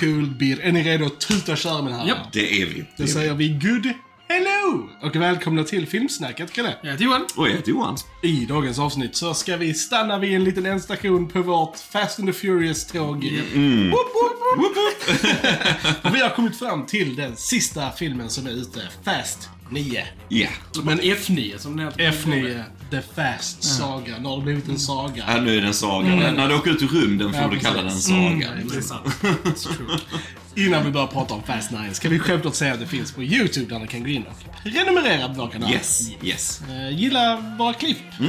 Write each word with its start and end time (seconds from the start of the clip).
cool 0.00 0.26
beer. 0.26 0.60
Är 0.62 0.72
ni 0.72 0.82
redo 0.82 1.06
att 1.06 1.20
tuta 1.20 1.52
och 1.52 1.58
köra 1.58 1.82
med 1.82 1.92
det 1.92 1.96
här? 1.96 2.08
Japp. 2.08 2.32
Det 2.32 2.62
är 2.62 2.66
vi. 2.66 2.84
Då 2.96 3.06
säger 3.06 3.34
vi 3.34 3.48
good 3.48 3.92
hello 4.28 4.88
och 5.02 5.16
välkomna 5.16 5.64
till 5.64 5.86
Filmsnacket, 5.86 6.52
Kalle. 6.52 6.74
Jag 6.82 6.90
heter 6.90 7.04
Johan. 7.04 7.26
Och 7.36 7.48
jag 7.48 7.52
heter 7.52 7.70
Johan. 7.70 7.96
I 8.22 8.46
dagens 8.46 8.78
avsnitt 8.78 9.16
så 9.16 9.34
ska 9.34 9.56
vi 9.56 9.74
stanna 9.74 10.18
vid 10.18 10.34
en 10.34 10.44
liten 10.44 10.66
ändstation 10.66 11.28
på 11.28 11.42
vårt 11.42 11.76
Fast 11.76 12.18
and 12.18 12.28
the 12.28 12.32
Furious-tåg. 12.32 13.24
Mm. 13.24 13.90
Woop, 13.90 14.06
woop, 14.14 14.56
woop, 14.56 14.76
woop. 14.76 16.04
och 16.04 16.14
vi 16.14 16.20
har 16.20 16.30
kommit 16.36 16.58
fram 16.58 16.86
till 16.86 17.16
den 17.16 17.36
sista 17.36 17.90
filmen 17.90 18.30
som 18.30 18.46
är 18.46 18.50
ute, 18.50 18.80
Fast 19.04 19.48
9. 19.70 20.06
Ja. 20.28 20.48
Men 20.82 21.00
F9 21.00 21.58
som 21.58 21.76
det 21.76 21.82
heter. 21.82 22.10
F9, 22.10 22.62
The 22.94 23.02
Fast 23.14 23.62
Saga. 23.64 24.18
Nu 24.18 24.28
har 24.28 24.36
det 24.36 24.42
blivit 24.42 24.68
en 24.68 24.78
saga. 24.78 25.24
Ja, 25.28 25.40
nu 25.40 25.56
är 25.56 25.60
det 25.60 25.66
en 25.66 25.74
saga. 25.74 26.08
När 26.32 26.48
du 26.48 26.54
åker 26.54 26.70
ut 26.70 26.82
i 26.82 26.86
rymden 26.86 27.32
får 27.32 27.42
Ja, 27.42 27.48
du 27.48 27.58
kalla 27.58 27.76
den 27.76 27.84
precis. 27.88 28.06
saga. 28.08 28.48
Det 28.70 28.76
är 28.76 28.80
sant. 28.80 29.06
It's 29.44 29.76
true. 29.76 29.98
Innan 30.56 30.84
vi 30.84 30.90
börjar 30.90 31.06
prata 31.06 31.34
om 31.34 31.42
Fast 31.42 31.70
9 31.70 31.78
ska 31.94 32.08
vi 32.08 32.18
självklart 32.18 32.54
säga 32.54 32.72
att 32.74 32.80
det 32.80 32.86
finns 32.86 33.12
på 33.12 33.22
YouTube 33.22 33.66
där 33.74 33.78
ni 33.78 33.86
kan 33.86 34.02
gå 34.02 34.08
in 34.08 34.22
och 34.26 34.62
prenumerera 34.62 35.28
på 35.28 35.34
vår 35.34 35.48
kanal. 35.48 35.70
Yes, 35.70 36.10
yes. 36.22 36.60
Eh, 36.70 36.98
gilla 36.98 37.54
våra 37.58 37.72
klipp. 37.72 37.98
Eh, 38.20 38.26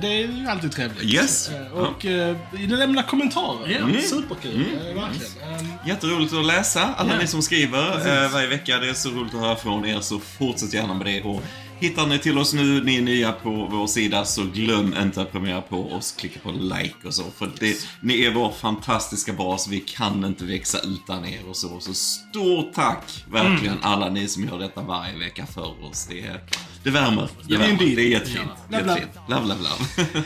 det 0.00 0.06
är 0.06 0.28
ju 0.40 0.46
alltid 0.48 0.72
trevligt. 0.72 1.02
Yes. 1.14 1.48
Eh, 1.50 1.72
och 1.72 2.04
uh, 2.04 2.36
lämna 2.78 3.02
kommentarer. 3.02 3.68
Ja. 3.70 3.78
Mm. 3.78 4.02
Superkul. 4.02 4.50
eh, 4.60 5.02
verkligen. 5.02 5.60
Um, 5.60 5.72
Jätteroligt 5.86 6.34
att 6.34 6.44
läsa, 6.46 6.94
alla 6.96 7.12
Ja. 7.12 7.18
ni 7.20 7.26
som 7.26 7.42
skriver 7.42 8.24
eh, 8.24 8.32
varje 8.32 8.46
vecka. 8.48 8.78
Det 8.78 8.88
är 8.88 8.94
så 8.94 9.10
roligt 9.10 9.34
att 9.34 9.40
höra 9.40 9.56
från 9.56 9.86
er, 9.86 10.00
så 10.00 10.18
fortsätt 10.38 10.74
gärna 10.74 10.94
med 10.94 11.06
det. 11.06 11.22
Och 11.22 11.42
hittar 11.80 12.06
ni 12.06 12.18
till 12.18 12.38
oss 12.38 12.54
nu, 12.54 12.84
ni 12.84 12.96
är 12.96 13.02
nya 13.02 13.32
på 13.32 13.50
vår 13.70 13.86
sida, 13.86 14.24
så 14.24 14.44
glöm 14.44 14.94
inte 15.02 15.22
att 15.22 15.32
prenumerera 15.32 15.60
på 15.62 15.92
oss, 15.92 16.12
klicka 16.12 16.40
på 16.40 16.50
like 16.52 16.94
och 17.04 17.14
så. 17.14 17.24
För 17.38 17.50
det, 17.60 17.76
ni 18.00 18.22
är 18.24 18.30
vår 18.34 18.50
fantastiska 18.52 19.32
bas, 19.32 19.68
vi 19.68 19.80
kan 19.80 20.24
inte 20.24 20.44
växa 20.44 20.78
utan 20.78 21.24
er 21.24 21.48
och 21.48 21.56
så. 21.56 21.80
Så 21.80 21.94
stort 21.94 22.72
tack, 22.74 23.24
verkligen, 23.30 23.76
alla 23.82 24.08
ni 24.10 24.28
som 24.28 24.44
gör 24.44 24.58
detta 24.58 24.82
varje 24.82 25.18
vecka 25.18 25.46
för 25.46 25.84
oss. 25.84 26.06
Det, 26.10 26.20
är, 26.20 26.40
det 26.82 26.90
värmer. 26.90 27.28
Det, 27.48 27.56
värmer. 27.56 27.78
det 27.78 28.02
är 28.02 28.08
jättefint. 28.08 28.50
Ja. 28.70 28.78
Love. 28.80 29.02
Love, 29.28 29.40
love, 29.40 29.54
love. 29.54 30.24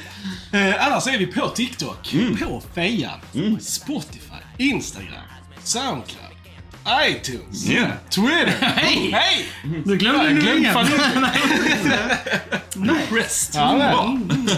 eh, 0.70 0.86
annars 0.86 1.06
är 1.06 1.18
vi 1.18 1.26
på 1.26 1.48
TikTok, 1.48 2.14
Mm. 2.14 2.36
på 2.36 2.62
Fejan, 2.74 3.18
Spotify, 3.60 4.42
Instagram, 4.58 5.12
Soundcloud, 5.62 6.27
iTunes, 7.08 7.66
Ja. 7.68 7.86
Twitter. 8.10 8.54
Hej! 8.60 9.10
Hej! 9.12 9.46
Du 9.84 9.96
glömde 9.96 10.24
nu 10.34 10.40
glömde 10.40 10.54
ringen. 10.54 10.74
fan 10.74 10.86
Rest. 13.16 13.54
Ja, 13.54 13.78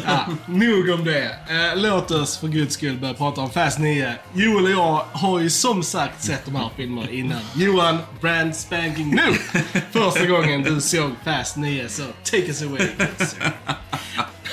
ja, 0.04 0.26
nog 0.46 0.88
om 0.90 1.04
det. 1.04 1.24
Eh, 1.24 1.76
låt 1.76 2.10
oss 2.10 2.38
för 2.38 2.48
guds 2.48 2.74
skull 2.74 2.96
börja 2.96 3.14
prata 3.14 3.40
om 3.40 3.50
Fast 3.50 3.78
9. 3.78 4.14
Joel 4.34 4.64
och 4.64 4.70
jag 4.70 5.04
har 5.12 5.40
ju 5.40 5.50
som 5.50 5.82
sagt 5.82 6.22
sett 6.24 6.44
de 6.44 6.56
här 6.56 6.70
filmerna 6.76 7.10
innan. 7.10 7.40
Johan, 7.56 7.98
brand 8.20 8.56
spanking 8.56 9.10
new. 9.10 9.34
Första 9.92 10.26
gången 10.26 10.62
du 10.62 10.80
såg 10.80 11.10
Fast 11.24 11.56
9, 11.56 11.88
så 11.88 12.02
take 12.24 12.46
us 12.46 12.62
away. 12.62 12.86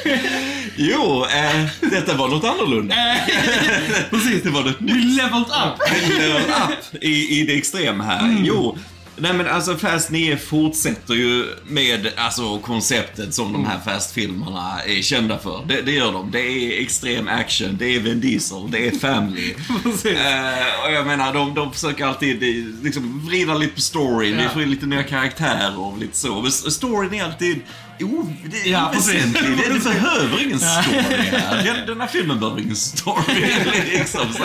Jo, 0.75 1.25
eh, 1.25 1.65
detta 1.91 2.13
var 2.17 2.27
något 2.27 2.43
annorlunda. 2.43 2.95
Precis. 4.09 4.43
Det 4.43 4.49
var 4.49 4.63
något 4.63 4.81
We 4.81 4.93
nytt. 4.93 5.17
leveled 5.17 5.41
up. 5.47 6.19
level 6.19 6.41
up 6.41 7.03
i, 7.03 7.39
i 7.39 7.45
det 7.45 7.57
extrema 7.57 8.03
här. 8.03 8.37
Jo, 8.43 8.77
nej 9.19 9.33
men 9.33 9.47
alltså 9.47 9.75
Fast 9.77 10.11
9 10.11 10.37
fortsätter 10.37 11.13
ju 11.13 11.45
med 11.67 12.07
alltså 12.17 12.59
konceptet 12.59 13.33
som 13.33 13.53
de 13.53 13.65
här 13.65 13.79
Fast-filmerna 13.85 14.81
är 14.85 15.01
kända 15.01 15.37
för. 15.39 15.63
Det, 15.67 15.81
det 15.81 15.91
gör 15.91 16.11
de. 16.11 16.31
Det 16.31 16.39
är 16.41 16.81
extrem 16.81 17.27
action, 17.27 17.77
det 17.79 17.95
är 17.95 17.99
Vin 17.99 18.21
Diesel, 18.21 18.71
det 18.71 18.87
är 18.87 18.91
family. 18.91 19.53
Eh, 20.05 20.85
och 20.85 20.91
jag 20.93 21.07
menar, 21.07 21.33
de, 21.33 21.53
de 21.53 21.73
försöker 21.73 22.05
alltid 22.05 22.43
eh, 22.43 22.83
liksom 22.83 23.25
vrida 23.27 23.53
lite 23.53 23.73
på 23.75 23.81
storyn, 23.81 24.37
vi 24.37 24.43
Ja. 24.43 24.49
får 24.49 24.61
in 24.61 24.69
lite 24.69 24.85
nya 24.85 25.03
karaktärer 25.03 25.79
och 25.79 25.97
lite 25.97 26.17
så. 26.17 26.41
Men 26.41 26.51
storyn 26.51 27.13
är 27.13 27.23
alltid 27.23 27.59
o, 28.03 28.33
det 28.45 28.57
är 28.57 28.71
Ja, 28.71 28.89
oväsentlig. 28.89 29.57
Det, 29.57 29.73
det 29.73 29.79
behöver 29.79 30.43
ingen 30.43 30.59
story 30.59 30.99
här. 31.31 31.63
Den, 31.63 31.87
den 31.87 32.01
här 32.01 32.07
filmen 32.07 32.39
behöver 32.39 32.61
ingen 32.61 32.75
story. 32.75 33.45
liksom 33.91 34.33
så. 34.33 34.43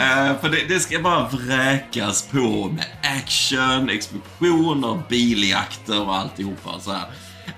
Eh, 0.00 0.40
för 0.40 0.48
det, 0.48 0.64
det 0.68 0.80
ska 0.80 0.98
bara 0.98 1.28
vräkas 1.28 2.22
på 2.22 2.68
med 2.68 2.84
action, 3.18 3.90
explosioner, 3.90 5.02
biljakter 5.08 6.00
och 6.00 6.16
alltihopa. 6.16 6.80
Så 6.80 6.92
här. 6.92 7.06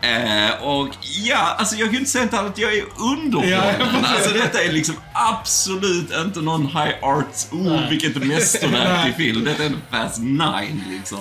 Eh, 0.03 0.63
och 0.63 0.89
ja, 1.25 1.57
alltså 1.59 1.77
jag 1.77 1.89
kan 1.89 1.99
inte 1.99 2.11
säga 2.11 2.29
annat, 2.33 2.59
jag 2.59 2.75
är 2.75 2.85
underhållen. 2.99 4.05
alltså 4.05 4.31
detta 4.31 4.63
är 4.63 4.73
liksom 4.73 4.95
absolut 5.13 6.11
inte 6.27 6.41
någon 6.41 6.67
high 6.67 6.95
art, 7.03 7.27
oh 7.53 7.89
vilket 7.89 8.17
mästerverk 8.17 9.09
i 9.09 9.13
film. 9.13 9.45
Detta 9.45 9.63
är 9.63 9.67
en 9.67 9.83
Fast 9.91 10.19
9 10.19 10.43
liksom. 10.91 11.21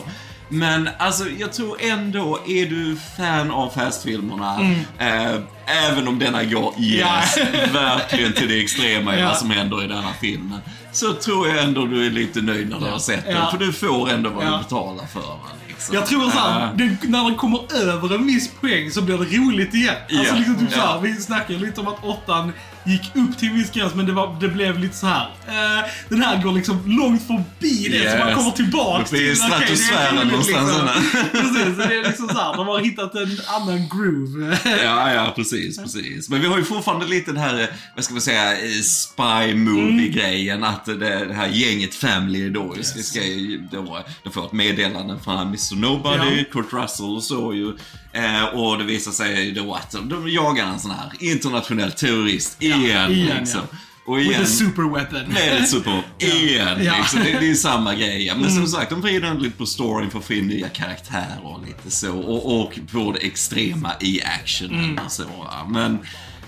Men 0.49 0.89
alltså 0.97 1.29
jag 1.39 1.53
tror 1.53 1.77
ändå, 1.81 2.39
är 2.47 2.65
du 2.65 2.97
fan 3.17 3.51
av 3.51 3.69
Fast-filmerna, 3.69 4.59
eh, 4.97 5.35
även 5.65 6.07
om 6.07 6.19
denna 6.19 6.43
går, 6.43 6.73
yes, 6.79 7.37
verkligen 7.73 8.33
till 8.33 8.47
det 8.49 8.61
extrema 8.61 9.11
vad 9.25 9.38
som 9.38 9.49
händer 9.51 9.83
i 9.83 9.88
denna 9.88 10.13
filmen. 10.21 10.59
Så 10.91 11.13
tror 11.13 11.47
jag 11.47 11.63
ändå 11.63 11.85
du 11.85 12.05
är 12.05 12.09
lite 12.09 12.41
nöjd 12.41 12.69
när 12.69 12.79
du 12.79 12.85
har 12.85 12.99
sett 12.99 13.25
den, 13.25 13.35
Ja. 13.35 13.51
för 13.51 13.57
du 13.57 13.73
får 13.73 14.09
ändå 14.09 14.29
vad 14.29 14.45
du 14.45 14.57
betalar 14.57 15.05
för. 15.05 15.35
Liksom. 15.67 15.95
Jag 15.95 16.05
tror 16.05 16.29
såhär, 16.31 16.73
det, 16.75 16.97
när 17.09 17.23
den 17.23 17.35
kommer 17.35 17.73
över 17.73 18.15
en 18.15 18.27
viss 18.27 18.51
poäng 18.61 18.91
så 18.91 19.01
blir 19.01 19.17
det 19.17 19.38
roligt 19.38 19.73
igen. 19.73 19.95
Alltså 20.19 20.35
liksom 20.35 20.55
typ 20.55 20.71
såhär, 20.73 20.99
vi 20.99 21.15
snackade 21.15 21.59
lite 21.59 21.81
om 21.81 21.88
att 21.88 22.03
åttan 22.03 22.53
gick 22.85 23.12
upp 23.16 23.38
till 23.38 23.47
en 23.47 23.56
viss 23.56 23.72
gräns 23.72 23.95
men 23.95 24.06
det, 24.06 24.12
var, 24.12 24.38
det 24.41 24.47
blev 24.47 24.79
lite 24.79 24.95
så 24.97 25.07
här. 25.07 25.29
Eh, 25.47 25.85
den 26.09 26.22
här 26.22 26.44
går 26.44 26.51
liksom 26.51 26.81
långt 26.85 27.28
förbi 27.28 27.88
det 27.91 28.12
så 28.12 28.17
man 28.17 28.28
Yes. 28.28 28.38
kommer 28.38 28.51
tillbaks 28.51 29.09
till. 29.09 29.19
det 29.19 29.29
är 29.31 29.35
stratosfären 29.35 30.16
roligt, 30.17 30.31
någonstans. 30.31 30.72
Liksom. 31.03 31.29
Precis, 31.31 31.75
så 31.75 31.89
det 31.89 31.95
är 32.00 32.03
liksom 32.07 32.28
såhär, 32.28 32.57
de 32.57 32.68
har 32.68 32.79
hittat 32.79 33.16
en 33.16 33.38
annan 33.47 33.89
groove. 33.89 34.57
Ja, 34.84 35.13
ja, 35.13 35.34
precis, 35.35 35.78
precis. 35.78 36.29
Men 36.29 36.41
vi 36.41 36.47
har 36.47 36.57
ju 36.57 36.63
fortfarande 36.63 37.06
lite 37.06 37.31
det 37.31 37.39
här, 37.39 37.62
eh, 37.62 37.68
vad 37.95 38.03
ska 38.06 38.13
man 38.13 38.22
säga, 38.22 38.51
eh, 38.53 38.81
spy 38.81 39.53
movie-grejen. 39.56 40.63
Att 40.63 40.85
det, 40.85 41.25
det 41.25 41.34
här 41.34 41.47
gänget 41.47 41.95
Family 41.95 42.50
då, 42.50 42.73
just, 42.78 42.97
vi 42.97 43.03
ska 43.03 43.23
ju 43.23 43.68
då, 43.72 44.00
de 44.23 44.31
får 44.34 44.45
ett 44.45 44.51
meddelande 44.51 45.18
från 45.23 45.39
Mr 45.41 45.75
Nobody, 45.75 46.38
Ja. 46.38 46.44
Kurt 46.51 46.73
Russell 46.73 47.06
och 47.06 47.23
så 47.23 47.53
ju. 47.53 47.73
Eh, 48.13 48.43
och 48.43 48.77
det 48.77 48.83
visar 48.83 49.11
sig 49.11 49.51
då 49.51 49.73
att 49.73 49.91
de 49.91 50.29
jagar 50.29 50.67
en 50.67 50.79
sån 50.79 50.91
här 50.91 51.11
internationell 51.19 51.91
terrorist 51.91 52.63
igen. 52.63 52.81
igen, 52.81 53.11
liksom. 53.39 53.61
ja. 53.71 53.77
Och 54.05 54.17
With 54.17 54.29
igen, 54.29 54.43
a 54.43 54.45
super 54.45 54.95
weapon. 54.95 55.33
med 55.33 55.61
ett 55.61 55.69
super 55.69 56.03
igen. 56.19 56.83
Ja. 56.83 56.97
Liksom. 56.97 57.19
Det, 57.23 57.39
det 57.39 57.49
är 57.49 57.55
samma 57.55 57.95
grej. 57.95 58.25
ja. 58.25 58.35
Men 58.35 58.51
som 58.51 58.67
sagt, 58.67 58.89
de 58.89 59.01
vrider 59.01 59.33
lite 59.33 59.57
på 59.57 59.65
storyn 59.65 60.09
för 60.11 60.19
att 60.19 60.25
få 60.25 60.33
in 60.33 60.47
nya 60.47 60.69
karaktärer 60.69 61.39
och 61.43 61.65
lite 61.65 61.91
så. 61.91 62.17
Och, 62.19 62.61
och 62.61 62.79
på 62.91 63.11
det 63.11 63.19
extrema 63.27 63.91
i 63.99 64.21
actionen 64.23 64.99
och 65.05 65.11
så. 65.11 65.23
Men 65.67 65.99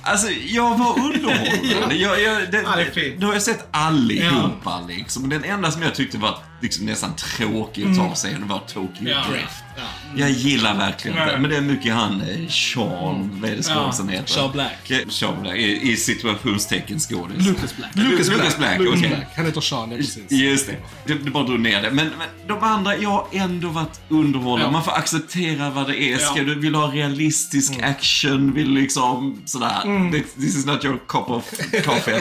Alltså, 0.03 0.31
jag 0.31 0.77
var 0.77 0.99
underhållande. 0.99 1.95
jag, 1.95 2.21
jag, 2.21 2.51
det, 2.51 2.61
Ja, 2.61 2.75
det. 2.95 3.19
Nu 3.19 3.25
har 3.25 3.33
jag 3.33 3.41
sett 3.43 3.67
allihopa 3.71 4.81
liksom. 4.87 5.29
Den 5.29 5.43
enda 5.43 5.71
som 5.71 5.81
jag 5.81 5.95
tyckte 5.95 6.17
var 6.17 6.37
liksom, 6.61 6.85
nästan 6.85 7.15
tråkig 7.15 7.85
att 7.87 7.97
ta 7.97 8.15
sig 8.15 8.35
var 8.41 8.59
Tokyo 8.59 9.09
Ja. 9.09 9.23
Drift. 9.31 9.63
Ja. 9.77 9.83
Jag 10.15 10.29
gillar 10.31 10.77
verkligen 10.77 11.17
det. 11.17 11.37
Men 11.39 11.49
det 11.49 11.57
är 11.57 11.61
mycket 11.61 11.93
han, 11.93 12.21
eh, 12.21 12.47
Sean, 12.49 13.29
vad 13.41 13.49
är 13.49 13.55
det 13.55 13.63
skådisen 13.63 14.05
Ja, 14.09 14.11
heter? 14.13 14.33
Sean 14.33 14.51
Black. 14.51 14.91
Sean 15.09 15.41
Black, 15.41 15.55
i, 15.55 15.91
i 15.91 15.97
situationstecken 15.97 16.99
skådis. 16.99 17.47
Lucas 17.47 17.77
Black. 17.77 17.95
Lucas 17.95 18.29
Black, 18.29 18.57
Black, 18.57 18.79
Lucas 18.79 18.99
okej. 18.99 19.09
Black. 19.09 19.27
Han 19.35 19.45
heter 19.45 19.61
Sean, 19.61 19.91
ja, 19.91 19.97
precis. 19.97 20.31
Just 20.31 20.67
det. 20.67 20.75
det. 21.05 21.13
Det 21.23 21.31
bara 21.31 21.43
drog 21.43 21.59
ner 21.59 21.81
det. 21.81 21.91
Men, 21.91 22.07
men 22.17 22.47
de 22.47 22.63
andra, 22.63 22.97
jag 22.97 23.09
har 23.09 23.27
ändå 23.31 23.67
varit 23.69 24.01
underhållande. 24.09 24.65
Ja. 24.65 24.71
Man 24.71 24.83
får 24.83 24.91
acceptera 24.91 25.69
vad 25.69 25.87
det 25.87 26.01
är. 26.01 26.17
Ska 26.17 26.37
Ja. 26.37 26.43
du, 26.43 26.59
vill 26.59 26.71
du 26.73 26.77
ha 26.79 26.87
realistisk 26.91 27.73
action? 27.83 28.53
Vill 28.53 28.75
du 28.75 28.81
liksom 28.81 29.41
sådär. 29.45 30.11
This, 30.11 30.33
this 30.33 30.55
is 30.55 30.65
not 30.65 30.85
your 30.85 30.97
cup 31.07 31.29
of 31.29 31.49
coffee. 31.85 32.11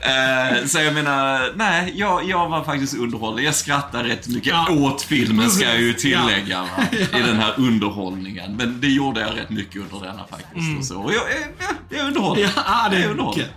Eh, 0.00 0.66
så 0.66 0.78
jag 0.80 0.94
menar, 0.94 1.52
nej, 1.56 1.92
jag, 1.96 2.28
jag 2.28 2.48
var 2.48 2.64
faktiskt 2.64 2.94
underhållen. 2.94 3.31
Jag 3.40 3.54
skrattar 3.54 4.04
rätt 4.04 4.28
mycket 4.28 4.46
Ja. 4.52 4.66
åt 4.70 5.02
filmen, 5.02 5.50
ska 5.50 5.64
jag 5.64 5.80
ju 5.80 5.92
Precis. 5.92 6.12
Ja. 6.12 6.20
tillägga. 6.26 6.60
Va? 6.62 6.68
I 7.18 7.22
den 7.22 7.36
här 7.36 7.54
underhållningen. 7.56 8.56
Men 8.56 8.80
det 8.80 8.88
gjorde 8.88 9.20
jag 9.20 9.36
rätt 9.36 9.50
mycket 9.50 9.76
under 9.82 10.06
denna 10.06 10.24
faktiskt. 10.30 10.78
Och 10.78 10.84
så. 10.84 11.00
Och 11.02 11.12
jag, 11.12 11.22
jag, 11.22 11.68
jag 11.90 12.00
är 12.00 12.06
underhållen. 12.08 12.48
Ja, 12.56 12.88
det 12.90 12.96
är 12.96 13.08
underhållen. 13.10 13.40
gött. 13.40 13.50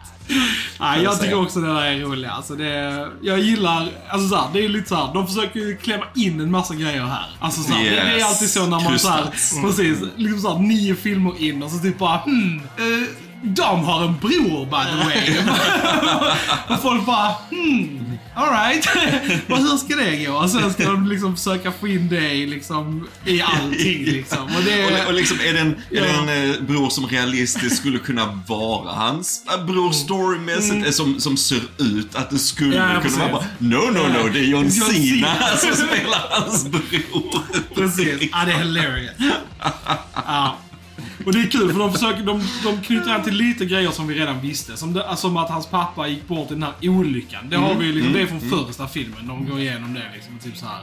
Ja, 0.80 0.98
jag 0.98 1.20
tycker 1.22 1.42
också 1.42 1.60
det 1.60 1.68
där 1.74 1.82
är 1.86 2.00
roligt. 2.00 2.30
Alltså 2.32 2.56
det, 2.56 3.10
jag 3.22 3.40
gillar, 3.40 3.90
alltså 4.10 4.28
så 4.30 4.36
här, 4.36 4.50
det 4.54 4.66
är 4.66 4.70
lite 4.70 4.90
så 4.90 4.96
här, 4.96 5.14
de 5.14 5.28
försöker 5.28 5.60
ju 5.60 5.78
klämma 5.78 6.06
in 6.16 6.40
en 6.40 6.52
massa 6.52 6.76
grejer 6.76 7.04
här. 7.06 7.26
Alltså 7.40 7.62
så 7.62 7.74
här, 7.74 7.84
det, 7.84 7.90
det 7.90 7.98
är 8.02 8.16
Yes. 8.16 8.26
alltid 8.30 8.50
så 8.50 8.62
när 8.68 8.84
man 8.84 9.00
så 9.00 9.10
här, 9.10 9.22
Krystats. 9.32 9.62
precis, 9.62 9.98
liksom 10.16 10.40
så 10.42 10.54
här, 10.54 10.60
nio 10.60 10.96
filmer 10.96 11.42
in 11.42 11.64
och 11.64 11.72
så 11.72 11.80
typ 11.80 11.98
bara 12.00 12.18
hmm, 12.18 12.62
eh, 12.78 13.08
de 13.46 13.84
har 13.84 14.04
en 14.06 14.18
bror 14.20 14.66
by 14.66 14.92
the 14.92 15.06
way. 15.06 15.38
och 16.78 16.82
folk 16.82 17.06
bara, 17.06 17.36
hmm, 17.50 18.18
alright. 18.36 18.86
och 19.50 19.58
hur 19.58 19.78
ska 19.78 19.96
det 19.96 20.26
gå? 20.26 20.34
Och 20.34 20.50
sen 20.50 20.74
ska 20.74 20.84
de 20.86 21.08
liksom 21.08 21.36
försöka 21.38 21.72
få 21.72 21.88
in 21.88 22.14
i, 22.14 22.46
liksom, 22.46 23.08
i 23.26 23.42
allting 23.42 24.06
liksom. 24.06 24.44
Och 24.44 24.64
det, 24.66 24.86
Och, 25.02 25.08
och 25.08 25.14
liksom, 25.14 25.38
är 25.40 25.54
det 25.54 25.60
en, 25.60 25.76
är 25.92 26.02
det 26.02 26.34
en 26.34 26.50
eh, 26.52 26.62
bror 26.62 26.90
som 26.90 27.08
realistiskt 27.08 27.78
skulle 27.78 28.00
kunna 28.00 28.40
vara 28.48 28.92
hans 28.94 29.42
äh, 29.58 29.66
bror 29.66 29.92
storymässigt, 29.92 30.86
eh, 30.86 30.92
som, 30.92 31.20
som 31.20 31.38
ser 31.38 31.62
ut 31.78 32.16
att 32.16 32.30
det 32.30 32.40
skulle 32.40 32.66
Mm. 32.76 32.82
Ja, 32.82 32.88
kunna 32.88 33.02
precis. 33.02 33.20
vara 33.20 33.32
bara, 33.32 33.46
No, 33.60 33.92
no, 33.92 34.24
no, 34.24 34.30
det 34.34 34.40
är 34.40 34.44
John 34.44 34.72
Cena. 34.72 35.36
som 35.58 35.74
spelar 35.88 36.22
hans 36.30 36.66
bror. 36.68 37.42
Precis. 37.76 38.30
Ja, 38.32 38.46
det 38.46 38.52
är 38.52 38.58
hilarious. 38.58 39.12
Ja. 40.16 40.58
Och 41.26 41.34
det 41.34 41.40
är 41.40 41.48
kul 41.48 41.72
för 41.72 41.80
de, 41.80 41.94
försöker, 41.94 42.24
de, 42.24 42.42
de 42.64 42.82
knyter 42.82 43.12
an 43.12 43.24
till 43.24 43.34
lite 43.34 43.66
grejer 43.66 43.92
som 43.92 44.08
vi 44.08 44.20
redan 44.20 44.42
visste. 44.42 44.78
Som, 44.78 44.94
det, 44.94 45.08
alltså, 45.08 45.28
som 45.28 45.38
att 45.38 45.50
hans 45.50 45.68
pappa 45.68 46.08
gick 46.08 46.28
bort 46.28 46.52
i 46.52 46.54
den 46.54 46.64
här 46.64 46.74
olyckan. 46.82 47.50
Det, 47.50 47.58
har 47.58 47.76
vi, 47.76 47.92
liksom, 47.92 48.14
det 48.14 48.22
är 48.22 48.26
från 48.26 48.42
första 48.42 48.88
filmen. 48.88 49.28
De 49.28 49.46
går 49.50 49.60
igenom 49.60 49.94
det 49.94 50.04
liksom. 50.16 50.40
Typ 50.40 50.58
så 50.58 50.66
här. 50.66 50.82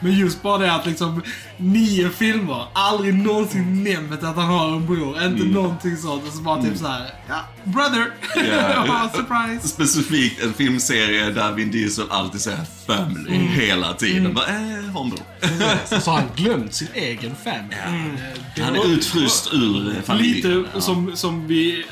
Men 0.00 0.12
just 0.18 0.42
bara 0.42 0.58
det 0.58 0.72
att 0.74 0.86
liksom 0.86 1.22
nio 1.56 2.10
filmer, 2.10 2.66
aldrig 2.72 3.14
någonsin 3.14 3.84
nämnt 3.84 4.12
att 4.24 4.36
han 4.36 4.44
har 4.46 4.68
en 4.76 4.86
bror. 4.86 5.22
Inte 5.24 5.44
någonting 5.44 5.96
sånt. 5.96 6.22
Och 6.28 6.32
så 6.32 6.42
bara 6.42 6.62
typ 6.62 6.76
så 6.78 6.86
här. 6.86 7.06
Ja, 7.28 7.40
brother! 7.64 8.06
Ja. 8.50 9.10
Surprise! 9.14 9.68
Specifikt 9.68 10.42
en 10.42 10.52
filmserie 10.54 11.30
där 11.30 11.52
Vin 11.52 11.70
Diesel 11.70 12.04
alltid 12.10 12.40
säger 12.40 12.60
family 12.86 13.34
Mm. 13.36 13.48
hela 13.48 13.92
tiden. 13.94 14.34
Bara, 14.34 14.46
eh, 14.46 14.54
har 14.92 15.04
en 15.04 15.10
bror. 15.10 16.00
Så 16.00 16.10
har 16.10 16.18
han 16.18 16.28
glömt 16.36 16.74
sin 16.74 16.88
egen 16.94 17.34
family. 17.44 17.76
Eh, 17.86 18.14
det 18.56 18.62
Han 18.62 18.76
är 18.76 18.86
utfryst 18.92 19.48
ur 19.52 20.02
familjen. 20.02 20.34
Lite 20.62 20.80
som, 20.80 21.16
som 21.16 21.46
vi 21.46 21.78
eh, 21.80 21.84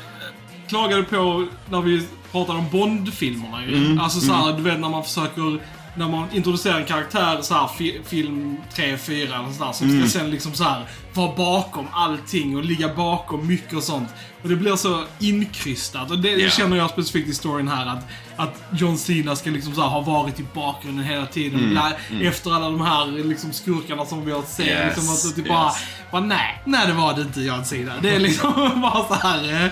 klagade 0.69 1.03
på 1.03 1.47
när 1.69 1.81
vi 1.81 2.07
pratade 2.31 2.59
om 2.59 2.69
Bond-filmerna 2.71 3.65
ju. 3.65 3.75
Mm, 3.85 3.99
Alltså 3.99 4.19
såhär, 4.19 4.53
du 4.57 4.61
vet 4.63 4.79
när 4.79 4.89
man 4.89 5.03
försöker 5.03 5.59
när 5.95 6.07
man 6.09 6.27
introducerar 6.33 6.79
en 6.79 6.85
karaktär 6.85 7.41
så 7.41 7.53
här, 7.53 7.67
fi, 7.67 8.01
film 8.05 8.57
3, 8.75 8.97
4 8.97 9.39
eller 9.39 9.51
sådär, 9.51 9.71
som 9.71 9.89
Mm. 9.89 10.09
ska 10.09 10.19
sen 10.19 10.29
liksom 10.29 10.53
så 10.53 10.63
här 10.63 10.85
vara 11.15 11.35
bakom 11.35 11.85
allting 11.93 12.57
och 12.57 12.63
ligga 12.65 12.93
bakom 12.95 13.47
mycket 13.47 13.73
och 13.73 13.83
sånt. 13.83 14.09
Och 14.43 14.49
det 14.49 14.55
blir 14.55 14.75
så 14.75 15.03
inkrystat. 15.19 16.11
Och 16.11 16.19
det, 16.19 16.35
det 16.35 16.53
känner 16.53 16.77
jag 16.77 16.89
specifikt 16.89 17.29
i 17.29 17.33
storyn 17.33 17.67
här 17.67 17.85
att, 17.85 18.07
att 18.35 18.61
John 18.79 18.97
Cena 18.97 19.35
ska 19.35 19.49
liksom 19.49 19.75
så 19.75 19.81
ha 19.81 20.01
varit 20.01 20.39
i 20.39 20.43
bakgrunden 20.53 21.05
hela 21.05 21.25
tiden. 21.25 21.59
Mm, 21.59 21.73
Lä- 21.73 22.27
Efter 22.27 22.51
alla 22.51 22.69
de 22.69 22.81
här 22.81 23.05
liksom, 23.23 23.53
skurkarna 23.53 24.05
som 24.05 24.25
vi 24.25 24.31
har 24.31 24.41
sett. 24.41 24.67
Yes, 24.67 24.97
liksom, 24.97 25.29
att, 25.31 25.35
typ 25.35 25.47
bara, 25.47 25.65
yes. 25.67 25.75
bara, 26.11 26.21
nej, 26.21 26.61
nej 26.65 26.87
det 26.87 26.93
var 26.93 27.13
det 27.13 27.21
inte 27.21 27.41
John 27.41 27.65
Cena. 27.65 27.93
Det 28.01 28.15
är 28.15 28.19
liksom 28.19 28.53
bara 28.81 29.07
så 29.07 29.13
här. 29.27 29.63
eh, 29.65 29.69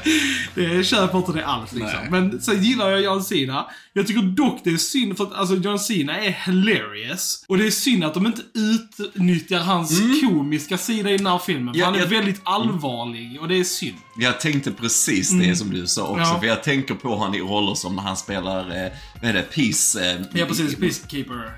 Det 0.55 0.83
köper 0.83 1.17
inte 1.17 1.31
det 1.31 1.45
alls 1.45 1.71
liksom. 1.71 1.99
Nej. 2.01 2.09
Men 2.21 2.41
sen 2.41 2.63
gillar 2.63 2.89
jag 2.89 3.01
John 3.01 3.23
Cena. 3.23 3.65
Jag 3.93 4.07
tycker 4.07 4.21
dock 4.21 4.59
det 4.63 4.69
är 4.69 4.77
synd 4.77 5.17
för 5.17 5.23
att 5.23 5.33
alltså 5.33 5.55
John 5.55 5.79
Cena 5.79 6.17
är 6.19 6.31
hilarious. 6.31 7.45
Och 7.47 7.57
det 7.57 7.67
är 7.67 7.71
synd 7.71 8.03
att 8.03 8.13
de 8.13 8.25
inte 8.25 8.41
utnyttjar 8.53 9.59
hans 9.59 9.99
komiska 10.21 10.77
sida 10.77 11.11
i 11.11 11.17
här 11.31 11.39
filmen. 11.39 11.73
Ja, 11.77 11.85
han 11.85 11.95
är 11.95 11.99
jag- 11.99 12.07
väldigt 12.07 12.41
allvarlig 12.43 13.37
och 13.41 13.47
det 13.47 13.59
är 13.59 13.63
synd. 13.63 13.97
Jag 14.15 14.39
tänkte 14.39 14.71
precis 14.71 15.29
det 15.31 15.55
som 15.55 15.69
du 15.71 15.87
sa 15.87 16.01
också. 16.01 16.13
Mm. 16.13 16.27
Ja. 16.29 16.39
För 16.39 16.47
jag 16.47 16.63
tänker 16.63 16.93
på 16.95 17.17
han 17.17 17.35
i 17.35 17.39
roller 17.39 17.75
som 17.75 17.95
när 17.95 18.03
han 18.03 18.17
spelar, 18.17 18.59
eh, 18.85 18.91
vad 19.21 19.29
är 19.29 19.33
det, 19.33 19.41
Peace... 19.41 20.11
Eh, 20.11 20.21
Ja 20.33 20.45
precis, 20.45 20.75
Peacekeeper. 20.75 21.51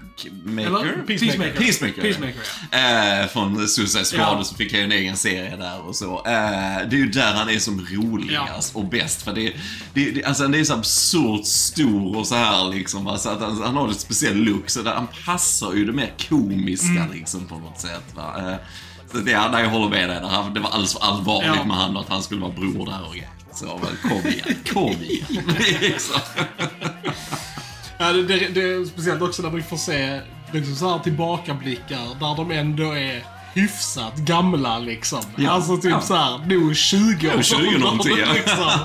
Maker? 0.46 0.68
Eller? 0.68 1.04
Peacemaker. 1.08 1.52
Peacemaker. 1.58 2.02
Peacemaker 2.02 3.22
Eh, 3.24 3.28
från 3.28 3.68
Suicide 3.68 4.06
Squad 4.06 4.38
Ja. 4.40 4.44
så 4.44 4.56
fick 4.56 4.74
jag 4.74 4.82
en 4.84 4.92
egen 4.92 5.18
serie 5.18 5.56
där 5.56 5.82
och 5.88 5.96
så. 5.96 6.16
Eh, 6.16 6.22
det 6.90 6.96
är 6.96 6.98
ju 6.98 7.10
där 7.10 7.34
han 7.34 7.50
är 7.50 7.60
som 7.60 7.88
roligast 7.92 8.76
och 8.76 8.86
bäst. 8.86 9.22
För 9.22 9.34
det, 9.34 9.54
det, 9.94 10.12
det, 10.12 10.24
alltså 10.24 10.44
han 10.44 10.54
är 10.56 10.64
så 10.64 10.74
absurt 10.74 11.46
stor 11.46 12.18
och 12.18 12.28
så 12.28 12.36
här 12.36 12.70
liksom. 12.74 13.06
va, 13.06 13.18
Så 13.18 13.30
att 13.30 13.42
han, 13.42 13.62
han 13.64 13.76
har 13.76 13.90
ett 13.90 14.00
speciell 14.00 14.38
look. 14.38 14.70
Så 14.70 14.82
där, 14.82 14.94
han 14.94 15.08
passar 15.26 15.74
ju 15.74 15.86
det 15.86 15.92
mer 15.94 16.14
komiska 16.30 16.88
Mm. 16.88 17.12
liksom 17.12 17.46
på 17.48 17.58
något 17.60 17.80
sätt. 17.82 18.04
Va? 18.16 18.56
Ja, 19.14 19.48
där 19.48 19.60
jag 19.60 19.70
håller 19.70 19.90
med 19.90 20.10
dig. 20.10 20.20
Det 20.54 20.60
var 20.60 20.70
alldeles 20.70 20.94
för 20.94 21.04
allvarligt 21.06 21.52
Ja. 21.56 21.64
med 21.66 21.78
han 21.78 21.96
och 21.96 22.02
att 22.02 22.10
han 22.10 22.24
skulle 22.24 22.42
vara 22.42 22.52
bror 22.52 22.86
där 22.86 23.02
och. 23.08 23.16
Så 23.56 23.66
väl, 23.66 24.12
kom 24.12 24.32
igen, 24.32 24.56
kom 24.74 24.92
igen. 25.04 25.56
liksom. 25.82 26.22
Ja, 27.98 28.14
det, 28.14 28.24
det, 28.24 28.48
det 28.48 28.86
speciellt 28.86 29.22
också 29.22 29.42
när 29.42 29.50
vi 29.50 29.62
får 29.62 29.78
se 29.78 30.20
liksom 30.52 30.76
så 30.76 30.90
här 30.90 31.00
tillbakablickar 31.00 32.20
där 32.20 32.36
de 32.36 32.52
ändå 32.52 32.92
är 32.92 33.24
hyfsat 33.54 34.18
gamla 34.18 34.80
liksom. 34.80 35.22
Ja. 35.38 35.52
Alltså 35.52 35.78
typ 35.78 35.92
Ja. 35.92 36.02
så 36.02 36.16
här, 36.16 36.38
nog 36.48 36.76
20 36.76 37.28
år. 37.28 37.34
Ja, 37.36 37.44
20 37.44 37.78
någonting, 37.78 38.18
ja. 38.20 38.34
liksom. 38.34 38.80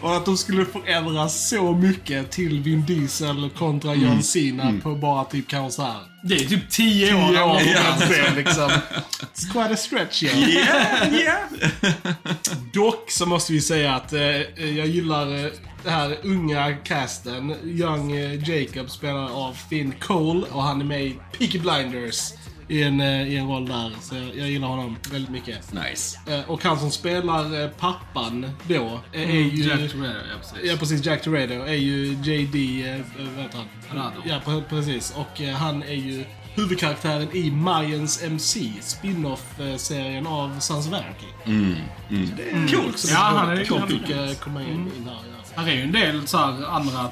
Och 0.00 0.16
att 0.16 0.24
de 0.24 0.36
skulle 0.36 0.64
förändras 0.64 1.48
så 1.48 1.72
mycket 1.72 2.30
till 2.30 2.60
Vin 2.62 2.84
Diesel 2.86 3.50
kontra 3.58 3.92
Mm. 3.92 4.06
John 4.06 4.22
Cena 4.22 4.72
på 4.82 4.94
bara 4.94 5.24
typ 5.24 5.48
kanske 5.48 5.76
så 5.76 5.82
här 5.82 5.96
Det 6.22 6.34
är 6.34 6.38
typ 6.48 6.70
10 6.70 7.14
år. 7.14 7.28
10 7.28 7.42
år. 7.42 7.60
Ja. 7.60 7.60
Ja. 8.00 8.06
Se, 8.08 8.34
liksom. 8.36 8.70
It's 8.70 9.52
quite 9.52 9.74
a 9.74 9.76
stretch 9.76 10.22
yeah. 10.22 10.48
Yeah, 10.50 11.14
yeah. 11.14 11.38
Dock 12.74 13.10
så 13.10 13.26
måste 13.26 13.52
vi 13.52 13.60
säga 13.60 13.94
att 13.94 14.12
eh, 14.12 14.20
jag 14.76 14.86
gillar 14.86 15.44
eh, 15.44 15.50
det 15.84 15.90
här 15.90 16.16
unga 16.22 16.72
casten. 16.72 17.54
Young 17.64 18.12
eh, 18.16 18.48
Jacob 18.50 18.90
spelar 18.90 19.46
av 19.46 19.56
Finn 19.70 19.94
Cole 20.00 20.46
och 20.50 20.62
han 20.62 20.80
är 20.80 20.84
med 20.84 21.02
i 21.04 21.16
Peaky 21.38 21.58
Blinders 21.58 22.32
i 22.70 22.82
en, 22.82 23.00
eh, 23.00 23.28
i 23.28 23.36
en 23.36 23.48
roll 23.48 23.66
där. 23.68 23.92
Så 24.00 24.14
jag, 24.14 24.36
jag 24.36 24.48
gillar 24.50 24.68
honom 24.68 24.96
väldigt 25.12 25.30
mycket. 25.30 25.72
Nice. 25.72 26.18
Eh, 26.26 26.50
och 26.50 26.64
han 26.64 26.78
som 26.78 26.90
spelar 26.90 27.62
eh, 27.64 27.68
pappan 27.70 28.50
då 28.68 29.00
eh, 29.12 29.30
är 29.30 29.40
ju... 29.40 29.68
Jack 29.68 29.92
Torrero, 29.92 30.12
ja 30.30 30.36
precis. 30.40 30.70
Ja 30.70 30.76
precis, 30.78 31.04
Jack 31.06 31.22
Torrado 31.22 31.54
är 31.64 31.74
ju 31.74 32.06
JD, 32.22 32.88
eh, 32.90 32.96
vad 33.34 33.44
heter 33.44 33.58
han? 33.58 33.98
Rado. 33.98 34.22
Ja 34.24 34.40
pre- 34.44 34.62
precis. 34.68 35.14
Och 35.16 35.40
eh, 35.40 35.54
han 35.54 35.82
är 35.82 35.94
ju 35.94 36.24
huvudkaraktären 36.54 37.28
i 37.36 37.50
Mayans 37.50 38.22
MC, 38.22 38.72
spin-off-serien 38.80 40.26
av 40.26 40.60
Sons 40.60 40.86
of 40.88 40.92
Anarchy. 40.92 41.26
Mm. 41.46 42.68
Coolt. 42.68 42.98
Så 42.98 43.12
Ja, 43.14 43.18
det 43.18 43.38
han 43.38 43.50
är- 43.50 43.78
han 43.80 43.82
är 43.82 43.86
fick 43.86 44.10
eh, 44.10 44.32
komma 44.44 44.62
in, 44.62 44.68
in 44.70 45.04
här. 45.08 45.14
Ja. 45.56 45.62
Här 45.62 45.68
är 45.70 45.74
ju 45.74 45.82
en 45.82 45.92
del 45.92 46.26
så 46.26 46.38
här 46.38 46.66
andra 46.76 47.08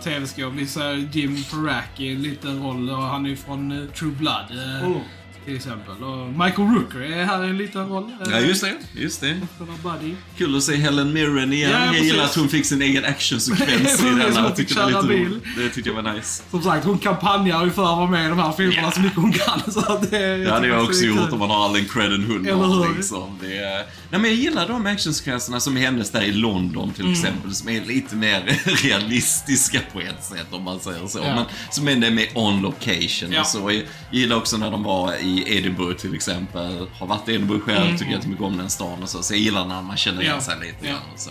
ser 0.67 0.95
Jim 1.17 1.45
Parak 1.51 2.01
i 2.01 2.13
en 2.13 2.23
liten 2.23 2.63
roll 2.63 2.91
och 2.91 3.03
han 3.03 3.25
är 3.27 3.31
ju 3.31 3.37
från 3.37 3.89
True 3.99 4.11
Blood. 4.13 4.51
Mm. 4.85 4.99
Till 5.49 5.57
exempel. 5.57 6.03
Och 6.05 6.29
Michael 6.29 6.69
Rooker 6.69 6.99
är 7.01 7.25
här 7.25 7.45
i 7.45 7.51
en 7.51 7.59
liten 7.59 7.89
roll. 7.89 8.11
Ja, 8.31 8.39
just 8.41 8.63
det. 8.63 8.75
Just 8.95 9.21
det. 9.21 9.41
Buddy. 9.83 10.15
Kul 10.39 10.57
att 10.57 10.63
se 10.63 10.77
Helen 10.77 11.13
Mirren 11.13 11.53
igen. 11.53 11.71
Ja, 11.71 11.79
jag 11.81 11.89
precis. 11.91 12.07
gillar 12.07 12.25
att 12.25 12.35
hon 12.35 12.49
fick 12.49 12.67
sin 12.67 12.83
egen 12.83 13.05
actionsekvens 13.05 13.71
i 13.81 13.85
Precis, 13.85 14.01
den. 14.01 14.21
hon 14.21 14.45
Jag 14.45 14.57
tyckte 14.57 14.75
det 14.75 14.93
var 14.93 15.03
lite 15.03 15.15
roligt. 15.15 15.45
Det 15.57 15.69
tyckte 15.69 15.91
jag 15.91 16.03
var 16.03 16.13
nice. 16.15 16.43
Som 16.51 16.63
sagt, 16.63 16.85
hon 16.85 16.99
kampanjar 16.99 17.65
ju 17.65 17.71
för 17.71 17.83
att 17.83 17.97
vara 17.99 18.11
med 18.11 18.27
i 18.27 18.29
de 18.29 18.39
här 18.39 18.53
filmerna 18.53 18.83
Ja. 18.83 18.91
så 18.91 19.01
mycket 19.01 19.17
hon 19.19 19.33
kan. 19.33 19.73
Så 19.73 19.81
att 19.81 20.11
det, 20.11 20.37
Det 20.37 20.51
hade 20.51 20.67
jag 20.69 20.85
också 20.85 21.05
gjort 21.05 21.33
om 21.33 21.39
man 21.39 21.51
har 21.51 21.65
all 21.65 21.73
den 21.75 21.85
credden 21.85 22.25
hon 22.25 22.47
Eller 22.47 22.55
har. 22.57 22.87
hur? 22.89 22.95
Liksom. 22.97 23.39
Det 23.43 23.59
är... 23.59 23.77
Nej, 24.11 24.21
men 24.21 24.25
jag 24.25 24.35
gillar 24.35 24.69
de 24.69 24.87
actionsekvenserna 24.87 25.61
som 25.61 25.77
är 25.77 25.81
hennes 25.81 26.11
där 26.11 26.23
i 26.23 26.33
London 26.33 26.93
till 26.93 27.05
Mm. 27.05 27.13
exempel. 27.13 27.55
Som 27.55 27.69
är 27.69 27.85
lite 27.85 28.17
mer 28.17 28.43
realistiska 28.85 29.81
på 29.93 30.01
ett 30.01 30.25
sätt 30.25 30.47
om 30.51 30.63
man 30.65 30.81
säger 30.81 31.07
så. 31.07 31.19
Ja. 31.19 31.35
Men 31.35 31.45
som 31.71 31.89
ändå 31.89 32.07
är 32.07 32.11
med 32.11 32.27
on 32.35 32.63
location 32.63 33.33
Ja. 33.33 33.41
och 33.41 33.47
så. 33.47 33.71
Jag 33.73 33.83
gillar 34.11 34.37
också 34.37 34.57
när 34.57 34.71
de 34.71 34.83
var 34.83 35.15
i 35.15 35.38
Edinburgh 35.47 35.97
till 35.99 36.15
exempel. 36.15 36.87
Har 36.93 37.07
varit 37.07 37.29
i 37.29 37.33
Edinburgh 37.35 37.61
själv, 37.65 37.99
tycker 37.99 38.13
jättemycket 38.13 38.45
om 38.45 38.57
den 38.57 38.71
stan 38.71 39.03
och 39.03 39.09
så. 39.09 39.23
Så 39.23 39.35
jag 39.35 39.41
gillar 39.41 39.67
när 39.67 39.83
man 39.83 39.97
känner 39.97 40.23
igen 40.23 40.33
Mm. 40.33 40.45
Ja. 40.49 40.53
sig 40.55 40.67
lite 40.67 40.87
Ja. 40.87 40.91
grann 40.93 41.03
och 41.15 41.21
så. 41.21 41.31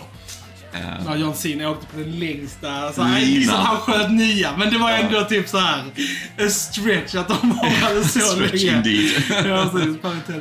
Eh, 0.72 1.04
När 1.06 1.16
John 1.16 1.34
Cena 1.34 1.70
åkte 1.70 1.86
på 1.86 1.98
den 1.98 2.18
längsta, 2.18 2.92
så 2.92 3.00
Lina. 3.02 3.14
här, 3.14 3.26
liksom 3.26 3.54
han 3.56 3.76
sköt 3.76 4.10
nia, 4.10 4.56
men 4.58 4.70
det 4.72 4.78
var 4.78 4.90
ändå 4.90 5.24
typ 5.24 5.48
så 5.48 5.58
här 5.58 5.84
en 6.36 6.50
stretch 6.50 7.14
att 7.14 7.28
de 7.28 7.50
hållade 7.58 8.04
så 8.04 8.20
Stretch 8.20 8.64
länge. 8.64 8.76
indeed. 8.76 9.22
ja, 9.46 9.70
precis. 9.72 9.96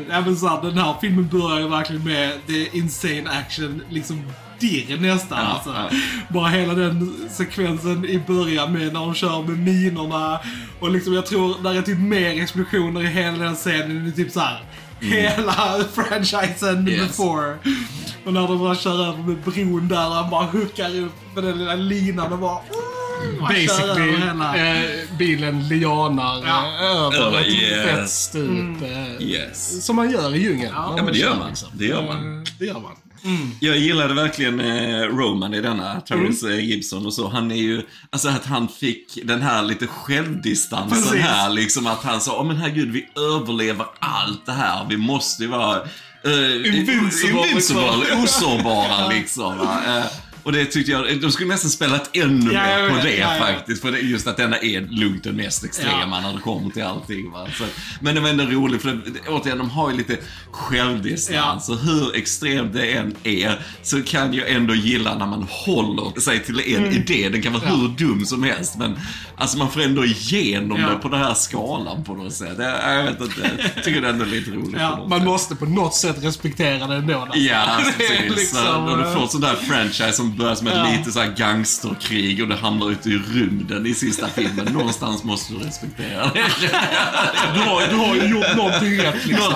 Ja, 0.09 0.21
men 0.21 0.37
så 0.37 0.47
här, 0.47 0.61
den 0.61 0.77
här 0.77 0.95
filmen 1.01 1.27
börjar 1.27 1.59
ju 1.59 1.67
verkligen 1.67 2.03
med 2.03 2.31
the 2.47 2.77
insane 2.77 3.29
action, 3.29 3.81
liksom 3.89 4.23
dirr 4.59 4.97
nästan. 4.97 5.37
Ja, 5.37 5.45
alltså. 5.45 5.69
ja. 5.69 5.89
Bara 6.29 6.47
hela 6.49 6.73
den 6.73 7.15
sekvensen 7.29 8.05
i 8.05 8.19
början 8.27 8.73
med 8.73 8.93
när 8.93 8.99
de 8.99 9.13
kör 9.15 9.41
med 9.43 9.59
minorna. 9.59 10.39
Och 10.79 10.91
liksom 10.91 11.13
jag 11.13 11.25
tror 11.25 11.55
där 11.63 11.75
är 11.75 11.81
typ 11.81 11.99
mer 11.99 12.41
explosioner 12.43 13.01
i 13.03 13.07
hela 13.07 13.37
den 13.43 13.55
scenen. 13.55 14.03
Det 14.05 14.09
är 14.21 14.23
typ 14.23 14.31
så 14.33 14.39
här. 14.39 14.63
Hela 15.01 15.53
franchisen 15.93 16.69
Mm. 16.77 16.87
Yes. 16.87 17.07
before. 17.07 17.57
Och 18.25 18.33
när 18.33 18.47
de 18.47 18.59
bara 18.59 18.75
kör 18.75 19.05
över 19.07 19.17
med 19.23 19.37
bron 19.37 19.87
där 19.87 20.07
och 20.07 20.13
han 20.15 20.29
bara 20.29 20.45
hookar 20.45 20.95
upp 20.99 21.13
med 21.35 21.43
den 21.43 21.57
lilla 21.57 21.75
linan 21.75 22.33
och 22.33 22.39
bara... 22.39 22.59
Basically, 23.41 24.13
eh, 24.57 25.17
bilen 25.17 25.67
lianar 25.67 26.43
Ja. 26.47 26.63
eh, 26.81 26.91
över 26.91 27.27
Över, 27.27 27.39
ett 27.39 27.47
yes. 27.47 27.85
fett 27.85 28.09
stup. 28.09 28.81
eh, 28.81 29.21
Yes. 29.27 29.85
Som 29.85 29.95
man 29.95 30.11
gör 30.11 30.35
i 30.35 30.39
djungeln. 30.41 30.71
Ja, 30.75 30.93
Ja, 30.97 31.03
men 31.03 31.13
det 31.13 31.19
gör 31.19 31.35
man. 31.35 31.47
liksom. 31.47 31.69
Det 31.73 31.85
gör 31.85 32.01
man. 32.01 32.37
Eh, 32.37 32.43
Det 32.59 32.65
gör 32.65 32.73
man. 32.73 32.91
Jag 33.59 33.77
gillade 33.77 34.13
verkligen 34.13 34.59
eh, 34.59 35.01
Roman 35.01 35.53
i 35.53 35.61
denna, 35.61 36.01
Tyrese 36.01 36.49
eh, 36.49 36.65
Gibson 36.65 37.05
och 37.05 37.13
så. 37.13 37.27
Han 37.29 37.51
är 37.51 37.55
ju, 37.55 37.81
alltså 38.09 38.29
att 38.29 38.45
han 38.45 38.67
fick 38.67 39.19
den 39.23 39.41
här 39.41 39.63
lite 39.63 39.87
självdistansen 39.87 41.03
Precis. 41.03 41.21
här. 41.21 41.49
Liksom 41.49 41.87
att 41.87 42.03
han 42.03 42.21
sa, 42.21 42.39
åh 42.39 42.47
men 42.47 42.57
herregud, 42.57 42.91
vi 42.91 43.07
överlever 43.15 43.85
allt 43.99 44.45
det 44.45 44.51
här. 44.51 44.85
Vi 44.89 44.97
måste 44.97 45.43
ju 45.43 45.49
vara 45.49 45.75
eh, 46.23 46.55
Invincible, 46.55 47.47
invincible 47.47 47.97
liksom. 47.97 48.23
osårbara 48.23 49.07
liksom. 49.13 49.57
Va? 49.57 49.79
Eh, 49.87 50.05
Och 50.47 50.53
det 50.53 50.65
tyckte 50.65 50.91
jag, 50.91 51.21
de 51.21 51.31
skulle 51.31 51.49
nästan 51.49 51.71
spelat 51.71 52.17
ännu 52.17 52.53
Ja, 52.53 52.61
mer 52.63 52.89
på 52.89 52.95
vet. 52.95 53.03
det 53.03 53.17
Ja, 53.17 53.35
ja. 53.39 53.45
faktiskt. 53.45 53.81
För 53.81 53.91
det 53.91 53.99
just 53.99 54.27
att 54.27 54.37
denna 54.37 54.57
är 54.57 54.81
lugnt 54.81 55.23
den 55.23 55.35
mest 55.35 55.63
extrema 55.65 55.97
Ja. 56.11 56.21
när 56.21 56.33
det 56.33 56.39
kommer 56.41 56.69
till 56.69 56.83
allting. 56.83 57.31
Va? 57.31 57.47
Så, 57.57 57.63
men 58.01 58.15
det 58.15 58.21
var 58.21 58.29
ändå 58.29 58.43
roligt 58.43 58.81
för 58.81 58.89
det, 58.89 59.29
återigen, 59.29 59.57
de 59.57 59.69
har 59.69 59.91
ju 59.91 59.97
lite 59.97 60.17
självdistans. 60.51 61.65
Så 61.65 61.75
hur 61.75 62.15
extremt 62.15 62.73
det 62.73 62.91
än 62.93 63.15
är 63.23 63.59
så 63.83 64.01
kan 64.03 64.33
jag 64.33 64.49
ändå 64.51 64.75
gilla 64.75 65.17
när 65.17 65.25
man 65.25 65.45
håller 65.49 66.19
sig 66.19 66.43
till 66.43 66.59
en 66.59 66.83
Mm. 66.83 66.91
idé. 66.95 67.29
Den 67.29 67.41
kan 67.41 67.53
vara 67.53 67.65
hur 67.65 67.87
dum 67.87 68.25
som 68.25 68.43
helst 68.43 68.75
men 68.77 68.99
alltså 69.37 69.57
man 69.57 69.71
får 69.71 69.81
ändå 69.81 70.05
igenom 70.05 70.79
Ja. 70.81 70.89
det 70.89 70.95
på 70.95 71.09
den 71.09 71.19
här 71.19 71.33
skalan 71.33 72.03
på 72.03 72.13
något 72.13 72.33
sätt. 72.33 72.55
Jag, 72.59 72.97
jag 72.97 73.03
vet 73.03 73.21
inte, 73.21 73.51
jag 73.75 73.83
tycker 73.83 74.01
det 74.01 74.07
är 74.07 74.11
ändå 74.13 74.25
lite 74.25 74.51
roligt. 74.51 74.75
Ja, 74.79 75.05
Man 75.09 75.19
sätt. 75.19 75.27
måste 75.27 75.55
på 75.55 75.65
något 75.65 75.93
sätt 75.95 76.15
respektera 76.23 76.87
det 76.87 76.95
ändå. 76.95 77.27
Ja, 77.33 77.79
precis. 77.97 78.35
liksom, 78.37 78.85
När 78.85 78.97
du 78.97 79.03
eh, 79.03 79.13
får 79.13 79.27
sån 79.27 79.41
där 79.41 79.55
franchise 79.55 80.13
som 80.13 80.36
börjar 80.37 80.55
som 80.55 80.67
ett 80.67 80.73
Ja. 80.75 80.87
lite 80.97 81.11
så 81.11 81.19
här 81.19 81.33
gangsterkrig 81.37 82.41
och 82.41 82.47
det 82.47 82.55
hamnar 82.55 82.91
ute 82.91 83.09
i 83.09 83.17
rymden 83.17 83.85
i 83.85 83.93
sista 83.93 84.27
filmen. 84.27 84.65
Någonstans 84.73 85.23
måste 85.23 85.53
du 85.53 85.59
respektera 85.59 86.31
det. 86.33 86.45
Du 87.53 87.59
har, 87.59 87.87
du 87.89 87.95
har 87.95 88.15
ju 88.15 88.21
gjort 88.29 88.55
någonting 88.55 88.97
rätt 88.99 89.25
liksom. 89.25 89.53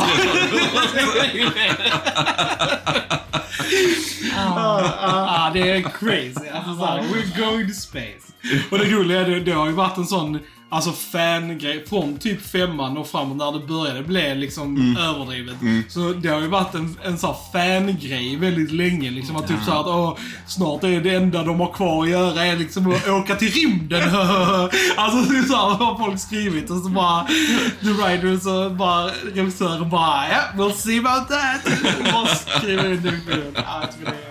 Ja, 4.36 5.50
det 5.54 5.70
är 5.72 5.82
crazy. 5.82 6.50
Alltså 6.54 6.76
såhär, 6.76 7.02
we're 7.02 7.40
going 7.40 7.68
to 7.68 7.74
space. 7.74 8.34
Och 8.70 8.80
det 8.80 8.86
roliga 8.86 9.20
är, 9.22 9.30
det, 9.30 9.40
det 9.40 9.52
har 9.52 9.66
ju 9.68 9.74
varit 9.74 9.98
en 9.98 10.06
sån 10.08 10.40
Alltså 10.74 10.92
fangrej 10.92 11.86
från 11.90 12.18
typ 12.18 12.42
femman 12.46 12.98
och 12.98 13.08
framåt 13.08 13.38
när 13.38 13.60
det 13.60 13.68
började 13.68 14.04
bli 14.04 14.36
liksom 14.36 14.98
överdrivet. 15.00 15.56
Så 15.90 16.14
det 16.14 16.30
har 16.30 16.42
ju 16.42 16.48
varit 16.48 16.76
en, 16.76 16.98
en 17.04 17.18
sån 17.18 17.30
här 17.30 17.52
fangrej 17.80 18.36
väldigt 18.36 18.72
länge. 18.72 19.12
Liksom 19.12 19.36
att 19.36 19.48
typ 19.48 19.64
såhär 19.66 19.80
att 19.80 19.88
åh, 19.88 20.18
snart 20.48 20.84
är 20.84 21.02
det 21.02 21.16
enda 21.16 21.44
de 21.44 21.60
har 21.60 21.74
kvar 21.74 22.04
att 22.04 22.10
göra 22.10 22.46
är 22.46 22.56
liksom 22.56 22.92
att 22.92 23.08
åka 23.08 23.36
till 23.36 23.52
rymden. 23.52 24.02
alltså 24.96 25.32
det 25.32 25.38
är 25.38 25.44
såhär 25.44 25.76
har 25.76 25.98
folk 25.98 26.20
skrivit 26.20 26.70
och 26.70 26.78
så 26.78 26.90
bara 26.90 27.28
the 27.82 27.90
writers 27.90 28.46
och 28.46 28.72
bara 28.72 29.12
regissören 29.36 29.90
bara 29.90 30.30
ja, 30.30 30.42
we'll 30.56 30.72
see 30.72 31.00
about 31.00 31.30
that. 31.30 32.14
bara 32.14 32.28
skriver 32.28 32.92
in 32.92 33.02
det. 33.02 33.52
Ja, 33.56 33.82
jag 33.82 33.92
tycker 33.92 34.06
det 34.06 34.12
är. 34.12 34.31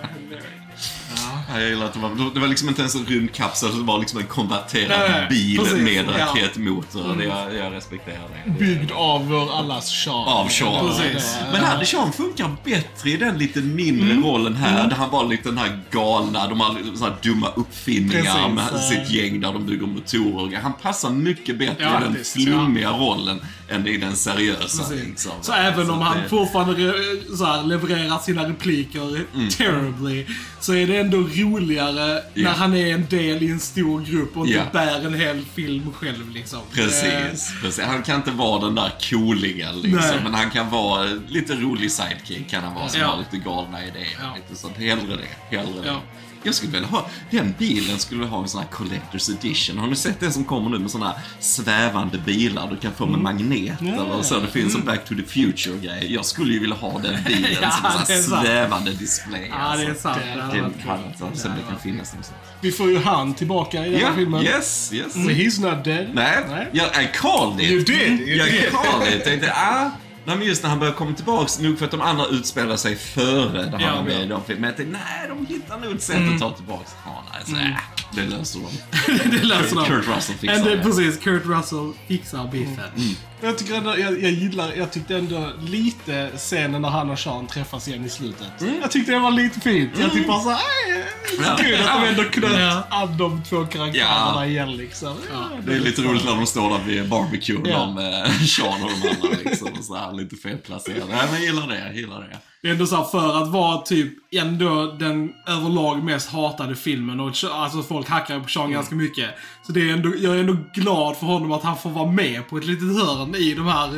Jag 1.59 1.69
gillar 1.69 1.85
att 1.85 1.93
det 1.93 1.99
var, 1.99 2.31
det 2.33 2.39
var 2.39 2.47
liksom 2.47 2.69
inte 2.69 2.81
ens 2.81 2.95
en 2.95 3.05
rymdkapsel, 3.05 3.77
det 3.77 3.83
var 3.83 3.99
liksom 3.99 4.19
en 4.19 4.25
konverterad 4.27 4.99
Nej, 4.99 5.09
nej, 5.11 5.27
bil 5.29 5.57
precis, 5.59 5.77
med 5.77 6.05
ja. 6.19 6.25
raketmotor. 6.25 7.15
Det, 7.17 7.23
jag, 7.25 7.55
jag 7.55 7.73
respekterar 7.73 8.19
det. 8.45 8.51
Byggd 8.51 8.91
av 8.91 9.27
vår 9.27 9.57
allas 9.59 9.89
Sean. 10.03 10.27
Av 10.27 10.47
Sean. 10.47 10.87
Precis. 10.87 11.35
Men 11.51 11.63
här, 11.63 11.83
Sean 11.83 12.11
funkar 12.13 12.55
bättre 12.63 13.09
i 13.09 13.17
den 13.17 13.37
lite 13.37 13.59
mindre 13.59 14.11
Mm. 14.11 14.23
rollen 14.25 14.55
här. 14.55 14.87
Där 14.87 14.95
han 14.95 15.09
var 15.09 15.27
lite 15.27 15.49
den 15.49 15.57
här 15.57 15.79
galna, 15.91 16.47
de 16.47 16.59
har 16.61 16.75
så 16.95 17.03
här 17.03 17.15
dumma 17.23 17.47
uppfinningar 17.55 18.21
Precis, 18.21 18.55
med 18.55 18.73
eh. 18.73 18.79
sitt 19.05 19.11
gäng 19.11 19.41
där 19.41 19.53
de 19.53 19.65
bygger 19.65 19.87
motorer. 19.87 20.59
Han 20.61 20.73
passar 20.73 21.09
mycket 21.09 21.59
bättre 21.59 21.75
Ja, 21.83 21.97
i 21.99 22.03
den 22.03 22.13
faktiskt, 22.13 22.33
flummiga 22.33 22.91
rollen 22.91 23.39
än 23.69 23.87
i 23.87 23.97
den 23.97 24.15
seriösa. 24.15 24.83
Liksom. 24.93 25.31
Så 25.41 25.53
även 25.53 25.89
om 25.89 26.01
att 26.01 26.07
han 26.07 26.17
det- 26.23 26.29
fortfarande 26.29 26.93
så 27.37 27.45
här, 27.45 27.63
levererar 27.63 28.19
sina 28.19 28.49
repliker 28.49 29.01
Mm. 29.35 29.49
terribly, 29.49 30.25
så 30.59 30.73
är 30.73 30.87
det 30.87 30.97
ändå 30.97 31.17
roligare 31.43 32.23
Ja. 32.33 32.43
när 32.43 32.51
han 32.51 32.73
är 32.75 32.93
en 32.93 33.05
del 33.09 33.43
i 33.43 33.51
en 33.51 33.59
stor 33.59 34.01
grupp 34.01 34.37
och 34.37 34.45
inte 34.47 34.57
Ja. 34.57 34.63
bär 34.73 35.05
en 35.05 35.13
hel 35.13 35.45
film 35.55 35.93
själv 35.93 36.29
liksom. 36.29 36.59
Precis, 36.73 37.53
precis. 37.61 37.83
Han 37.85 38.03
kan 38.03 38.15
inte 38.15 38.31
vara 38.31 38.65
den 38.65 38.75
där 38.75 38.91
cooliga 39.09 39.71
liksom, 39.71 39.91
Nej. 39.99 40.19
men 40.23 40.33
han 40.33 40.49
kan 40.49 40.69
vara 40.69 41.03
lite 41.27 41.53
rolig 41.55 41.91
sidekick 41.91 42.49
kan 42.49 42.63
han 42.63 42.75
vara 42.75 42.89
som 42.89 43.01
Ja. 43.01 43.07
har 43.07 43.17
lite 43.17 43.37
galna 43.49 43.85
idéer. 43.85 44.17
Ja. 44.21 44.35
Lite 44.35 44.61
sånt. 44.61 44.77
Hellre 44.77 45.15
det, 45.17 45.55
hellre 45.57 45.81
det. 45.81 45.87
Ja. 45.87 46.01
Jag 46.43 46.55
skulle 46.55 46.71
vilja 46.71 46.87
ha, 46.87 47.09
den 47.31 47.53
bilen 47.57 47.99
skulle 47.99 48.25
ha 48.25 48.41
en 48.41 48.47
sån 48.49 48.61
här 48.61 48.69
Collector's 48.69 49.31
Edition. 49.31 49.77
Har 49.77 49.87
ni 49.87 49.95
sett 49.95 50.19
den 50.19 50.33
som 50.33 50.43
kommer 50.43 50.69
nu 50.69 50.79
med 50.79 50.91
såna 50.91 51.05
här 51.07 51.15
svävande 51.39 52.17
bilar 52.17 52.67
du 52.71 52.77
kan 52.77 52.91
få 52.93 53.05
med 53.05 53.19
magneter 53.19 53.93
Ja. 53.97 54.01
och 54.03 54.25
så? 54.25 54.39
Det 54.39 54.47
finns 54.47 54.75
en 54.75 54.85
Back 54.85 55.05
to 55.05 55.15
the 55.15 55.23
Future-grej. 55.23 56.13
Jag 56.13 56.25
skulle 56.25 56.53
ju 56.53 56.59
vilja 56.59 56.75
ha 56.75 56.99
den 56.99 57.23
bilen 57.27 57.51
Ja, 57.61 57.71
som 57.71 57.85
en 58.15 58.23
sån 58.23 58.37
här 58.37 58.43
svävande 58.45 58.91
display. 58.91 59.47
Ja, 59.49 59.75
det 59.77 59.83
är 59.83 59.89
alltså. 59.89 60.01
sant. 60.01 60.17
det- 60.23 60.35
Det 60.35 60.41
hade 60.41 60.61
varit 60.61 61.21
alltså, 61.21 61.30
som 61.37 61.51
det 61.55 61.61
kan 61.69 61.79
finnas 61.79 62.13
någonstans. 62.13 62.39
Vi 62.61 62.71
får 62.71 62.89
ju 62.89 62.97
han 62.99 63.33
tillbaka 63.33 63.85
i 63.87 63.91
den 63.91 63.99
här 64.01 64.15
filmen. 64.15 64.43
yes, 64.43 64.93
yes. 64.93 65.13
So 65.13 65.19
he's 65.19 65.61
not 65.75 65.83
dead. 65.85 66.09
Nej, 66.13 66.37
Nej. 66.49 66.67
jag 66.71 67.03
I 67.03 67.07
called 67.13 67.59
it. 67.61 67.71
You 67.71 67.79
did, 67.83 68.19
you 68.27 68.37
jag 68.37 68.47
did. 68.47 68.71
called 68.71 69.07
it. 69.07 69.13
Jag 69.13 69.23
tänkte, 69.23 69.53
ah. 69.55 69.89
Nej, 70.25 70.37
men 70.37 70.47
just 70.47 70.63
när 70.63 70.69
han 70.69 70.79
börjar 70.79 70.93
komma 70.93 71.13
tillbaks, 71.15 71.59
nog 71.59 71.77
för 71.77 71.85
att 71.85 71.91
de 71.91 72.01
andra 72.01 72.25
utspelar 72.25 72.77
sig 72.77 72.95
före 72.95 73.63
där 73.65 73.77
Ja, 73.79 73.87
han 73.87 74.05
med 74.05 74.13
ja. 74.19 74.23
i 74.23 74.27
de 74.27 74.43
filmerna. 74.43 74.61
Men 74.61 74.63
jag 74.69 74.77
tänkte, 74.77 74.99
nej, 74.99 75.27
de 75.29 75.45
hittar 75.53 75.77
nog 75.79 75.95
ett 75.95 76.01
sätt 76.03 76.33
att 76.33 76.39
ta 76.39 76.51
tillbaks 76.51 76.91
honom. 77.03 77.23
Nej, 77.33 77.41
så, 77.45 77.55
äh, 77.55 78.25
det 78.25 78.35
löser 78.37 78.59
de. 78.59 79.29
det 79.37 79.43
löser 79.43 79.75
de. 79.75 79.85
Kurt 79.85 80.07
Russell 80.15 80.35
fixar 80.35 80.55
And, 80.55 80.67
eh, 80.67 80.73
det. 80.77 80.83
Precis, 80.83 81.17
Kurt 81.17 81.45
Russell 81.45 81.91
fixar 82.07 82.47
biffen. 82.51 83.15
Jag 83.43 83.57
tycker 83.57 83.73
ändå, 83.75 83.97
jag, 83.99 84.21
jag 84.21 84.31
gillar, 84.31 84.73
jag 84.77 84.91
tyckte 84.91 85.15
ändå 85.17 85.49
lite 85.67 86.29
scenen 86.37 86.81
när 86.81 86.89
han 86.89 87.09
och 87.09 87.19
Sean 87.19 87.47
träffas 87.47 87.87
igen 87.87 88.05
i 88.05 88.09
slutet. 88.09 88.47
Jag 88.81 88.91
tyckte 88.91 89.11
det 89.11 89.19
var 89.19 89.31
lite 89.31 89.59
fint. 89.59 89.91
Jag 89.99 90.11
tyckte 90.11 90.27
bara 90.27 90.39
såhär, 90.39 90.57
"Aj, 90.57 91.05
det 91.37 91.43
är 91.43 91.47
Ja. 91.49 91.57
så 91.57 91.63
kul 91.63 91.75
att 91.75 92.01
de 92.01 92.07
ändå 92.07 92.23
knöt 92.23 92.59
Ja. 92.59 92.83
an 92.89 93.17
de 93.17 93.43
två 93.43 93.65
karaktärerna 93.65 94.31
Ja. 94.35 94.45
igen 94.45 94.71
liksom. 94.77 95.15
Ja, 95.33 95.49
Det 95.65 95.75
är 95.75 95.79
lite 95.79 96.01
roligt 96.01 96.25
när 96.25 96.35
de 96.35 96.45
står 96.45 96.69
där 96.69 96.79
vid 96.85 97.09
barbecue, 97.09 97.59
Ja. 97.65 97.77
de 97.79 97.95
med 97.95 98.31
Sean 98.49 98.83
och 98.83 98.89
de 99.01 99.09
andra 99.09 99.37
liksom. 99.45 99.67
Och 99.79 99.85
så 99.85 99.95
här, 99.95 100.13
lite 100.13 100.35
felplacerade. 100.35 101.03
Nej, 101.09 101.23
men 101.31 101.33
jag 101.33 101.43
gillar 101.43 101.67
det, 101.67 101.79
jag 101.79 101.95
gillar 101.95 102.19
det. 102.21 102.37
Det 102.61 102.67
är 102.67 102.71
ändå 102.71 102.85
så 102.85 102.95
här, 102.95 103.03
för 103.03 103.41
att 103.43 103.47
vara 103.51 103.81
typ 103.81 104.13
ändå 104.31 104.95
den 104.99 105.33
överlag 105.47 106.03
mest 106.03 106.29
hatade 106.29 106.75
filmen 106.75 107.19
och 107.19 107.33
alltså 107.51 107.83
folk 107.83 108.09
hackar 108.09 108.39
på 108.39 108.49
Sean 108.49 108.71
ganska 108.71 108.95
mycket. 108.95 109.29
Så 109.67 109.71
det 109.71 109.89
är 109.89 109.93
ändå, 109.93 110.13
jag 110.17 110.35
är 110.35 110.39
ändå 110.39 110.57
glad 110.73 111.17
för 111.17 111.25
honom 111.25 111.51
att 111.51 111.63
han 111.63 111.77
får 111.77 111.89
vara 111.89 112.11
med 112.11 112.49
på 112.49 112.57
ett 112.57 112.65
litet 112.65 112.97
hörn 112.97 113.35
i 113.35 113.53
de 113.53 113.67
här... 113.67 113.89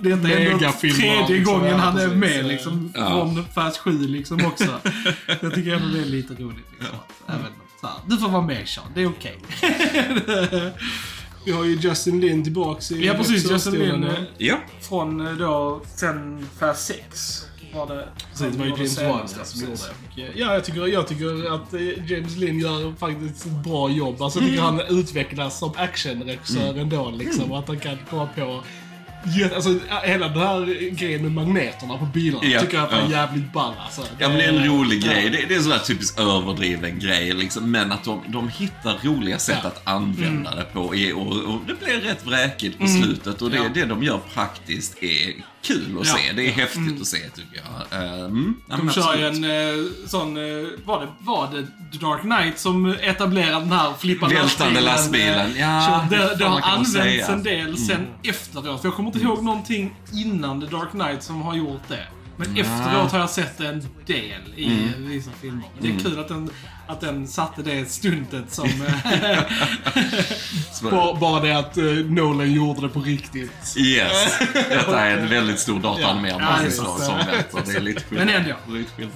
Detta 0.00 0.28
är 0.28 0.50
ändå 0.50 0.72
tredje 0.80 1.28
liksom, 1.28 1.54
gången 1.54 1.80
han 1.80 1.98
är 1.98 2.08
med 2.08 2.46
liksom. 2.46 2.92
Ja. 2.94 3.08
Från 3.08 3.44
Fast 3.54 3.78
7 3.78 4.06
liksom 4.06 4.46
också. 4.46 4.64
jag 5.40 5.54
tycker 5.54 5.74
ändå 5.74 5.88
det 5.88 6.00
är 6.00 6.04
lite 6.04 6.34
roligt 6.34 6.66
liksom. 6.78 6.98
Att 7.26 7.34
Även 7.34 7.52
så 7.80 7.86
här, 7.86 7.96
du 8.06 8.16
får 8.18 8.28
vara 8.28 8.42
med 8.42 8.68
Sean, 8.68 8.86
det 8.94 9.02
är 9.02 9.06
okej. 9.08 9.38
Vi 11.46 11.52
har 11.52 11.64
ju 11.64 11.76
Justin 11.76 12.20
Lin 12.20 12.44
tillbaks 12.44 12.92
i 12.92 13.06
Ja 13.06 13.14
precis, 13.14 13.50
Justin. 13.50 13.72
Lin. 13.74 14.04
eh, 14.04 14.14
Ja. 14.38 14.56
Från 14.80 15.26
eh, 15.26 15.32
då, 15.32 15.82
sen 15.96 16.46
Fast 16.58 16.86
6 16.86 17.44
var 17.74 17.86
det. 17.86 18.08
Precis, 18.30 18.52
det 18.52 18.58
var 18.58 18.64
ju 18.64 18.70
var 18.70 18.78
James 18.78 19.02
Wan 19.02 19.28
som 19.28 19.38
ja, 19.38 19.60
gjorde 19.60 19.70
precis. 19.72 19.86
det. 20.16 20.22
Och, 20.22 20.30
Ja, 20.34 20.54
jag 20.54 20.64
tycker, 20.64 20.86
jag 20.86 21.08
tycker 21.08 21.54
att 21.54 21.74
eh, 21.74 22.10
James 22.12 22.36
Lin 22.36 22.58
gör 22.60 22.94
faktiskt 22.98 23.46
ett 23.46 23.52
bra 23.52 23.90
jobb. 23.90 24.22
Alltså, 24.22 24.38
jag 24.40 24.48
tycker 24.48 24.62
han 24.62 24.80
utvecklas 24.88 25.58
som 25.58 25.72
actionregissör 25.76 26.78
ändå 26.78 27.10
liksom. 27.10 27.52
Och 27.52 27.58
att 27.58 27.68
han 27.68 27.78
kan 27.78 27.98
komma 28.10 28.26
på 28.26 28.62
Alltså, 29.54 29.78
hela 30.02 30.28
den 30.28 30.38
här 30.38 30.90
grejen 30.90 31.22
med 31.22 31.32
magneterna 31.32 31.98
på 31.98 32.04
bilarna 32.04 32.46
Ja, 32.46 32.60
tycker 32.60 32.76
jag 32.76 32.84
att 32.86 32.92
är 32.92 33.00
ja. 33.00 33.10
jävligt 33.10 33.52
ball 33.52 33.74
alltså. 33.84 34.02
Ja 34.18 34.28
men 34.28 34.38
det 34.38 34.44
är 34.44 34.48
en 34.52 34.64
rolig 34.64 35.02
ja. 35.04 35.12
grej. 35.12 35.30
Det, 35.30 35.44
det 35.48 35.54
är 35.54 35.56
en 35.56 35.62
sån 35.62 35.72
där 35.72 35.78
typisk 35.78 36.20
överdriven 36.20 36.98
grej 36.98 37.32
liksom. 37.32 37.70
Men 37.70 37.92
att 37.92 38.04
de, 38.04 38.20
de 38.28 38.48
hittar 38.48 38.98
roliga 39.02 39.38
sätt 39.38 39.58
Ja. 39.62 39.68
att 39.68 39.86
använda 39.86 40.54
det 40.54 40.64
på. 40.64 40.80
Och, 40.80 41.54
och 41.54 41.60
det 41.66 41.74
blir 41.84 42.00
rätt 42.00 42.26
vräkigt 42.26 42.78
på 42.78 42.86
slutet. 42.86 43.42
Och 43.42 43.50
det, 43.50 43.56
Ja. 43.56 43.64
det 43.74 43.84
de 43.84 44.02
gör 44.02 44.20
praktiskt 44.34 45.02
är 45.02 45.34
kul 45.64 45.98
att 46.00 46.06
Ja. 46.06 46.14
se. 46.14 46.32
Det 46.32 46.46
är 46.48 46.52
häftigt 46.52 47.00
att 47.00 47.06
se 47.06 47.18
tycker 47.18 47.62
jag. 47.90 48.02
Uh, 48.02 48.20
mm, 48.24 48.54
ja, 48.68 48.76
De 48.76 48.90
kör 48.90 49.16
ju 49.16 49.26
en 49.26 49.44
eh, 49.44 49.84
sån, 50.06 50.36
eh, 50.36 50.42
var 50.84 51.00
det, 51.00 51.08
var 51.20 51.50
det 51.52 51.66
The 51.92 52.04
Dark 52.06 52.20
Knight 52.20 52.58
som 52.58 52.86
etablerade 53.00 53.60
den 53.60 53.72
här 53.72 53.92
flippande 53.98 54.34
Vältande 54.34 54.80
lastbilen. 54.80 55.50
eh, 55.54 55.60
Ja, 55.60 56.06
det, 56.10 56.16
fan 56.18 56.38
det 56.38 56.44
har 56.44 56.60
använts. 56.60 56.94
Mm. 57.28 57.32
en 57.32 57.42
del 57.42 57.76
sen 57.78 58.06
efteråt. 58.22 58.80
För 58.80 58.88
jag 58.88 58.94
kommer 58.94 59.08
inte 59.08 59.18
ihåg 59.20 59.42
någonting 59.44 59.94
innan 60.12 60.60
The 60.60 60.66
Dark 60.66 60.90
Knight 60.90 61.22
som 61.22 61.42
har 61.42 61.54
gjort 61.54 61.82
det. 61.88 62.06
Men 62.36 62.56
efteråt 62.56 63.12
har 63.12 63.18
jag 63.18 63.30
sett 63.30 63.60
en 63.60 63.80
del 64.06 64.40
i 64.56 64.64
Mm. 64.64 64.84
eh, 64.88 64.94
vissa 64.98 65.30
filmer. 65.40 65.64
Det 65.80 65.88
är 65.88 65.98
kul 65.98 66.18
att 66.18 66.28
den, 66.28 66.50
att 66.86 67.00
den 67.00 67.28
satte 67.28 67.62
det 67.62 67.90
stuntet 67.90 68.52
som... 68.52 68.64
eh, 69.04 69.38
Bara, 70.90 71.14
bara 71.14 71.40
det 71.40 71.52
att 71.58 71.76
eh, 71.76 71.84
Nolan 71.84 72.52
gjorde 72.52 72.80
det 72.80 72.88
på 72.88 73.00
riktigt. 73.00 73.74
Yes. 73.76 74.38
Detta 74.52 75.00
är 75.00 75.16
en 75.18 75.28
väldigt 75.28 75.58
stor 75.58 75.80
dataanimerad 75.80 76.40
Ja, 76.42 76.58
ja, 76.64 76.70
som, 76.70 77.16
vet. 77.18 77.66
Det 77.66 77.76
är 77.76 77.80
lite 77.80 78.02
skillnad. 78.08 78.26
Men 78.26 78.34
ändå. 78.34 78.54
Lite 78.68 78.90
skillnad. 78.96 79.14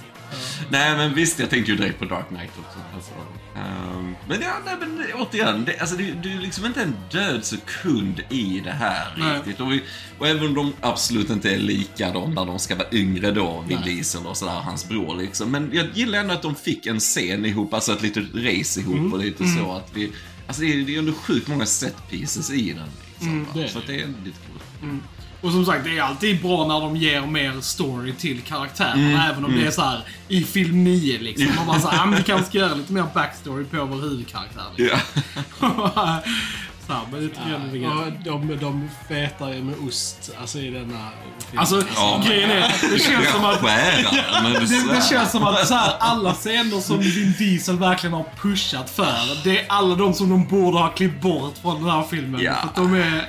Nej 0.69 0.97
men 0.97 1.13
visst, 1.13 1.39
jag 1.39 1.49
tänkte 1.49 1.71
ju 1.71 1.77
direkt 1.77 1.99
på 1.99 2.05
Dark 2.05 2.27
Knight 2.27 2.51
också. 2.59 2.79
Alltså, 2.95 3.11
ehm, 3.55 4.15
men 4.27 4.41
ja, 4.41 4.53
nej, 4.65 4.75
men 4.79 5.05
återigen, 5.15 5.65
det, 5.65 5.79
alltså, 5.79 5.95
det, 5.95 6.03
det 6.23 6.33
är 6.33 6.39
liksom 6.39 6.65
inte 6.65 6.81
en 6.81 6.95
död 7.11 7.45
sekund 7.45 8.21
i 8.29 8.61
det 8.63 8.71
här 8.71 9.15
Nej. 9.17 9.37
riktigt. 9.37 9.59
Och, 9.59 9.71
vi, 9.71 9.83
och 10.19 10.27
även 10.27 10.47
om 10.47 10.53
de 10.53 10.73
absolut 10.81 11.29
inte 11.29 11.51
är 11.53 11.57
lika 11.57 12.11
de 12.11 12.33
när 12.33 12.45
de 12.45 12.59
ska 12.59 12.75
vara 12.75 12.87
yngre 12.91 13.31
då, 13.31 13.63
Vin 13.67 13.79
Nej. 13.85 13.95
Diesel 13.95 14.25
och 14.25 14.37
sådär, 14.37 14.53
hans 14.53 14.89
bror 14.89 15.15
liksom. 15.17 15.51
Men 15.51 15.69
jag 15.73 15.87
gillar 15.93 16.19
ändå 16.19 16.33
att 16.33 16.41
de 16.41 16.55
fick 16.55 16.85
en 16.85 16.99
scen 16.99 17.45
ihop, 17.45 17.73
alltså 17.73 17.93
ett 17.93 18.01
litet 18.01 18.23
race 18.35 18.79
ihop 18.79 18.95
Mm. 18.95 19.13
och 19.13 19.19
lite 19.19 19.43
så 19.47 19.71
att 19.71 19.89
vi... 19.93 20.11
Alltså 20.47 20.61
det 20.61 20.73
är, 20.73 20.85
det 20.85 20.95
är 20.95 20.99
ändå 20.99 21.13
sjukt 21.13 21.47
många 21.47 21.65
set 21.65 22.09
pieces 22.09 22.51
i 22.51 22.73
den. 22.73 22.87
Liksom, 23.13 23.43
va? 23.43 23.49
det 23.53 23.63
är 23.63 23.67
så 23.67 23.79
att 23.79 23.87
det 23.87 24.01
är 24.01 24.07
lite 24.07 24.37
kul. 24.81 24.89
Och 25.41 25.51
som 25.51 25.65
sagt, 25.65 25.83
det 25.83 25.97
är 25.97 26.01
alltid 26.01 26.41
bra 26.41 26.67
när 26.67 26.79
de 26.81 26.95
ger 26.95 27.21
mer 27.21 27.61
story 27.61 28.13
till 28.13 28.41
karaktärerna. 28.41 29.01
Mm, 29.01 29.31
Även 29.31 29.45
om 29.45 29.55
det 29.55 29.67
är 29.67 29.71
så 29.71 29.81
här 29.81 30.01
i 30.27 30.43
film 30.43 30.83
9 30.83 31.19
liksom. 31.19 31.55
Man 31.55 31.67
bara 31.67 31.79
såhär, 31.79 31.97
ja 31.97 32.05
men 32.05 32.17
vi 32.17 32.23
kanske 32.23 32.45
ska 32.49 32.57
göra 32.57 32.73
lite 32.73 32.93
mer 32.93 33.05
backstory 33.13 33.63
på 33.65 33.85
vår 33.85 34.01
huvudkaraktär. 34.01 34.63
Liksom. 34.77 34.99
Ja. 35.61 36.19
så 36.87 36.93
här, 36.93 37.01
men 37.11 37.21
det 37.21 37.27
tycker 37.27 37.49
jag 37.51 37.61
är 37.61 37.65
lite 37.65 37.77
gött. 37.77 38.33
Och 38.35 38.39
de, 38.47 38.57
de 38.61 38.89
fetar 39.07 39.49
ju 39.53 39.61
med 39.63 39.75
ost, 39.87 40.31
alltså 40.41 40.59
i 40.59 40.69
denna 40.69 41.09
film. 41.49 41.59
Alltså, 41.59 41.83
Ja. 41.95 42.23
grejen 42.27 42.49
är, 42.51 42.73
det 42.93 42.99
känns 42.99 43.31
som 43.31 43.45
att... 43.45 43.61
Det, 44.69 44.93
det 44.95 45.03
känns 45.09 45.31
som 45.31 45.43
att 45.43 45.67
så 45.67 45.73
här, 45.73 45.93
alla 45.99 46.33
scener 46.33 46.79
som 46.81 46.99
Vin 46.99 47.33
Diesel 47.37 47.77
verkligen 47.77 48.13
har 48.13 48.25
pushat 48.41 48.89
för, 48.89 49.43
det 49.43 49.59
är 49.59 49.65
alla 49.69 49.95
de 49.95 50.13
som 50.13 50.29
de 50.29 50.47
borde 50.47 50.77
ha 50.77 50.89
klippt 50.89 51.21
bort 51.21 51.57
från 51.61 51.81
den 51.81 51.91
här 51.91 52.03
filmen. 52.09 52.41
Ja. 52.41 52.55
För 52.55 52.67
att 52.67 52.75
de 52.75 52.93
är... 52.93 53.25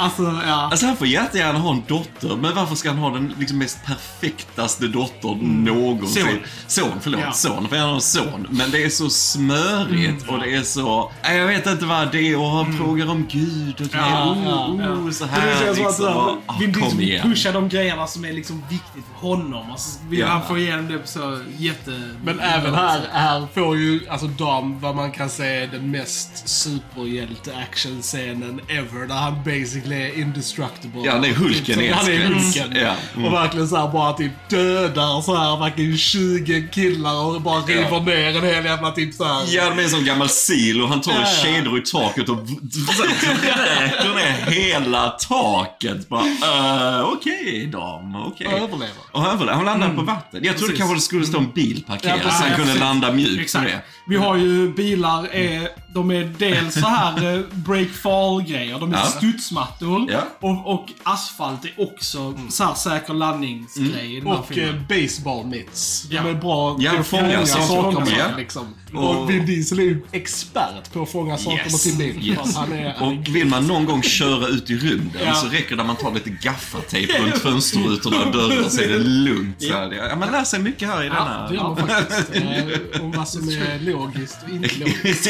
Alltså, 0.00 0.22
ja. 0.46 0.68
Alltså 0.70 0.86
han 0.86 0.96
får 0.96 1.06
jättegärna 1.06 1.58
ha 1.58 1.72
en 1.72 1.82
dotter, 1.88 2.36
men 2.36 2.54
varför 2.54 2.74
ska 2.74 2.88
han 2.88 2.98
ha 2.98 3.10
den 3.10 3.34
liksom 3.38 3.58
mest 3.58 3.84
perfektaste 3.84 4.88
dottern 4.88 5.64
någonsin? 5.64 6.24
Son. 6.24 6.38
Son, 6.66 6.90
förlåt. 7.00 7.20
Ja. 7.20 7.32
Son, 7.32 7.68
för 7.68 7.76
han 7.76 7.88
har 7.88 7.94
en 7.94 8.00
son. 8.00 8.46
Men 8.50 8.70
det 8.70 8.84
är 8.84 8.88
så 8.88 9.10
smörigt 9.10 10.28
och 10.28 10.38
det 10.40 10.54
är 10.56 10.62
så... 10.62 11.12
Jag 11.22 11.46
vet 11.46 11.66
inte 11.66 11.84
vad 11.84 12.12
det 12.12 12.18
är 12.32 12.38
och 12.38 12.50
han 12.50 12.78
frågar 12.78 13.10
om 13.10 13.26
Gud 13.30 13.80
och 13.80 13.86
det 13.86 13.98
är 13.98 14.10
Ja, 14.10 14.30
oh, 14.32 14.38
ja, 14.44 14.66
oh, 14.92 15.06
ja. 15.06 15.12
så 15.12 15.24
här 15.26 15.46
det 15.46 15.52
känns 15.58 15.70
att 15.70 15.76
liksom. 15.76 15.92
så 15.94 16.38
Och, 16.46 16.60
Vin 16.60 16.74
ah, 16.76 16.80
kom 16.88 17.00
igen. 17.00 17.28
pushar 17.30 17.52
de 17.52 17.68
grejerna 17.68 18.06
som 18.06 18.24
är 18.24 18.32
liksom 18.32 18.62
viktigt 18.70 19.04
för 19.20 19.28
honom. 19.28 19.70
Alltså, 19.70 19.98
vill 20.08 20.18
Ja. 20.18 20.26
han 20.26 20.42
få 20.46 20.58
igenom 20.58 20.88
det 20.88 20.98
så 21.04 21.40
jätte... 21.58 22.10
Men 22.24 22.40
även 22.40 22.74
här, 22.74 23.00
här 23.12 23.46
får 23.54 23.76
ju 23.76 24.08
alltså 24.08 24.26
Dom 24.26 24.80
vad 24.80 24.96
man 24.96 25.12
kan 25.12 25.30
säga 25.30 25.62
är 25.62 25.66
den 25.66 25.90
mest 25.90 26.48
superhjälte-actionscenen 26.48 28.60
ever. 28.68 29.06
Där 29.06 29.14
han 29.14 29.34
basically 29.44 29.89
är 29.92 30.18
indestructible. 30.18 31.00
Ja, 31.04 31.12
han 31.12 31.24
är 31.24 31.32
Hulken 31.34 31.80
ett 31.80 31.94
Han 31.94 32.08
är. 32.10 32.18
Hulken. 32.24 32.72
Ja. 32.74 32.94
Mm. 33.16 33.26
Och 33.26 33.32
verkligen 33.32 33.68
så 33.68 33.76
här 33.76 33.88
bara 33.88 34.12
typ 34.12 34.32
dödar 34.48 35.20
så 35.22 35.36
här 35.36 35.56
verkligen 35.56 35.98
20 35.98 36.68
killar 36.72 37.14
och 37.24 37.40
bara 37.40 37.60
river 37.60 38.00
ner 38.00 38.36
en 38.38 38.44
hel 38.44 38.64
jävla 38.64 38.90
typ 38.90 39.14
så 39.14 39.24
här. 39.24 39.42
Ja, 39.48 39.70
de 39.70 39.78
är 39.78 39.82
en 39.82 39.90
sån 39.90 40.04
gammal 40.04 40.28
sil 40.46 40.76
och 40.82 40.88
han 40.88 41.00
tar 41.00 41.12
Ja, 41.12 41.18
ja. 41.20 41.26
kedjor 41.44 41.78
i 41.78 41.82
taket 41.82 42.28
och 42.28 42.38
vräker 42.38 44.14
ner 44.14 44.50
hela 44.50 45.08
taket. 45.10 46.08
Bara, 46.08 46.22
uh, 46.24 47.04
okej 47.12 47.66
dam, 47.72 48.16
okej. 48.16 48.46
Överlever. 48.46 48.88
Och 49.12 49.26
överlever. 49.26 49.52
Han 49.52 49.64
landar 49.64 49.94
på 49.94 50.02
vatten. 50.02 50.40
Jag 50.44 50.58
trodde 50.58 50.76
kanske 50.76 50.94
det 50.96 51.00
skulle 51.00 51.24
stå 51.26 51.38
en 51.38 51.50
bil 51.50 51.84
parkerad 51.86 52.20
Ja, 52.24 52.30
så 52.30 52.44
han 52.44 52.56
kunde 52.56 52.74
landa 52.74 53.12
mjukt 53.12 53.40
Exakt. 53.42 53.66
det. 53.66 53.80
Vi 54.08 54.16
har 54.16 54.36
ju 54.36 54.72
bilar, 54.72 55.34
är, 55.34 55.68
de 55.94 56.10
är 56.10 56.34
dels 56.38 56.74
så 56.74 56.86
här 56.86 57.34
eh, 57.34 57.40
break 57.52 57.88
fall-grejer. 58.02 58.78
De 58.78 58.92
är 58.94 58.98
Ja. 58.98 59.04
studsmattor. 59.04 59.79
Ja. 59.80 60.20
Och, 60.40 60.72
och 60.74 60.88
asfalt 61.02 61.64
är 61.64 61.72
också 61.76 62.34
så 62.50 62.64
här 62.64 62.74
säker 62.74 63.14
landningsgrej 63.14 64.20
här 64.20 64.38
Och 64.38 64.46
filmen. 64.48 64.68
eh, 64.76 64.82
baseball 65.02 65.46
mitts. 65.46 66.02
De 66.10 66.16
Ja. 66.16 66.22
är 66.28 66.34
bra 66.34 66.76
Ja, 66.80 66.90
till 66.90 67.00
att 67.00 67.06
fånga 67.06 67.22
fånga 67.32 67.46
saker. 67.46 67.66
saker 67.66 68.12
Ja. 68.18 68.28
med, 68.28 68.36
liksom. 68.36 68.74
Och- 68.94 69.16
Och 69.22 69.30
Vin 69.30 69.46
Diesel 69.46 69.78
är 69.78 69.82
ju 69.82 70.02
expert 70.12 70.92
på 70.92 71.02
att 71.02 71.10
fånga 71.12 71.38
saker 71.38 71.56
med 71.56 71.66
Yes. 71.66 71.82
sin 71.82 71.98
bil. 71.98 72.28
Yes. 72.28 72.56
Han 72.56 72.72
är, 72.72 72.94
han 72.98 73.08
är 73.12 73.18
Och 73.20 73.28
vill 73.36 73.46
man 73.46 73.66
någon 73.66 73.84
gång 73.86 74.02
köra 74.02 74.46
ut 74.46 74.70
i 74.70 74.76
rymden 74.76 75.22
Ja. 75.26 75.34
så 75.34 75.46
räcker 75.48 75.76
det 75.76 75.80
att 75.82 75.86
man 75.86 75.96
tar 75.96 76.12
lite 76.14 76.30
gaffatejp 76.30 77.18
runt 77.18 77.38
fönsterrutorna 77.38 78.24
och 78.24 78.32
dörren 78.32 78.70
så 78.70 78.80
är 78.82 78.88
det 78.88 78.98
lugnt. 78.98 79.62
Så 79.62 79.72
här. 79.72 79.92
Ja, 80.10 80.16
man 80.16 80.32
lär 80.32 80.44
sig 80.44 80.60
mycket 80.60 80.88
här 80.88 81.02
i 81.04 81.08
denna. 81.08 81.48
Det 81.48 81.54
gör 81.54 81.62
man 81.62 81.76
faktiskt. 81.76 82.30
Eh, 82.34 83.02
Om 83.02 83.12
vad 83.12 83.28
som 83.28 83.48
är 83.48 83.78
logiskt 83.80 84.38
och 84.44 84.50
inte 84.50 84.74
logiskt. 84.78 85.28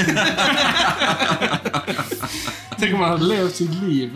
Tänk 2.80 2.94
om 2.94 3.00
man 3.00 3.10
hade 3.10 3.24
levt 3.24 3.56
sitt 3.56 3.82
liv 3.82 4.10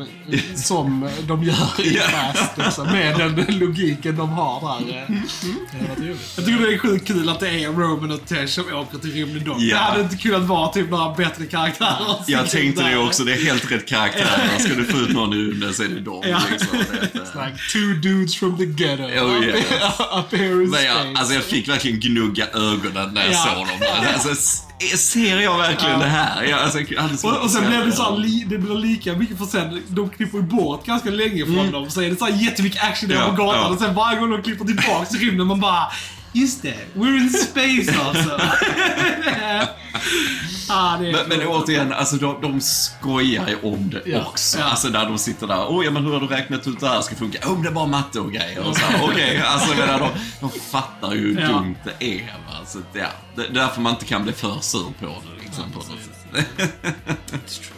som 0.57 1.09
de 1.29 1.43
gör 1.45 1.81
i. 1.81 1.95
Fast. 1.99 2.59
Liksom, 2.59 2.87
med 2.87 3.19
den 3.19 3.59
logiken 3.59 4.17
de 4.17 4.29
har 4.31 4.61
där. 4.61 4.99
eh. 4.99 5.89
Varit 5.89 5.99
roligt. 5.99 6.33
Jag 6.37 6.47
tycker 6.47 6.67
det 6.67 6.75
är 6.75 6.79
sjukt 6.79 7.07
kul 7.07 7.29
att 7.29 7.41
det 7.41 7.49
är 7.49 7.69
Roman 7.69 8.11
och 8.11 8.27
Tesh 8.27 8.47
som 8.47 8.65
åker 8.75 8.99
till 8.99 9.13
rymden 9.13 9.45
dock. 9.45 9.57
Ja. 9.61 9.77
Det 9.77 9.83
hade 9.83 10.01
inte 10.01 10.17
kunnat 10.17 10.43
vara 10.43 10.69
typ 10.69 10.91
några 10.91 11.15
bättre 11.15 11.47
karaktärer. 11.47 12.17
Jag 12.27 12.51
tänkte 12.51 12.83
det 12.91 12.97
också, 12.99 13.25
det 13.25 13.33
är 13.33 13.45
helt 13.45 13.73
rätt 13.73 13.87
karaktär. 13.89 14.41
Ska 14.59 14.75
du 14.75 14.85
få 14.85 14.99
ut 14.99 15.11
någon 15.11 15.33
ur 15.33 15.51
rymden 15.51 15.75
så 15.75 15.83
är 15.83 15.89
det 15.89 16.01
dem. 16.01 16.23
Ja. 16.27 16.41
Liksom. 16.53 16.79
Det. 17.13 17.21
Like 17.47 17.57
two 17.73 18.09
dudes 18.09 18.37
from 18.37 18.57
the 18.59 18.65
ghetto. 18.65 19.03
Oh, 19.03 19.45
yes. 19.45 19.65
Up 20.19 20.41
here 20.41 20.53
in 20.63 20.71
Men 20.71 20.85
jag, 20.85 20.95
space. 20.97 21.15
alltså 21.19 21.35
jag 21.35 21.45
fick 21.45 21.69
verkligen 21.69 22.01
gnugga 22.01 22.47
ögonen 22.47 23.15
när 23.15 23.25
jag 23.25 23.33
Ja. 23.33 23.55
såg 23.57 23.67
dem. 23.67 23.89
Alltså, 24.15 24.59
ser 24.81 25.41
jag 25.41 25.59
verkligen 25.59 25.99
det 25.99 26.07
här? 26.07 26.43
Jag, 26.43 26.61
alltså, 26.61 26.79
jag 26.81 27.19
svårt 27.19 27.33
Och, 27.37 27.43
och 27.43 27.51
sen 27.51 27.67
blev 27.67 27.87
det 27.87 27.93
så 27.93 28.03
här, 28.03 28.19
li, 28.19 28.47
det 28.49 28.59
blir 28.59 28.75
lika 28.75 29.13
mycket 29.13 29.39
för 29.39 29.45
sen, 29.45 29.83
de 29.89 30.11
klipper 30.11 30.39
ju 30.39 30.45
bort 30.45 30.87
ganska 30.87 31.11
länge 31.11 31.47
från 31.47 31.73
dem. 31.73 31.91
Så 31.91 32.03
är 32.03 32.11
det 32.11 32.17
så 32.17 32.25
här 32.25 32.43
jättemycket 32.43 32.83
action 32.83 33.09
där 33.09 33.17
Mm. 33.17 33.29
Ja, 33.29 33.37
på 33.37 33.45
gatan 33.45 33.61
ja. 33.61 33.69
och 33.69 33.79
sen 33.79 33.95
varje 33.95 34.19
gång 34.21 34.31
de 34.31 34.43
klipper 34.43 34.65
tillbaks 34.65 35.11
till 35.11 35.21
rymden 35.21 35.47
man 35.47 35.61
bara 35.61 35.87
Just 36.37 36.63
det, 36.63 36.75
we're 36.95 37.17
in 37.17 37.31
space 37.31 38.01
alltså. 38.01 38.31
ah, 40.69 40.97
det 40.99 41.13
Men, 41.13 41.29
men 41.39 41.47
återigen, 41.47 41.93
alltså 41.93 42.17
de, 42.17 42.41
de 42.43 42.61
skojar 42.61 43.49
ju 43.49 43.57
om 43.63 43.91
det 43.91 44.03
Ja. 44.11 44.25
också. 44.27 44.59
Ja. 44.59 44.65
Alltså 44.65 44.89
där 44.89 45.05
de 45.07 45.19
sitter 45.19 45.47
där, 45.47 45.65
oj 45.69 45.85
ja, 45.85 45.91
men 45.91 46.05
hur 46.05 46.13
har 46.13 46.21
du 46.21 46.27
räknat 46.27 46.67
ut 46.67 46.81
det 46.81 46.89
här 46.89 47.01
ska 47.01 47.15
funka? 47.17 47.49
Oh, 47.49 47.63
det 47.63 47.69
är 47.69 47.73
bara 47.73 47.87
matte 47.87 48.21
och 48.21 48.33
grejer. 48.33 48.69
Och 48.69 48.77
så 48.77 48.83
Okej, 49.03 49.43
alltså 49.47 49.69
jag 49.71 49.79
menar, 49.79 49.99
de, 49.99 50.11
de 50.41 50.51
fattar 50.61 51.15
ju 51.15 51.21
hur 51.35 51.41
Ja. 51.41 51.49
dumt 51.49 51.77
det 51.85 52.07
är. 52.19 52.23
Va? 52.27 52.67
Så, 52.67 52.79
ja, 52.93 53.07
det, 53.37 53.43
det 53.43 53.49
är 53.49 53.53
därför 53.53 53.81
man 53.81 53.93
inte 53.93 54.05
kan 54.05 54.23
bli 54.23 54.33
för 54.33 54.59
sur 54.61 54.93
på 55.01 55.07
det. 55.07 55.45
Liksom, 55.45 55.65
på 55.73 55.79
något 55.79 55.87
sätt. 55.87 57.71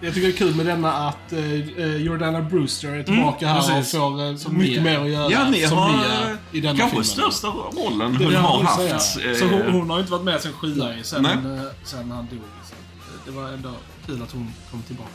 Jag 0.00 0.14
tycker 0.14 0.28
det 0.28 0.34
är 0.34 0.36
kul 0.38 0.54
med 0.54 0.66
denna 0.66 0.92
att 0.92 1.32
eh, 1.32 1.44
eh, 1.78 1.96
Jordana 1.96 2.42
Brewster 2.42 2.88
är 2.88 3.02
tillbaka 3.02 3.48
här 3.48 3.60
precis. 3.60 3.94
och 3.94 4.00
får 4.00 4.30
eh, 4.30 4.36
Som 4.36 4.58
mycket 4.58 4.82
mer 4.82 5.00
att 5.00 5.08
göra 5.10 5.30
Ja, 5.30 5.50
ni 5.50 5.66
som 5.66 5.78
har 5.78 5.92
Mia 5.92 6.36
i 6.52 6.60
denna 6.60 6.78
kanske 6.78 6.90
filmen. 6.90 7.04
största 7.32 7.48
rollen 7.48 8.16
Det 8.18 8.24
hon 8.24 8.34
har 8.34 8.62
haft. 8.62 8.76
säga. 9.12 9.34
Så 9.34 9.44
eh, 9.44 9.50
hon, 9.50 9.72
hon 9.72 9.90
har 9.90 9.98
inte 10.00 10.12
varit 10.12 10.24
med 10.24 10.40
sen 10.40 10.52
ju, 10.52 11.02
sen, 11.02 11.24
eh, 11.24 11.62
sen 11.84 12.10
han 12.10 12.26
dog. 12.30 12.40
Så 12.68 12.74
det 13.26 13.30
var 13.30 13.48
ändå 13.48 13.70
kul 14.06 14.22
att 14.22 14.32
hon 14.32 14.52
kom 14.70 14.82
tillbaka. 14.82 15.10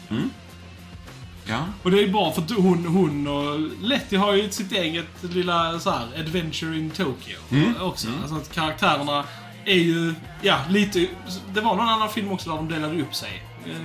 Ja. 1.45 1.59
Och 1.83 1.91
det 1.91 2.03
är 2.03 2.07
bra 2.07 2.31
för 2.31 2.41
att 2.41 2.51
hon, 2.51 2.85
hon 2.85 3.27
och 3.27 3.59
Letty 3.87 4.15
har 4.15 4.33
ju 4.33 4.49
sitt 4.49 4.71
eget 4.71 5.05
lilla 5.21 5.79
så 5.79 5.89
här, 5.89 6.07
adventure 6.19 6.77
in 6.77 6.89
Tokyo 6.89 7.37
också. 7.81 8.07
Alltså 8.21 8.35
att 8.37 8.53
karaktärerna 8.55 9.23
är 9.65 9.75
ju, 9.75 10.13
ja, 10.41 10.57
lite... 10.69 11.07
Det 11.53 11.61
var 11.61 11.75
någon 11.75 11.89
annan 11.89 12.09
film 12.09 12.31
också 12.31 12.49
där 12.49 12.55
de 12.57 12.69
delade 12.69 13.01
upp 13.01 13.15
sig. 13.15 13.43
Jag 13.67 13.77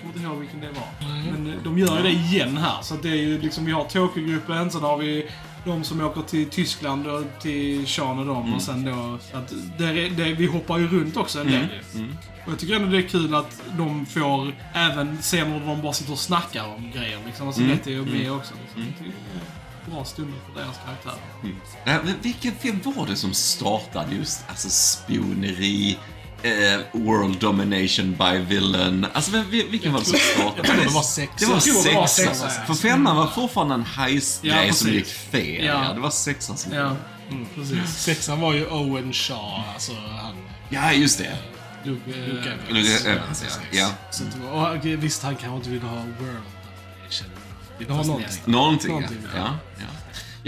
kommer 0.00 0.14
inte 0.14 0.20
ihåg 0.26 0.38
vilken 0.40 0.60
det 0.60 0.66
var. 0.72 0.88
Men 1.32 1.46
eh, 1.52 1.62
de 1.64 1.78
gör 1.78 1.96
ju 1.96 2.02
det 2.02 2.10
igen 2.10 2.56
här. 2.56 2.82
Så 2.82 2.94
det 2.94 3.08
är 3.08 3.14
ju 3.14 3.40
liksom, 3.40 3.64
vi 3.64 3.72
har 3.72 3.84
Tokyo-gruppen, 3.84 4.70
sen 4.70 4.82
har 4.82 4.96
vi 4.98 5.26
de 5.64 5.84
som 5.84 6.00
åker 6.00 6.22
till 6.22 6.50
Tyskland 6.50 7.06
och 7.06 7.22
till 7.40 7.86
Sean 7.86 8.18
och 8.18 8.26
dem 8.26 8.54
och 8.54 8.62
sen 8.62 8.84
då... 8.84 9.18
Att 9.38 9.52
det, 9.78 9.84
är- 9.84 10.10
det, 10.10 10.32
vi 10.32 10.46
hoppar 10.46 10.78
ju 10.78 10.88
runt 10.88 11.16
också 11.16 11.40
en 11.40 11.46
del 11.46 11.62
ju. 11.94 12.04
Och 12.46 12.52
jag 12.52 12.58
tycker 12.58 12.76
ändå 12.76 12.88
det 12.88 12.98
är 12.98 13.08
kul 13.08 13.34
att 13.34 13.62
de 13.78 14.06
får 14.06 14.52
även 14.74 15.18
scener 15.18 15.60
där 15.60 15.66
de 15.66 15.82
bara 15.82 15.92
sitter 15.92 16.12
och 16.12 16.18
snackar 16.18 16.64
om 16.76 16.90
grejer. 16.94 17.18
Liksom. 17.26 17.46
Alltså 17.46 17.60
Mm. 17.62 17.72
Letty 17.72 17.98
och 17.98 18.06
Mia 18.06 18.32
också. 18.32 18.54
Liksom. 18.64 18.82
Jag 18.82 18.98
tycker 18.98 19.04
det 19.04 19.90
är 19.90 19.94
Bra 19.94 20.04
stunder 20.04 20.38
för 20.46 20.60
deras 20.60 20.76
karaktärer. 20.84 21.54
Ja, 21.84 21.98
men 22.04 22.14
vilken 22.22 22.52
film 22.52 22.80
var 22.84 23.06
det 23.06 23.16
som 23.16 23.32
startade 23.34 24.14
just 24.16 24.44
alltså 24.48 24.68
spioneri, 24.70 25.98
eh, 26.42 26.80
world 26.92 27.38
domination 27.38 28.16
by 28.18 28.38
villain? 28.54 29.06
Alltså 29.12 29.42
vilken 29.50 29.92
var 29.92 30.00
det 30.00 30.06
som 30.06 30.18
startade? 30.18 30.56
Jag 30.56 30.66
tror 30.66 30.84
det 30.84 30.94
var 30.94 31.02
sex. 31.02 31.32
Det 31.38 31.46
var 31.46 31.60
sexan. 31.60 32.08
sexan, 32.08 32.50
ja. 32.58 32.66
För 32.66 32.74
femman 32.74 33.16
var 33.16 33.26
fortfarande 33.26 33.74
en 33.74 33.84
heist-grej 33.84 34.66
Ja, 34.66 34.72
som 34.72 34.90
gick 34.90 35.06
fel. 35.06 35.64
Ja. 35.64 35.84
Ja. 35.84 35.92
det 35.92 36.00
var 36.00 36.10
sexan 36.10 36.56
som 36.56 36.72
Ja, 36.72 36.96
mm, 37.30 37.46
precis. 37.54 37.96
Sexan 37.98 38.40
var 38.40 38.54
ju 38.54 38.66
Owen 38.66 39.12
Shaw, 39.12 39.62
alltså 39.74 39.92
han... 39.92 40.34
Ja, 40.68 40.92
just 40.92 41.18
det. 41.18 41.36
Luke, 41.84 42.10
eh, 42.10 42.28
Luke 42.34 42.48
Evans. 42.48 42.70
Luke 42.70 43.10
Evans, 43.10 43.44
ja. 43.72 43.78
Ja. 43.78 43.90
Så 44.10 44.24
det 44.24 44.46
var, 44.46 44.70
och, 44.70 44.76
okej, 44.76 44.96
visst, 44.96 45.22
han 45.22 45.36
kanske 45.36 45.56
inte 45.56 45.70
ville 45.70 45.84
ha 45.86 45.96
world 45.96 46.16
domination. 46.18 47.28
Vill 47.78 47.88
ha 47.90 48.02
någonting. 48.02 48.28
Någonting, 48.44 48.90
Någonting, 48.90 49.18
ja. 49.34 49.38
ja. 49.38 49.58
Ja, 49.78 49.86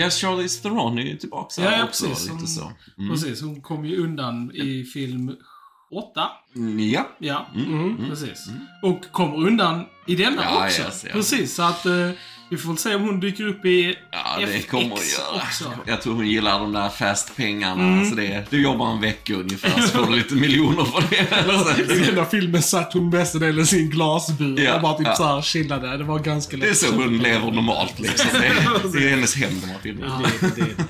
ja 0.05 0.11
Charlize 0.11 0.63
Theron 0.63 0.99
är 0.99 1.03
ju 1.03 1.17
tillbaka 1.17 1.63
Ja, 1.63 1.73
ja, 1.73 1.85
också. 1.85 2.07
precis. 2.09 2.25
Lite 2.25 2.37
Hon- 2.39 2.47
så. 2.49 2.73
Mm. 2.99 3.11
Precis, 3.11 3.43
hon 3.43 3.61
kom 3.61 3.85
ju 3.85 3.97
undan 4.05 4.51
i 4.55 4.85
film 4.85 5.37
8. 5.91 6.31
Mm, 6.57 6.79
Ja. 6.91 7.07
Ja, 7.19 7.47
precis. 8.09 8.47
Och 8.83 9.13
kommer 9.13 9.37
undan 9.47 9.87
i 10.07 10.15
denna 10.17 10.65
också. 10.65 10.83
yes, 10.83 11.05
ja. 11.05 11.13
Precis, 11.13 11.55
så 11.55 11.63
att 11.63 11.87
eh, 11.87 12.11
vi 12.51 12.57
får 12.57 12.69
väl 12.69 12.79
se 12.79 12.95
om 12.95 13.03
hon 13.03 13.21
dyker 13.21 13.47
upp 13.47 13.65
i 13.65 13.99
Ja, 14.11 14.19
det 14.39 14.45
FX 14.45 14.71
kommer 14.71 14.95
att 14.95 15.13
göra. 15.19 15.43
också. 15.47 15.73
Jag 15.87 16.03
tror 16.03 16.15
hon 16.15 16.27
gillar 16.27 16.59
de 16.61 16.73
där 16.73 16.89
fast-pengarna. 16.89 17.83
Mm. 17.83 18.11
Så 18.11 18.17
det, 18.17 18.45
du 18.51 18.63
jobbar 18.63 18.91
en 18.93 19.01
vecka 19.01 19.35
ungefär 19.35 19.81
så 19.81 19.89
får 19.89 20.07
du 20.07 20.17
lite 20.17 20.35
miljoner 20.35 20.85
för 20.85 21.05
det. 21.11 21.95
I 21.95 22.07
denna 22.07 22.25
filmen 22.25 22.63
satt 22.63 22.93
hon 22.93 23.11
mestadels 23.11 23.73
i 23.73 23.79
en 23.79 23.91
glasbur 23.91 24.61
Ja, 24.61 24.75
och 24.75 24.83
bara 24.83 24.95
typ 24.99 25.07
ja. 25.07 25.15
såhär 25.15 25.43
chillade. 25.43 25.97
Det 25.97 26.05
var 26.05 26.19
ganska 26.19 26.57
Det 26.57 26.69
är 26.69 26.75
så 26.75 26.95
hon 26.95 27.19
lever 27.19 27.51
normalt 27.51 27.99
liksom. 28.01 28.27
Det 28.33 28.47
är, 28.47 28.93
det 29.01 29.07
är 29.07 29.11
hennes 29.11 29.37
hem 29.37 29.61
de 29.61 29.71
har 29.71 29.79
filmat. 29.79 30.23
Det, 30.41 30.57
det, 30.57 30.85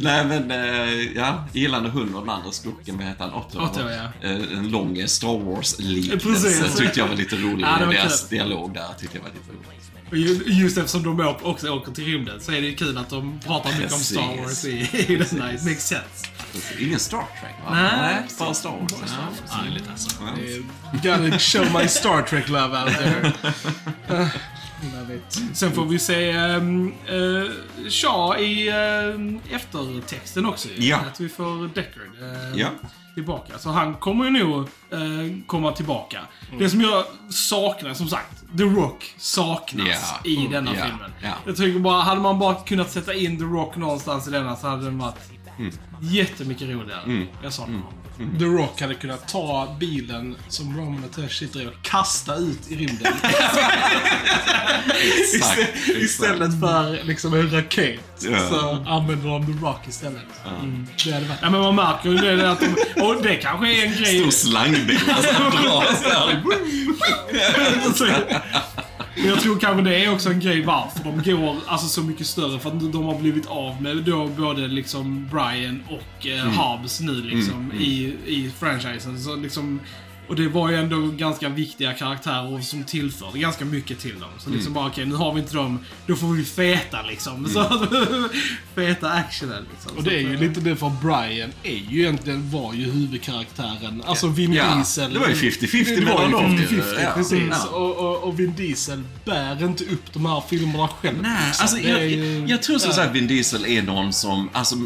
Nej 0.00 0.24
men, 0.24 0.50
eh, 0.50 1.00
ja. 1.16 1.44
Gillande 1.52 1.88
hund 1.90 2.14
och 2.14 2.20
den 2.20 2.30
andra 2.30 2.50
skurken, 2.52 2.96
vad 2.96 3.06
heter 3.06 3.24
han? 3.24 3.34
Otto? 3.34 3.58
Otto, 3.60 3.80
ja. 3.80 4.28
Eh, 4.28 4.58
En 4.58 4.68
lång 4.70 5.08
Star 5.08 5.38
Wars-liknelse 5.38 6.68
tyckte 6.78 7.00
jag 7.00 7.08
var 7.08 7.16
lite 7.16 7.36
rolig. 7.36 7.64
Ja, 7.66 7.76
det 7.80 7.86
var 7.86 7.92
Deras 7.92 8.28
dialog 8.28 8.74
där 8.74 8.86
tyckte 9.00 9.16
jag 9.18 9.22
var 9.22 9.30
lite 9.30 9.50
rolig. 9.50 9.80
Just 10.46 10.78
eftersom 10.78 11.02
de 11.02 11.34
också 11.42 11.70
åker 11.70 11.92
till 11.92 12.04
rymden 12.04 12.40
så 12.40 12.52
är 12.52 12.60
det 12.60 12.66
ju 12.66 12.74
kul 12.74 12.98
att 12.98 13.10
de 13.10 13.40
pratar 13.40 13.72
mycket 13.72 13.92
om 13.92 13.98
Star 13.98 14.36
Precis. 14.44 14.64
Wars 14.64 14.94
i, 14.94 15.12
i 15.12 15.16
den 15.16 15.40
här. 15.40 15.54
It 15.54 15.64
makes 15.64 15.86
sense. 15.86 16.26
Ingen 16.78 16.98
Star 16.98 17.24
Trek 17.40 17.54
va? 17.64 17.74
Nej. 17.74 18.22
bara 18.38 18.54
Star 18.54 18.70
Wars. 18.70 18.92
Argt 19.50 19.88
alltså. 19.90 20.22
Eh, 20.22 21.00
Gotta 21.02 21.38
show 21.38 21.80
my 21.82 21.88
Star 21.88 22.22
Trek 22.22 22.48
love 22.48 22.82
out 22.82 22.94
there. 22.94 23.32
Sen 25.52 25.72
får 25.72 25.84
vi 25.84 25.98
se 25.98 26.36
um, 26.36 26.94
uh, 27.12 27.50
Shaw 27.88 28.40
i 28.40 28.68
ehm, 28.68 29.40
eftertexten 29.50 30.46
också. 30.46 30.68
Ja. 30.76 30.96
Att 30.96 31.20
vi 31.20 31.28
får 31.28 31.74
Deckard 31.74 32.02
eh, 32.20 32.60
Ja. 32.60 32.68
Tillbaka. 33.14 33.58
Så 33.58 33.70
han 33.70 33.94
kommer 33.94 34.24
ju 34.24 34.30
nog 34.30 34.58
eh, 34.90 34.98
komma 35.46 35.72
tillbaka. 35.72 36.20
Det 36.58 36.70
som 36.70 36.80
jag 36.80 37.04
saknar, 37.30 37.94
som 37.94 38.08
sagt, 38.08 38.44
The 38.58 38.62
Rock 38.64 39.14
saknas 39.18 40.14
Ja. 40.24 40.30
i 40.30 40.46
denna 40.52 40.74
Ja. 40.76 40.84
filmen. 40.84 41.10
Ja. 41.22 41.32
Jag 41.46 41.56
tycker 41.56 41.78
bara, 41.80 42.02
hade 42.02 42.20
man 42.20 42.38
bara 42.38 42.54
kunnat 42.54 42.90
sätta 42.90 43.14
in 43.14 43.38
The 43.38 43.44
Rock 43.44 43.76
någonstans 43.76 44.28
i 44.28 44.30
denna 44.30 44.56
så 44.56 44.66
hade 44.68 44.84
den 44.84 44.98
varit 44.98 45.16
jättemycket 46.00 46.68
roligare. 46.68 47.26
Jag 47.42 47.52
saknar 47.52 47.74
honom. 47.76 47.92
The 48.38 48.44
Rock 48.44 48.80
hade 48.80 48.94
kunnat 48.94 49.28
ta 49.28 49.76
bilen 49.80 50.36
som 50.48 50.76
Ron 50.76 51.00
Matesh 51.00 51.38
sitter 51.38 51.60
i 51.60 51.66
och 51.66 51.82
kasta 51.82 52.34
ut 52.36 52.70
i 52.70 52.76
rymden. 52.76 53.12
Exakt, 55.34 55.88
istället 55.88 56.60
för 56.60 57.04
liksom 57.04 57.34
en 57.34 57.50
raket. 57.50 58.00
Ja. 58.20 58.48
Så 58.48 58.84
använder 58.86 59.28
de 59.28 59.46
The 59.46 59.64
Rock 59.64 59.88
istället. 59.88 60.22
Mm. 60.60 60.86
Det 61.04 61.12
hade 61.12 61.26
varit... 61.26 61.38
Ja 61.42 61.50
men 61.50 61.60
man 61.60 61.74
märker 61.74 62.10
ju 62.10 62.16
det 62.16 62.50
att 62.50 62.60
de, 62.60 63.02
Och 63.02 63.22
det 63.22 63.36
kanske 63.36 63.72
är 63.72 63.86
en 63.86 63.92
grej... 63.92 64.20
Stor 64.20 64.30
slangbil 64.30 65.00
alltså, 65.10 65.32
dras 65.32 66.02
där. 66.02 66.42
Men 69.16 69.26
jag 69.26 69.40
tror 69.40 69.58
kanske 69.58 69.82
det 69.82 70.04
är 70.04 70.12
också 70.12 70.30
en 70.30 70.40
grej 70.40 70.62
varför 70.62 71.04
de 71.04 71.32
går 71.32 71.56
alltså, 71.66 71.88
så 71.88 72.02
mycket 72.02 72.26
större. 72.26 72.58
För 72.58 72.70
att 72.70 72.92
de 72.92 73.04
har 73.04 73.18
blivit 73.18 73.46
av 73.46 73.82
med 73.82 73.96
då 73.96 74.26
både 74.26 74.68
liksom 74.68 75.28
Brian 75.32 75.82
och 75.88 76.26
eh, 76.26 76.46
Hobbs 76.46 77.00
nu 77.00 77.14
liksom 77.14 77.72
i, 77.72 78.16
i 78.26 78.50
franchisen. 78.58 79.20
Så 79.20 79.36
liksom, 79.36 79.80
och 80.28 80.36
det 80.36 80.48
var 80.48 80.70
ju 80.70 80.76
ändå 80.76 81.06
ganska 81.06 81.48
viktiga 81.48 81.92
karaktärer 81.92 82.60
som 82.60 82.84
tillförde 82.84 83.38
ganska 83.38 83.64
mycket 83.64 83.98
till 84.00 84.20
dem. 84.20 84.28
Så 84.38 84.50
liksom 84.50 84.72
bara 84.72 84.86
okej, 84.86 85.06
nu 85.06 85.14
har 85.14 85.34
vi 85.34 85.40
inte 85.40 85.54
dem. 85.54 85.78
Då 86.06 86.16
får 86.16 86.26
vi 86.26 86.44
feta 86.44 87.02
liksom. 87.02 87.48
Så, 87.48 87.86
feta 88.74 89.10
actionen 89.10 89.66
liksom. 89.72 89.96
Och 89.98 90.02
det 90.04 90.14
är 90.14 90.18
ju 90.20 90.28
Så 90.28 90.34
att, 90.34 90.40
lite 90.40 90.60
det 90.60 90.76
för 90.76 90.92
Brian 91.02 91.50
är 91.62 91.76
ju 91.92 92.00
egentligen, 92.00 92.50
var 92.50 92.74
ju 92.74 92.84
huvudkaraktären. 92.90 94.02
Alltså 94.06 94.28
Vin 94.28 94.52
Ja, 94.52 94.74
Diesel. 94.74 95.12
det 95.14 95.18
var 95.18 95.28
ju 95.28 95.34
50-50 95.34 95.84
Det 96.00 96.04
var 96.04 96.22
ju 96.22 96.28
mellan 96.28 96.30
dem. 96.30 96.56
50-50, 96.58 96.82
Ja. 97.02 97.10
precis. 97.14 97.32
Mm. 97.40 97.58
Och, 97.72 97.96
och, 97.96 98.22
och 98.22 98.40
Vin 98.40 98.54
Diesel 98.56 99.02
bär 99.24 99.64
inte 99.64 99.84
upp 99.84 100.12
de 100.12 100.26
här 100.26 100.42
filmerna 100.48 100.88
själv. 100.88 101.22
Nej, 101.22 101.52
alltså 101.60 101.78
jag, 101.78 102.06
ju- 102.08 102.44
jag 102.48 102.62
tror 102.62 102.78
som 102.78 102.90
ja. 102.90 102.96
sagt 102.96 103.14
Vin 103.14 103.26
Diesel 103.26 103.66
är 103.66 103.82
någon 103.82 104.12
som, 104.12 104.48
alltså 104.52 104.76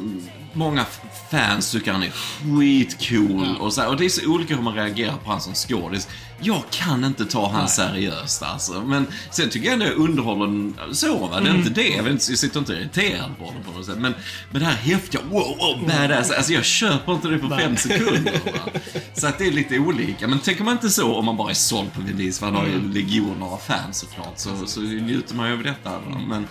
många 0.53 0.85
fans 1.31 1.71
tycker 1.73 1.93
han 1.93 2.03
är 2.03 2.11
skitcool 2.11 3.47
Ja. 3.59 3.65
och 3.65 3.73
så 3.73 3.81
här, 3.81 3.89
och 3.89 3.97
det 3.97 4.05
är 4.05 4.09
så 4.09 4.31
olika 4.31 4.55
hur 4.57 4.63
man 4.63 4.75
reagerar 4.75 5.17
på 5.17 5.31
han 5.31 5.41
som 5.41 5.55
skådis. 5.55 6.09
Jag 6.41 6.63
kan 6.71 7.05
inte 7.05 7.25
ta 7.25 7.51
han 7.51 7.69
seriöst 7.69 8.43
alltså. 8.43 8.73
Men 8.87 9.07
sen 9.31 9.51
tycker 9.51 9.67
jag 9.67 9.73
ändå 9.73 9.87
jag 9.87 9.95
underhåller 9.97 10.73
så 10.95 11.27
va, 11.27 11.41
det 11.41 11.51
är 11.51 11.55
inte 11.55 11.71
det. 11.71 11.89
Jag, 11.89 12.09
inte, 12.09 12.31
jag 12.33 12.39
sitter 12.39 12.59
inte 12.59 12.73
irriterad 12.73 13.39
på 13.39 13.45
honom 13.45 13.63
på 13.63 13.73
något 13.73 13.87
sätt. 13.87 13.99
Men, 13.99 14.15
men 14.51 14.61
det 14.61 14.67
här 14.67 14.75
häftiga, 14.77 15.21
wow, 15.31 15.57
wow, 15.59 15.89
badass. 15.89 16.31
Alltså 16.31 16.53
jag 16.53 16.65
köper 16.65 17.13
inte 17.13 17.29
det 17.29 17.39
på 17.39 17.49
fem 17.49 17.77
sekunder. 17.77 18.33
Va? 18.45 18.81
Så 19.15 19.27
att 19.27 19.39
det 19.39 19.47
är 19.47 19.53
lite 19.53 19.79
olika. 19.79 20.29
Men 20.29 20.39
tänker 20.39 20.65
man 20.65 20.73
inte 20.75 20.91
så 20.91 21.15
om 21.17 21.25
man 21.25 21.37
bara 21.37 21.51
är 21.51 21.55
såld 21.55 21.93
på 21.93 22.01
Vin 22.01 22.17
Diesel, 22.17 22.45
han 22.45 22.55
har 22.57 22.67
ju 22.67 22.93
legioner 22.93 23.47
av 23.47 23.59
fans 23.67 23.99
såklart, 23.99 24.33
så, 24.39 24.67
så 24.67 24.81
njuter 24.81 25.35
man 25.35 25.49
ju 25.49 25.53
av 25.57 25.63
detta. 25.63 25.91
Va? 25.91 26.21
Men, 26.29 26.47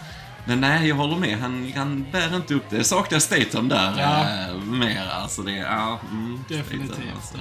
men 0.48 0.62
nej, 0.62 0.88
jag 0.88 0.96
håller 0.96 1.16
med. 1.16 1.38
Han, 1.40 1.72
han 1.76 2.06
bär 2.12 2.36
inte 2.36 2.54
upp 2.54 2.70
det. 2.70 2.76
Jag 2.78 2.86
saknar 2.86 3.20
Statham 3.20 3.70
där 3.70 3.94
Ja. 3.98 4.22
eh, 4.50 4.56
mer. 4.64 5.10
Alltså 5.22 5.42
det, 5.42 5.52
ja. 5.52 6.00
Mm, 6.12 6.40
Statham, 6.46 6.64
Definitivt. 6.64 7.16
alltså. 7.16 7.38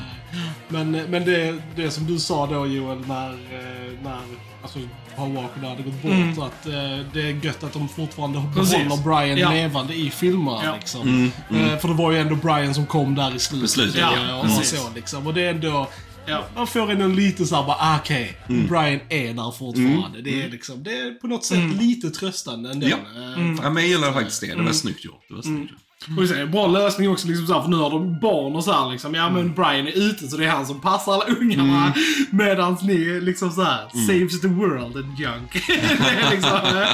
Men, 0.68 0.90
men 0.90 1.24
det, 1.24 1.62
det 1.76 1.90
som 1.90 2.06
du 2.06 2.18
sa 2.18 2.46
då 2.46 2.66
Joel, 2.66 2.98
när, 3.06 3.30
eh, 3.30 3.92
när 4.02 4.18
alltså, 4.62 4.78
Paul 5.16 5.32
Walker 5.34 5.60
hade 5.68 5.82
gått 5.82 6.02
bort, 6.02 6.46
att 6.52 6.66
eh, 6.66 6.72
det 7.12 7.20
är 7.20 7.44
gött 7.44 7.62
att 7.64 7.72
de 7.72 7.88
fortfarande 7.88 8.42
Precis. 8.54 8.72
behåller 8.76 9.02
Brian 9.02 9.38
Ja. 9.38 9.50
levande 9.50 9.94
i 9.94 10.10
filmerna. 10.10 10.60
Ja. 10.64 10.74
Liksom. 10.74 11.30
Eh, 11.50 11.78
För 11.78 11.88
det 11.88 11.94
var 11.94 12.12
ju 12.12 12.18
ändå 12.18 12.34
Brian 12.34 12.74
som 12.74 12.86
kom 12.86 13.14
där 13.14 13.36
i 13.36 13.38
slutet. 13.38 13.62
På 13.64 13.68
slutet, 13.68 14.00
ja, 14.00 14.12
ja, 14.28 14.36
och 14.36 14.44
precis. 14.44 14.80
så, 14.80 14.90
liksom. 14.94 15.26
Och 15.26 15.34
det 15.34 15.42
är 15.46 15.50
ändå... 15.50 15.88
Ja. 16.26 16.44
Man 16.56 16.66
får 16.66 16.90
ändå 16.90 17.06
lite 17.06 17.46
såhär 17.46 17.62
bara, 17.66 17.76
ah, 17.80 17.98
okej, 18.00 18.36
Brian 18.48 19.00
är 19.08 19.34
där 19.34 19.50
fortfarande. 19.58 20.22
Det, 20.22 20.42
är 20.42 20.48
liksom, 20.50 20.82
det 20.82 20.90
är 20.90 21.10
på 21.10 21.26
något 21.26 21.44
sätt 21.44 21.58
lite 21.80 22.10
tröstande 22.10 22.70
ändå. 22.70 22.86
Ja. 22.88 22.96
Eh, 22.96 23.54
Ja, 23.62 23.70
men 23.70 23.82
jag 23.82 23.86
gillar 23.86 24.12
faktiskt 24.12 24.40
det. 24.40 24.54
Det 24.54 24.62
var 24.62 24.72
snyggt 24.72 25.04
gjort. 25.04 25.22
Det 25.28 25.34
var 25.34 25.42
snyggt 25.42 25.70
gjort. 25.70 25.80
Och 26.18 26.22
det 26.26 26.34
är 26.36 26.42
en 26.42 26.50
bra 26.50 26.66
lösning 26.66 27.10
också, 27.10 27.28
liksom 27.28 27.46
så 27.46 27.52
här, 27.54 27.62
för 27.62 27.68
nu 27.68 27.76
har 27.76 27.90
de 27.90 28.20
barn 28.20 28.56
och 28.56 28.64
så 28.64 28.72
här, 28.72 28.90
liksom. 28.92 29.14
Ja 29.14 29.30
men 29.30 29.54
Brian 29.54 29.86
är 29.86 29.98
ute 30.08 30.28
så 30.28 30.36
det 30.36 30.44
är 30.44 30.48
han 30.48 30.66
som 30.66 30.80
passar 30.80 31.12
alla 31.12 31.24
ungarna. 31.24 31.94
Medans 32.30 32.82
ni 32.82 33.20
liksom 33.20 33.50
så 33.50 33.62
här, 33.62 33.88
saves 34.06 34.40
the 34.40 34.48
world 34.48 34.96
and 34.96 35.18
junk. 35.18 35.52
det 35.66 36.26
är 36.26 36.30
liksom, 36.30 36.52
eh, 36.56 36.88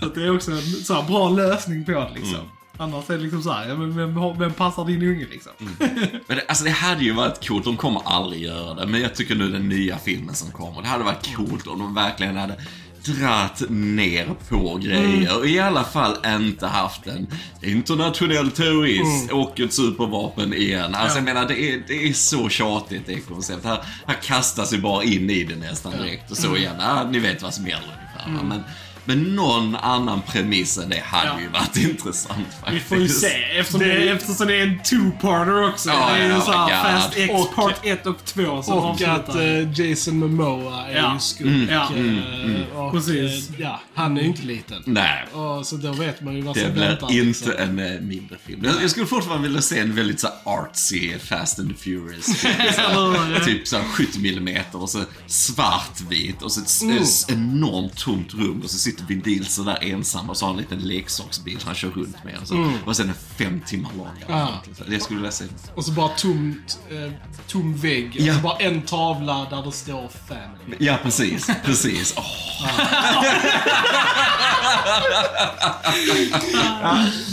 så 0.00 0.06
det 0.14 0.22
är 0.24 0.34
också 0.34 0.50
en 0.50 0.62
så 0.62 0.94
här, 0.94 1.02
bra 1.02 1.28
lösning 1.28 1.84
på 1.84 1.90
det 1.92 2.10
liksom. 2.14 2.40
Annars 2.78 3.10
är 3.10 3.14
det 3.16 3.22
liksom 3.22 3.42
så 3.42 3.52
här, 3.52 3.68
ja, 3.68 3.74
men 3.74 3.96
vem, 3.96 4.38
vem 4.38 4.52
passar 4.52 4.84
din 4.84 5.02
unge 5.02 5.26
liksom? 5.30 5.52
Men 6.26 6.36
det, 6.36 6.44
alltså 6.48 6.64
det 6.64 6.70
hade 6.70 7.04
ju 7.04 7.12
varit 7.12 7.48
coolt, 7.48 7.64
de 7.64 7.76
kommer 7.76 8.02
aldrig 8.04 8.42
göra 8.42 8.74
det, 8.74 8.86
men 8.86 9.00
jag 9.00 9.14
tycker 9.14 9.34
nu 9.34 9.48
den 9.50 9.68
nya 9.68 9.98
filmen 9.98 10.34
som 10.34 10.50
kommer, 10.50 10.82
det 10.82 10.88
hade 10.88 11.04
varit 11.04 11.36
coolt 11.36 11.66
om 11.66 11.78
de 11.78 11.94
verkligen 11.94 12.36
hade 12.36 12.54
dratt 13.04 13.62
ner 13.68 14.26
på 14.48 14.78
grejer 14.82 15.38
och 15.38 15.46
i 15.46 15.58
alla 15.58 15.84
fall 15.84 16.16
inte 16.26 16.66
haft 16.66 17.06
en 17.06 17.26
internationell 17.62 18.50
terrorist 18.50 19.32
och 19.32 19.60
ett 19.60 19.72
supervapen 19.72 20.54
igen. 20.54 20.94
Alltså 20.94 21.18
jag 21.18 21.24
menar, 21.24 21.48
det 21.48 21.72
är, 21.72 21.82
det 21.86 22.08
är 22.08 22.12
så 22.12 22.48
tjatigt 22.48 23.02
det 23.06 23.20
konceptet. 23.20 23.64
Här, 23.64 23.78
här 24.06 24.14
kastas 24.22 24.72
ju 24.72 24.78
bara 24.78 25.04
in 25.04 25.30
i 25.30 25.44
det 25.44 25.56
nästan 25.56 25.92
direkt 25.92 26.30
och 26.30 26.36
så 26.36 26.56
igen. 26.56 26.76
Ja, 26.78 27.08
ni 27.10 27.18
vet 27.18 27.42
vad 27.42 27.54
som 27.54 27.66
gäller 27.66 27.98
ungefär. 28.00 28.42
va? 28.42 28.48
Men, 28.48 28.62
men 29.08 29.22
någon 29.36 29.76
annan 29.76 30.22
premiss 30.22 30.78
än 30.78 30.88
det 30.88 31.02
hade 31.04 31.26
Ja. 31.26 31.40
ju 31.40 31.48
varit 31.48 31.76
intressant 31.90 32.46
faktiskt. 32.60 32.72
Vi 32.76 32.80
får 32.80 32.98
ju 32.98 33.08
se, 33.08 33.26
eftersom 33.58 33.80
det, 33.80 34.08
eftersom 34.08 34.46
det 34.46 34.56
är 34.56 34.62
en 34.62 34.78
two-parter 34.80 35.68
också. 35.70 35.88
Ja, 35.88 36.10
det 36.12 36.18
är 36.20 36.26
ju 36.26 36.32
ja, 36.32 36.40
såhär 36.40 36.82
God. 36.92 37.00
Fast 37.02 37.16
X 37.16 37.34
Och- 37.34 37.54
Part 37.54 37.74
1 37.86 38.06
och 38.06 38.24
2 38.24 38.62
som 38.62 38.74
Och 38.78 39.00
att 39.00 39.28
avslutar. 39.28 39.40
eh, 39.80 39.80
Jason 39.90 40.18
Momoa 40.18 40.86
är 40.88 40.96
Ja. 40.96 41.14
ju 41.14 41.20
skurk. 41.20 41.70
Ja. 41.70 41.88
eh, 41.96 42.78
och, 42.78 42.92
Precis. 42.92 43.50
eh, 43.50 43.54
ja, 43.60 43.80
han 43.94 44.16
är 44.16 44.20
ju 44.22 44.26
inte 44.28 44.42
liten. 44.42 44.82
Nej. 44.86 45.24
Och, 45.32 45.66
så 45.66 45.76
då 45.76 45.92
vet 45.92 46.20
man 46.20 46.36
ju 46.36 46.42
vad 46.42 46.54
Det 46.56 46.60
som 46.64 46.72
blir 46.72 46.82
väntar. 46.88 47.12
inte 47.12 47.24
liksom. 47.24 47.52
en 47.78 48.08
mindre 48.08 48.36
film. 48.46 48.60
Jag, 48.64 48.82
jag 48.82 48.90
skulle 48.90 49.06
fortfarande 49.06 49.48
vilja 49.48 49.62
se 49.62 49.78
en 49.78 49.94
väldigt 49.94 50.20
så 50.20 50.28
artsy 50.44 51.18
Fast 51.18 51.58
and 51.58 51.68
the 51.76 51.82
Furious. 51.84 52.36
film. 52.36 52.54
Så 52.74 52.80
här, 52.80 53.44
typ 53.44 53.68
så 53.68 53.76
här 53.76 53.84
70 53.84 54.18
mm 54.38 54.64
och 54.72 54.90
så 54.90 55.02
svartvit 55.62 56.42
och 56.42 56.52
så 56.52 56.60
ett 56.60 56.82
Mm. 56.82 57.04
enormt 57.28 57.96
tomt 57.96 58.34
rum 58.34 58.60
och 58.64 58.70
så 58.70 58.78
sitter 58.78 58.97
Vin 59.08 59.20
Diesel 59.20 59.64
där 59.64 59.78
ensam 59.80 60.30
och 60.30 60.36
så 60.36 60.44
har 60.46 60.52
han 60.52 60.58
en 60.58 60.62
liten 60.70 60.88
leksaksbil 60.88 61.58
han 61.64 61.74
kör 61.74 61.88
runt 61.90 62.24
med. 62.24 62.34
Och, 62.42 62.48
så, 62.48 62.54
Mm. 62.54 62.72
och 62.86 62.96
sen 62.96 63.08
en 63.08 63.14
fem 63.38 63.60
timmar 63.66 63.90
lång. 63.96 64.08
Ah. 64.36 64.48
Så 64.78 64.84
Jag 64.92 65.02
skulle 65.02 65.18
vilja 65.18 65.32
se 65.32 65.44
Och 65.74 65.84
så 65.84 65.92
bara 65.92 66.08
tomt, 66.08 66.78
eh, 66.90 67.12
tom 67.48 67.76
vägg. 67.76 68.16
Ja. 68.20 68.32
Och 68.32 68.36
så 68.36 68.42
bara 68.42 68.56
en 68.56 68.82
tavla 68.82 69.46
där 69.50 69.62
det 69.62 69.72
står 69.72 70.08
family. 70.28 70.76
Ja, 70.78 70.98
precis. 71.02 71.50
Precis. 71.64 72.14
Åh, 72.16 72.24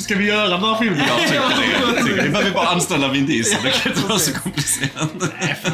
Ska 0.03 0.15
vi 0.15 0.25
göra 0.25 0.49
den 0.49 0.59
här 0.59 0.75
filmen? 0.77 0.99
jag 1.07 1.19
tycker 1.19 1.39
det. 1.39 1.45
Jag 1.81 1.97
tycker 2.05 2.15
det. 2.15 2.23
Vi 2.23 2.29
behöver 2.29 2.51
bara 2.51 2.67
anställa 2.67 3.07
Vin 3.07 3.25
Diesel. 3.25 3.63
Det 3.63 3.71
kan 3.71 3.91
inte 3.91 4.07
vara 4.07 4.19
så 4.19 4.33
komplicerat. 4.33 5.11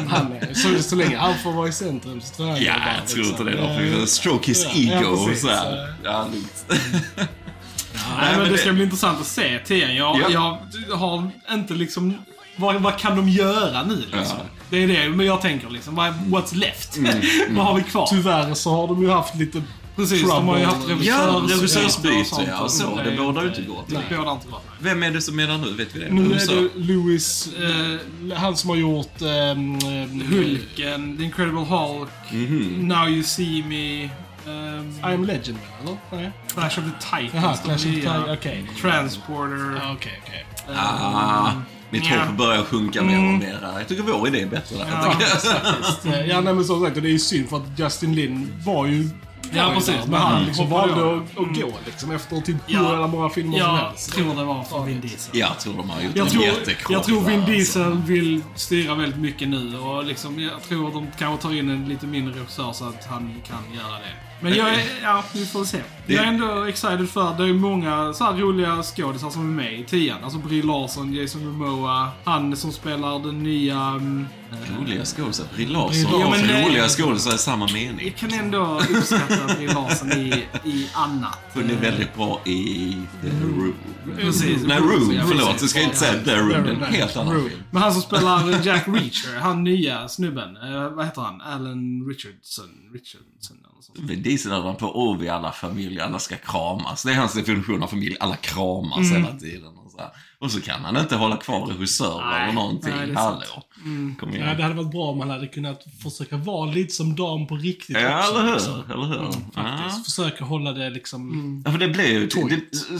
Han 0.08 0.31
är, 0.31 0.31
så, 0.54 0.82
så 0.82 0.96
länge 0.96 1.16
han 1.16 1.38
får 1.38 1.52
vara 1.52 1.68
i 1.68 1.72
centrum 1.72 2.20
så 2.20 2.34
tror 2.34 2.48
jag 2.48 2.58
Ja, 2.62 2.72
det 2.74 2.94
jag 3.00 3.08
tror 3.08 3.26
inte 3.26 3.44
det. 3.44 3.50
liksom. 3.50 4.00
Då. 4.00 4.06
Stroke 4.06 4.46
his 4.46 4.64
Ja, 4.64 4.70
ja, 4.74 5.00
ego. 5.00 5.26
precis. 5.26 5.42
så 5.42 5.48
här. 5.48 5.94
Ja, 6.04 6.28
lugnt. 6.32 6.64
Nej, 6.68 8.30
men 8.30 8.38
men 8.38 8.44
det 8.44 8.50
det- 8.50 8.58
ska 8.58 8.72
bli 8.72 8.84
intressant 8.84 9.20
att 9.20 9.26
se 9.26 9.58
TN. 9.58 9.96
Jag, 9.96 10.20
Ja. 10.30 10.58
jag 10.88 10.96
har 10.96 11.30
inte 11.50 11.74
liksom... 11.74 12.14
Vad, 12.56 12.74
vad 12.82 12.98
kan 12.98 13.16
de 13.16 13.28
göra 13.28 13.82
nu 13.82 13.96
liksom? 13.96 14.38
Ja. 14.38 14.44
Det 14.70 14.76
är 14.82 14.88
det 14.88 15.08
men 15.08 15.26
jag 15.26 15.40
tänker 15.42 15.70
liksom. 15.70 15.94
Vad, 15.94 16.12
what's 16.12 16.54
left? 16.54 16.96
vad 17.50 17.66
har 17.66 17.74
vi 17.74 17.82
kvar? 17.82 18.06
Tyvärr 18.10 18.54
så 18.54 18.70
har 18.70 18.86
de 18.88 19.02
ju 19.02 19.10
haft 19.10 19.34
lite 19.34 19.62
Precis, 19.96 20.22
de 20.28 20.48
har 20.48 20.58
ju 20.58 20.64
haft 20.64 20.86
trouble. 20.86 21.04
Ja, 21.04 21.46
sånt. 21.68 22.48
ja, 22.48 22.68
så. 22.68 22.96
Det 23.04 23.16
bådar 23.16 23.42
ju 23.42 23.48
inte- 23.48 23.62
gott. 23.62 23.88
Det 23.88 24.16
bådar 24.16 24.32
inte 24.32 24.48
gott. 24.50 24.64
Vem 24.80 25.02
är 25.02 25.10
det 25.10 25.20
som 25.20 25.38
är 25.40 25.46
där 25.46 25.58
nu? 25.58 25.72
Vet 25.74 25.96
vi 25.96 26.00
det? 26.00 26.10
Nu 26.10 26.34
är 26.34 26.46
det 26.46 26.68
Louis, 26.92 27.48
eh, 28.28 28.36
han 28.36 28.56
som 28.56 28.70
har 28.70 28.76
gjort... 28.76 29.22
ehm, 29.22 29.78
Hulken, 30.30 31.16
The 31.18 31.24
Incredible 31.24 31.60
Hulk, 31.64 32.08
Mhm. 32.32 32.88
Now 32.88 33.08
You 33.08 33.22
See 33.22 33.62
Me, 33.66 34.04
um, 34.52 34.90
I 35.10 35.14
am 35.14 35.24
Legend 35.24 35.58
eller? 35.82 35.96
Nej? 36.12 36.32
Clash 36.54 36.66
of 36.66 36.74
the 36.84 37.16
Titans. 37.16 37.34
Jaha, 37.34 37.56
Clash 37.64 37.74
of 37.74 37.82
the. 37.82 37.90
Titans, 37.92 38.26
okej. 38.38 38.66
Transporter. 38.80 39.92
Okej, 39.96 40.22
okej. 40.26 40.46
Ah, 40.76 41.50
mitt 41.90 42.10
Ja. 42.10 42.16
hopp 42.24 42.36
börjar 42.38 42.62
sjunka 42.62 43.02
mer 43.02 43.16
och 43.18 43.22
mer. 43.24 43.58
här. 43.62 43.78
Jag 43.78 43.88
tycker 43.88 44.02
vår 44.02 44.28
idé 44.28 44.40
är 44.42 44.46
bättre 44.46 44.76
där. 44.76 44.86
Ja. 44.90 45.16
Eh, 46.12 46.26
Ja, 46.26 46.40
nej 46.40 46.54
men 46.54 46.64
som 46.64 46.84
sagt, 46.84 46.96
och 46.96 47.02
det 47.02 47.08
är 47.08 47.12
ju 47.12 47.18
synd 47.18 47.48
för 47.48 47.56
att 47.56 47.78
Justin 47.78 48.14
Lin 48.14 48.52
var 48.66 48.86
ju 48.86 49.08
Ja, 49.54 49.72
precis. 49.74 49.94
Men 50.06 50.20
han 50.20 50.44
liksom 50.44 50.70
valde 50.70 50.94
att, 51.16 51.22
att 51.38 51.60
gå 51.60 51.72
liksom 51.86 52.10
efter 52.10 52.40
typ 52.40 52.56
hur 52.66 52.74
Ja. 52.74 52.90
jävla 52.90 53.06
många 53.06 53.28
filmer 53.30 53.58
som 53.58 53.68
Jag 53.68 53.76
helst. 53.76 54.12
tror 54.12 54.34
det 54.34 54.44
var 54.44 54.64
för 54.64 54.84
Vin 54.84 55.00
Diesel. 55.00 55.38
Jag 55.38 55.58
tror 55.60 55.74
de 55.76 55.90
har 55.90 56.00
gjort 56.00 56.16
Jag 56.16 56.26
en 56.26 56.32
tror, 56.32 56.44
jättekrock 56.44 56.92
jag 56.96 57.04
tror 57.04 57.20
Vin 57.20 57.40
där, 57.40 57.46
Diesel 57.46 57.82
alltså. 57.82 58.00
vill 58.06 58.42
styra 58.54 58.94
väldigt 58.94 59.18
mycket 59.20 59.48
nu 59.48 59.78
och 59.78 60.04
liksom, 60.04 60.40
jag 60.40 60.62
tror 60.62 60.90
de 60.92 61.06
kanske 61.18 61.42
tar 61.42 61.54
in 61.54 61.70
en 61.70 61.88
lite 61.88 62.06
mindre 62.06 62.34
regissör 62.40 62.72
så 62.72 62.84
att 62.88 63.06
han 63.06 63.34
kan 63.48 63.74
göra 63.74 63.92
det. 63.92 64.14
Men 64.40 64.54
jag 64.54 64.68
är, 64.74 64.82
ja, 65.02 65.24
vi 65.32 65.46
får 65.46 65.64
se. 65.64 65.78
Jag 66.06 66.24
är 66.24 66.28
ändå 66.28 66.64
excited 66.64 67.08
för, 67.10 67.34
det 67.38 67.44
är 67.48 67.52
många 67.52 68.12
så 68.12 68.24
roliga 68.32 68.82
skådisar 68.82 69.30
som 69.30 69.40
är 69.58 69.62
med 69.64 69.80
i 69.80 69.84
tian. 69.84 70.24
Alltså 70.24 70.38
Brie 70.38 70.62
Larson, 70.62 71.12
Jason 71.14 71.46
Momoa, 71.58 72.08
han 72.24 72.56
som 72.56 72.72
spelar 72.72 73.18
den 73.18 73.42
nya... 73.42 73.78
mm, 73.80 74.26
eh, 74.52 74.78
Roliga 74.80 75.04
skådisar. 75.04 75.46
Brie 75.54 75.66
Larsson 75.68 76.20
Ja, 76.20 76.24
och 76.26 76.30
men 76.30 76.46
det- 76.48 76.66
roliga 76.68 76.88
skådisar 76.88 77.34
i 77.34 77.38
samma 77.38 77.66
mening. 77.72 78.06
Jag 78.06 78.16
kan 78.16 78.32
ändå 78.38 78.80
uppskatta 78.90 79.54
Brie 79.54 79.74
Larson 79.74 80.12
i, 80.12 80.44
i 80.64 80.88
annat. 80.94 81.38
Hon 81.54 81.70
är 81.70 81.74
väldigt 81.76 82.14
bra 82.16 82.40
i 82.44 82.96
The 83.22 83.28
Room. 83.28 83.74
Precis. 84.16 84.62
Nej, 84.66 84.78
Room. 84.80 85.12
Ja, 85.14 85.22
Förlåt, 85.28 85.56
jag 85.60 85.70
ska 85.70 85.80
inte 85.82 85.96
säga 85.96 86.24
The 86.24 86.36
Room. 86.36 86.48
Det 86.48 86.56
är 86.70 86.74
en 86.74 86.82
helt 86.94 87.16
annan 87.16 87.34
film. 87.48 87.62
Men 87.70 87.82
han 87.82 87.92
som 87.92 88.02
spelar 88.02 88.66
Jack 88.66 88.88
Reacher, 88.88 89.40
han 89.40 89.64
nya 89.64 90.08
snubben, 90.08 90.56
eh, 90.56 90.88
vad 90.88 91.04
heter 91.04 91.22
han? 91.22 91.40
Alan 91.40 92.06
Richardson? 92.08 92.68
Richardson 92.92 93.56
eller 93.58 94.06
sånt. 94.08 94.24
Diesel 94.24 94.52
är 94.52 94.72
på 94.74 94.92
åh, 94.94 95.16
vi 95.18 95.28
alla 95.28 95.52
familjer, 95.52 95.91
alla 96.00 96.18
ska 96.18 96.36
kramas. 96.36 97.02
Det 97.02 97.12
är 97.12 97.16
hans 97.16 97.34
definition 97.34 97.82
av 97.82 97.86
familj, 97.86 98.16
alla 98.20 98.36
kramas 98.36 99.10
Mm. 99.10 99.22
hela 99.24 99.38
tiden. 99.38 99.76
Och 99.76 99.90
så, 99.92 99.98
här. 99.98 100.10
och 100.38 100.50
så 100.50 100.60
kan 100.60 100.84
han 100.84 100.96
inte 100.96 101.16
hålla 101.16 101.36
kvar 101.36 101.66
regissörer 101.66 102.26
Nej, 102.30 102.42
eller 102.42 102.52
någonting. 102.52 102.92
nej. 102.96 103.14
Hallå. 103.14 103.40
Kom 104.20 104.28
Ja, 104.32 104.36
igen. 104.36 104.56
det 104.56 104.62
hade 104.62 104.74
varit 104.74 104.90
bra 104.90 105.04
om 105.10 105.18
man 105.18 105.30
hade 105.30 105.46
kunnat 105.46 105.84
försöka 106.02 106.36
vara 106.36 106.70
lite 106.70 106.92
som 106.94 107.16
dam 107.16 107.46
på 107.46 107.56
riktigt 107.56 107.96
Ja, 108.00 108.18
också. 108.28 108.40
eller 108.40 108.52
liksom. 108.52 108.74
hur? 108.74 108.92
Eller 108.94 109.06
hur? 109.06 109.24
Faktiskt. 109.32 109.54
Ja. 109.54 110.02
Försöka 110.04 110.44
hålla 110.44 110.72
det 110.72 110.90
liksom... 110.90 111.62
Ja, 111.64 111.72
för 111.72 111.78
det 111.78 111.88
blir 111.88 112.12
ju... 112.12 112.28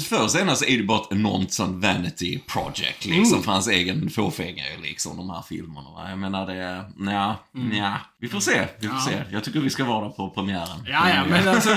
Förr 0.00 0.28
senare 0.28 0.56
så 0.56 0.64
är 0.64 0.76
det 0.78 0.84
bara 0.84 1.00
ett 1.00 1.06
enormt 1.12 1.52
sånt 1.52 1.84
vanity 1.84 2.38
project, 2.38 3.04
liksom, 3.06 3.32
Mm. 3.32 3.42
för 3.42 3.52
hans 3.52 3.68
egen 3.68 4.10
fåfänga, 4.10 4.62
liksom, 4.82 5.16
de 5.16 5.30
här 5.30 5.42
filmerna. 5.48 5.90
Va? 5.90 6.10
Jag 6.10 6.18
menar, 6.18 6.46
det... 6.46 6.84
Nja, 6.96 7.36
Mm. 7.54 7.68
nja. 7.68 8.00
Vi 8.22 8.28
får 8.28 8.40
se, 8.40 8.68
vi 8.80 8.88
får 8.88 8.96
Ja. 8.96 9.02
se. 9.04 9.22
Jag 9.32 9.44
tycker 9.44 9.60
vi 9.60 9.70
ska 9.70 9.84
vara 9.84 10.08
på 10.10 10.30
premiären. 10.30 10.66
Ja, 10.86 11.08
ja, 11.10 11.24
men 11.30 11.48
alltså, 11.48 11.70
ja, 11.70 11.76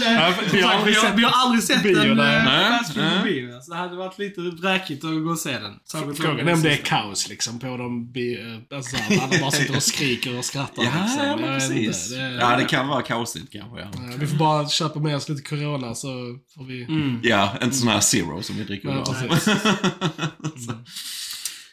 det, 0.00 0.52
vi 0.52 0.62
har 0.62 0.72
aldrig 0.74 0.94
vi, 0.94 1.00
har, 1.00 1.06
sett 1.06 1.18
vi 1.18 1.22
har 1.24 1.32
aldrig 1.44 1.62
sett 1.64 1.82
bio, 1.82 1.98
en 2.10 2.16
nej. 2.16 2.36
eh, 2.36 2.44
Nej, 2.44 2.78
fast 2.78 2.94
film 2.94 3.06
på 3.18 3.24
bio. 3.24 3.60
Så 3.60 3.70
det 3.72 3.76
hade 3.78 3.96
varit 3.96 4.18
lite 4.18 4.40
bräkigt 4.40 5.04
att 5.04 5.10
gå 5.24 5.30
och 5.30 5.38
se 5.38 5.58
den. 5.58 6.14
Frågan 6.16 6.48
är 6.48 6.52
om 6.52 6.62
det 6.62 6.72
är 6.72 6.76
kaos 6.76 7.28
liksom 7.28 7.58
på 7.58 7.76
de... 7.76 8.12
bi- 8.12 8.60
Alltså, 8.74 8.96
att 8.96 9.22
alla 9.22 9.40
bara 9.40 9.50
sitter 9.50 9.76
och 9.76 9.82
skriker 9.82 10.38
och 10.38 10.44
skrattar. 10.44 10.82
Ja, 10.84 10.90
liksom. 11.02 11.26
ja 11.26 11.36
men 11.36 11.58
precis. 11.60 12.10
inte. 12.12 12.22
Det- 12.22 12.34
Ja, 12.40 12.56
det 12.56 12.64
kan 12.64 12.88
vara 12.88 13.02
kaosigt 13.02 13.52
kanske, 13.52 13.80
ja. 13.80 13.86
Ja, 13.94 14.00
Vi 14.18 14.26
får 14.26 14.36
bara 14.36 14.68
köpa 14.68 14.98
med 15.00 15.16
oss 15.16 15.28
lite 15.28 15.42
Corona 15.42 15.94
så 15.94 16.08
får 16.54 16.64
vi... 16.64 16.86
Ja, 17.28 17.52
inte 17.62 17.76
sån 17.76 17.88
här 17.88 18.00
zero 18.00 18.42
som 18.42 18.56
vi 18.56 18.64
dricker 18.64 18.88
Ja, 18.88 18.94
idag. 19.24 19.38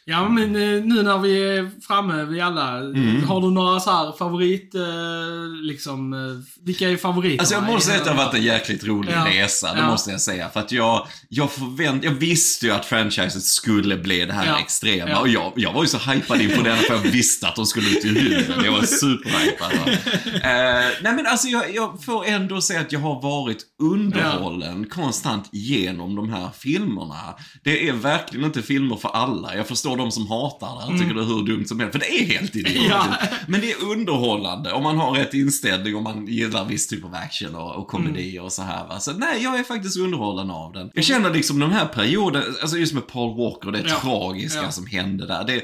Ja, 0.04 0.28
men 0.28 0.44
eh, 0.56 0.84
nu 0.84 1.02
när 1.02 1.18
vi 1.18 1.56
är 1.56 1.70
framme, 1.86 2.24
vi 2.24 2.40
alla. 2.40 2.76
Mm. 2.78 3.24
Har 3.24 3.40
du 3.40 3.50
några 3.50 3.80
så 3.80 3.90
här 3.90 4.12
favorit, 4.18 4.74
eh, 4.74 4.82
liksom, 5.62 6.12
eh, 6.12 6.64
vilka 6.64 6.90
är 6.90 6.96
favoriterna? 6.96 7.40
Alltså 7.40 7.54
jag 7.54 7.64
måste 7.64 7.86
säga 7.88 7.98
att 7.98 8.04
det 8.04 8.10
har 8.10 8.24
varit 8.24 8.34
en 8.34 8.42
jäkligt 8.42 8.84
rolig 8.84 9.12
Ja. 9.12 9.26
resa, 9.28 9.72
det 9.74 9.80
Ja. 9.80 9.90
måste 9.90 10.10
jag 10.10 10.20
säga. 10.20 10.48
För 10.48 10.60
att 10.60 10.72
jag, 10.72 11.06
jag 11.28 11.52
förvänt, 11.52 12.04
jag 12.04 12.10
visste 12.10 12.66
ju 12.66 12.72
att 12.72 12.84
franchiset 12.86 13.42
skulle 13.42 13.96
bli 13.96 14.24
det 14.24 14.32
här 14.32 14.46
Ja. 14.46 14.58
extrema. 14.58 15.18
Och 15.20 15.28
jag, 15.28 15.52
jag 15.56 15.72
var 15.72 15.82
ju 15.82 15.88
så 15.88 15.98
hypad 15.98 16.40
inför 16.40 16.62
den 16.64 16.76
för 16.76 16.94
jag 16.94 17.00
visste 17.00 17.48
att 17.48 17.56
de 17.56 17.66
skulle 17.66 17.88
ut 17.88 18.04
i 18.04 18.08
rymden. 18.08 18.64
Jag 18.64 18.72
var 18.72 18.82
superhypad. 19.00 19.72
Eh, 20.34 20.90
nej 21.02 21.12
men 21.16 21.26
alltså 21.26 21.48
jag, 21.48 21.74
jag 21.74 22.04
får 22.04 22.24
ändå 22.26 22.60
säga 22.60 22.80
att 22.80 22.92
jag 22.92 23.00
har 23.00 23.22
varit 23.22 23.58
underhållen 23.82 24.86
konstant 24.86 25.48
genom 25.52 26.14
de 26.16 26.32
här 26.32 26.48
filmerna. 26.58 27.34
Det 27.64 27.88
är 27.88 27.92
verkligen 27.92 28.46
inte 28.46 28.62
filmer 28.62 28.96
för 28.96 29.08
alla. 29.08 29.56
Jag 29.56 29.68
förstår 29.68 29.91
de 29.96 30.10
som 30.12 30.26
hatar 30.26 30.80
det 30.80 30.92
och 30.92 31.00
tycker 31.00 31.14
det 31.14 31.20
är 31.20 31.24
hur 31.24 31.46
dumt 31.46 31.64
som 31.66 31.80
helst. 31.80 31.92
För 31.92 31.98
det 31.98 32.20
är 32.20 32.24
helt 32.26 32.56
idiotiskt. 32.56 32.88
Ja. 32.90 33.06
Men 33.48 33.60
det 33.60 33.72
är 33.72 33.84
underhållande 33.84 34.72
om 34.72 34.82
man 34.82 34.96
har 34.98 35.12
rätt 35.14 35.34
inställning 35.34 35.96
och 35.96 36.02
man 36.02 36.26
gillar 36.26 36.64
viss 36.64 36.86
typ 36.86 37.04
av 37.04 37.14
action 37.14 37.54
och, 37.54 37.76
och 37.76 37.88
komedi 37.88 38.38
och 38.38 38.52
så 38.52 38.62
här 38.62 38.86
va. 38.88 39.00
Så 39.00 39.12
nej, 39.12 39.42
jag 39.42 39.58
är 39.58 39.62
faktiskt 39.62 39.98
underhållen 39.98 40.50
av 40.50 40.72
den. 40.72 40.90
Jag 40.94 41.04
känner 41.04 41.30
liksom 41.30 41.58
den 41.60 41.70
här 41.72 41.86
perioden, 41.86 42.42
alltså 42.62 42.76
just 42.76 42.94
med 42.94 43.06
Paul 43.06 43.36
Walker, 43.38 43.70
det 43.70 43.88
Ja. 43.88 44.00
tragiska 44.00 44.62
Ja. 44.62 44.70
som 44.70 44.86
hände 44.86 45.26
där. 45.26 45.44
Det, 45.46 45.62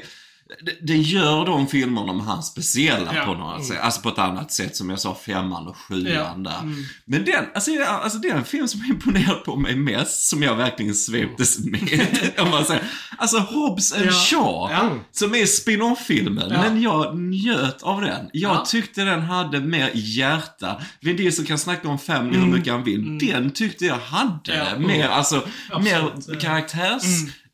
det, 0.81 0.95
gör 0.97 1.45
de 1.45 1.67
filmerna 1.67 2.13
med 2.13 2.25
han 2.25 2.43
speciella 2.43 3.15
Ja. 3.15 3.25
på 3.25 3.33
något 3.33 3.65
sätt. 3.65 3.77
Alltså 3.81 4.01
på 4.01 4.09
ett 4.09 4.17
annat 4.19 4.51
sätt 4.51 4.75
som 4.75 4.89
jag 4.89 4.99
sa, 4.99 5.15
femman 5.25 5.67
och 5.67 5.77
sjuan 5.77 6.11
Ja. 6.13 6.33
där. 6.37 6.75
Men 7.05 7.25
den, 7.25 7.45
alltså, 7.55 7.71
alltså 7.83 8.17
det 8.19 8.27
är 8.29 8.35
en 8.35 8.45
film 8.45 8.67
som 8.67 8.85
imponerat 8.85 9.43
på 9.45 9.55
mig 9.55 9.75
mest, 9.75 10.27
som 10.29 10.43
jag 10.43 10.55
verkligen 10.55 10.95
sveptes 10.95 11.59
med. 11.59 12.07
om 12.39 12.49
man 12.49 12.65
säger. 12.65 12.83
Alltså 13.17 13.37
Hobbs 13.37 13.93
and 13.93 14.05
Ja. 14.05 14.11
Shaw, 14.11 14.71
Ja. 14.73 14.89
som 15.11 15.35
är 15.35 15.45
spin-off-filmen. 15.45 16.49
Men 16.49 16.81
jag 16.81 17.17
njöt 17.17 17.83
av 17.83 18.01
den. 18.01 18.29
Jag 18.33 18.55
Ja. 18.55 18.65
tyckte 18.67 19.01
den 19.03 19.21
hade 19.21 19.59
mer 19.59 19.91
hjärta. 19.93 20.81
Vin 21.01 21.17
Diesel 21.17 21.45
kan 21.45 21.57
snacka 21.57 21.89
om 21.89 21.99
family 21.99 22.37
hur 22.37 22.45
mycket 22.47 22.73
han 22.73 22.83
vill. 22.83 23.17
Den 23.27 23.51
tyckte 23.51 23.85
jag 23.85 23.97
hade 23.97 24.53
Mm. 24.53 24.87
Mer, 24.87 25.07
alltså, 25.07 25.47
mer 25.81 26.09
Absolut. 26.15 26.41
karaktärs... 26.41 27.03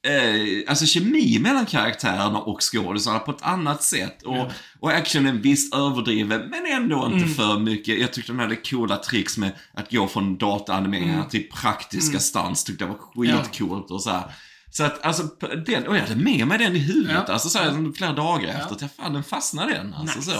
Eh, 0.05 0.63
alltså 0.67 0.85
kemi 0.85 1.39
mellan 1.39 1.65
karaktärerna 1.65 2.39
och 2.39 2.59
skådisarna 2.61 3.19
på 3.19 3.31
ett 3.31 3.41
annat 3.41 3.83
sätt. 3.83 4.23
Och, 4.23 4.51
och 4.79 4.91
actionen 4.91 5.41
visst 5.41 5.75
överdriven, 5.75 6.49
men 6.49 6.65
ändå 6.65 7.11
inte 7.13 7.27
för 7.27 7.59
mycket. 7.59 7.99
Jag 7.99 8.13
tyckte 8.13 8.31
de 8.31 8.39
hade 8.39 8.55
coola 8.55 8.97
tricks 8.97 9.37
med 9.37 9.51
att 9.73 9.91
gå 9.91 10.07
från 10.07 10.37
dataanimeringar 10.37 11.23
till 11.29 11.49
praktiska 11.49 12.19
stunts. 12.19 12.63
Tyckte 12.63 12.83
jag 12.83 12.89
var 12.89 12.97
skitcoolt 13.43 13.91
och 13.91 14.03
så 14.03 14.09
här. 14.09 14.23
Så 14.77 14.83
att 14.83 15.05
alltså, 15.05 15.23
den, 15.65 15.87
och 15.87 15.95
jag 15.97 16.01
hade 16.01 16.15
med 16.15 16.47
mig 16.47 16.57
den 16.57 16.75
i 16.75 16.79
huvudet, 16.79 17.23
Ja. 17.27 17.33
alltså 17.33 17.49
så 17.49 17.59
här, 17.59 17.93
flera 17.97 18.13
dagar 18.13 18.47
efter. 18.59 18.75
Att 18.75 18.81
jag, 18.81 18.91
fan, 18.91 19.13
den 19.13 19.23
fastnade 19.23 19.73
den. 19.73 19.93
Alltså, 19.93 20.19
Nice. 20.19 20.31
så. 20.31 20.39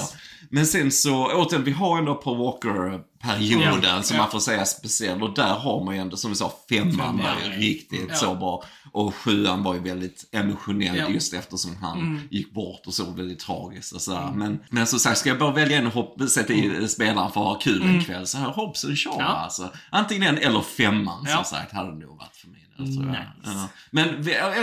Men 0.49 0.65
sen 0.65 0.91
så, 0.91 1.25
återigen, 1.33 1.63
vi 1.63 1.71
har 1.71 1.97
ändå 1.97 2.15
Paul 2.15 2.37
Walker-perioden 2.37 3.83
Ja. 3.83 4.01
som 4.03 4.15
Ja. 4.17 4.21
man 4.23 4.31
får 4.31 4.39
säga 4.39 4.65
speciell. 4.65 5.23
Och 5.23 5.33
där 5.35 5.53
har 5.53 5.83
man 5.85 5.95
ju 5.95 6.01
ändå, 6.01 6.17
som 6.17 6.31
vi 6.31 6.35
sa, 6.37 6.53
femman 6.69 7.17
var 7.17 7.35
ju 7.45 7.51
Ja. 7.53 7.59
riktigt 7.59 8.05
Ja. 8.09 8.15
så 8.15 8.35
bra. 8.35 8.63
Och 8.91 9.15
sjuan 9.15 9.63
var 9.63 9.73
ju 9.73 9.79
väldigt 9.79 10.29
emotionell 10.31 10.97
Ja. 10.97 11.09
just 11.09 11.33
eftersom 11.33 11.75
han 11.81 11.99
Mm. 11.99 12.21
gick 12.31 12.53
bort 12.53 12.81
och 12.87 12.93
så 12.93 13.11
väldigt 13.11 13.39
tragiskt 13.39 13.91
och 13.93 14.01
sådär. 14.01 14.31
Men, 14.35 14.59
men 14.69 14.87
som 14.87 14.99
sagt, 14.99 15.17
ska 15.17 15.29
jag 15.29 15.39
bara 15.39 15.51
välja 15.51 15.77
en 15.77 15.87
och 15.87 15.93
hopp, 15.93 16.21
sätta 16.29 16.53
i 16.53 16.87
spelaren 16.87 17.31
för 17.31 17.41
att 17.41 17.47
ha 17.47 17.59
kul 17.59 17.81
en 17.81 18.03
kväll 18.03 18.27
så 18.27 18.37
här 18.37 18.47
Hobson 18.49 18.95
Shaw 18.95 19.13
Mm. 19.15 19.25
Ja. 19.25 19.33
alltså. 19.35 19.69
Antingen 19.89 20.35
den 20.35 20.43
eller 20.43 20.61
femman 20.61 21.25
Ja. 21.27 21.35
som 21.35 21.43
sagt 21.57 21.73
hade 21.73 21.91
det 21.91 21.97
nog 22.07 22.17
varit 22.17 22.35
för 22.35 22.47
mig. 22.47 22.61
Jag. 22.77 22.88
Nice. 22.88 23.27
Ja. 23.43 23.67
Men 23.91 24.09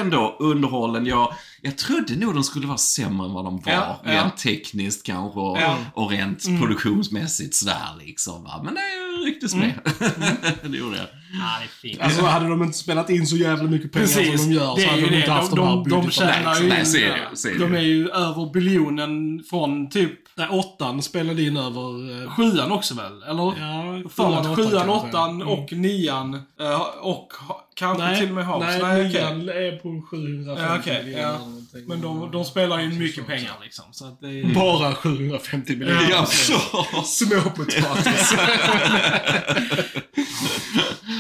ändå 0.00 0.36
underhållen. 0.38 1.06
Jag, 1.06 1.34
jag 1.60 1.78
trodde 1.78 2.16
nog 2.16 2.34
de 2.34 2.44
skulle 2.44 2.66
vara 2.66 2.78
sämre 2.78 3.26
än 3.26 3.32
vad 3.32 3.44
de 3.44 3.56
var. 3.60 3.72
Ja, 3.72 4.00
ja. 4.04 4.12
Rent 4.12 4.36
tekniskt 4.36 5.06
kanske 5.06 5.40
och, 5.40 5.58
Ja. 5.60 5.76
och 5.94 6.10
rent 6.10 6.44
produktionsmässigt 6.60 7.54
sådär 7.54 7.88
liksom. 8.00 8.44
Va? 8.44 8.60
Men 8.64 8.74
det 8.74 8.80
rycktes 9.26 9.54
med. 9.54 9.72
det 10.62 10.78
gjorde 10.78 10.96
jag. 10.96 11.06
Ja, 11.34 11.58
det 11.60 11.64
är 11.64 11.68
fint. 11.90 12.00
Alltså 12.00 12.22
hade 12.24 12.48
de 12.48 12.62
inte 12.62 12.78
spelat 12.78 13.10
in 13.10 13.26
så 13.26 13.36
jävla 13.36 13.64
mycket 13.64 13.92
pengar 13.92 14.06
Precis, 14.06 14.40
som 14.42 14.50
de 14.50 14.56
gör 14.56 14.76
så 14.76 14.88
hade 14.90 15.02
de 15.02 15.16
inte 15.16 15.30
haft 15.30 15.50
De, 15.50 15.56
de, 15.56 15.66
här 15.66 15.74
de, 15.76 15.88
de 15.90 16.00
budgetarna. 16.00 16.32
tjänar 16.32 16.60
ju... 16.60 16.68
Nej, 16.68 16.84
det 16.92 17.04
är 17.48 17.52
det 17.58 17.58
de 17.58 17.74
är 17.74 17.80
ju 17.80 18.08
över 18.08 18.52
biljonen 18.52 19.42
från 19.50 19.90
typ 19.90 20.18
Nej, 20.34 20.48
åttan 20.50 21.02
spelade 21.02 21.42
in 21.42 21.56
över... 21.56 22.22
eh, 22.24 22.30
sjuan 22.36 22.72
också 22.72 22.94
väl? 22.94 23.22
Eller? 23.22 23.42
Ja, 23.44 24.02
För 24.10 24.24
sjuan, 24.24 24.46
att 24.46 24.56
sjuan, 24.56 24.88
åttan 24.90 25.30
Mm. 25.30 25.48
och 25.48 25.72
nian 25.72 26.34
eh, 26.60 26.80
och 27.00 27.32
ha- 27.48 27.68
kanske 27.74 28.04
Nej, 28.04 28.20
till 28.20 28.28
och 28.28 28.34
med 28.34 28.46
Hobbs. 28.46 28.66
nej, 28.66 28.82
Nej, 28.82 29.08
okej. 29.08 29.22
nian 29.36 29.48
är 29.48 29.76
på 29.76 30.02
750 30.10 30.62
Ja, 30.62 30.78
okej, 30.80 31.04
miljoner 31.04 31.22
ja. 31.22 31.28
eller 31.28 31.38
någonting. 31.38 31.84
Men 31.86 32.00
de, 32.00 32.30
de 32.32 32.44
spelar 32.44 32.80
ju 32.80 32.88
mycket 32.88 33.26
pengar 33.26 33.52
liksom. 33.62 33.84
Så 33.92 34.06
att 34.06 34.20
det 34.20 34.28
är... 34.28 34.54
Bara 34.54 34.94
750 34.94 35.76
miljoner. 35.76 36.06
Ja, 36.10 36.16
Alltså, 36.18 36.52
så. 36.58 37.02
Småpotatis. 37.04 38.34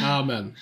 ja, 0.02 0.24
men. 0.24 0.54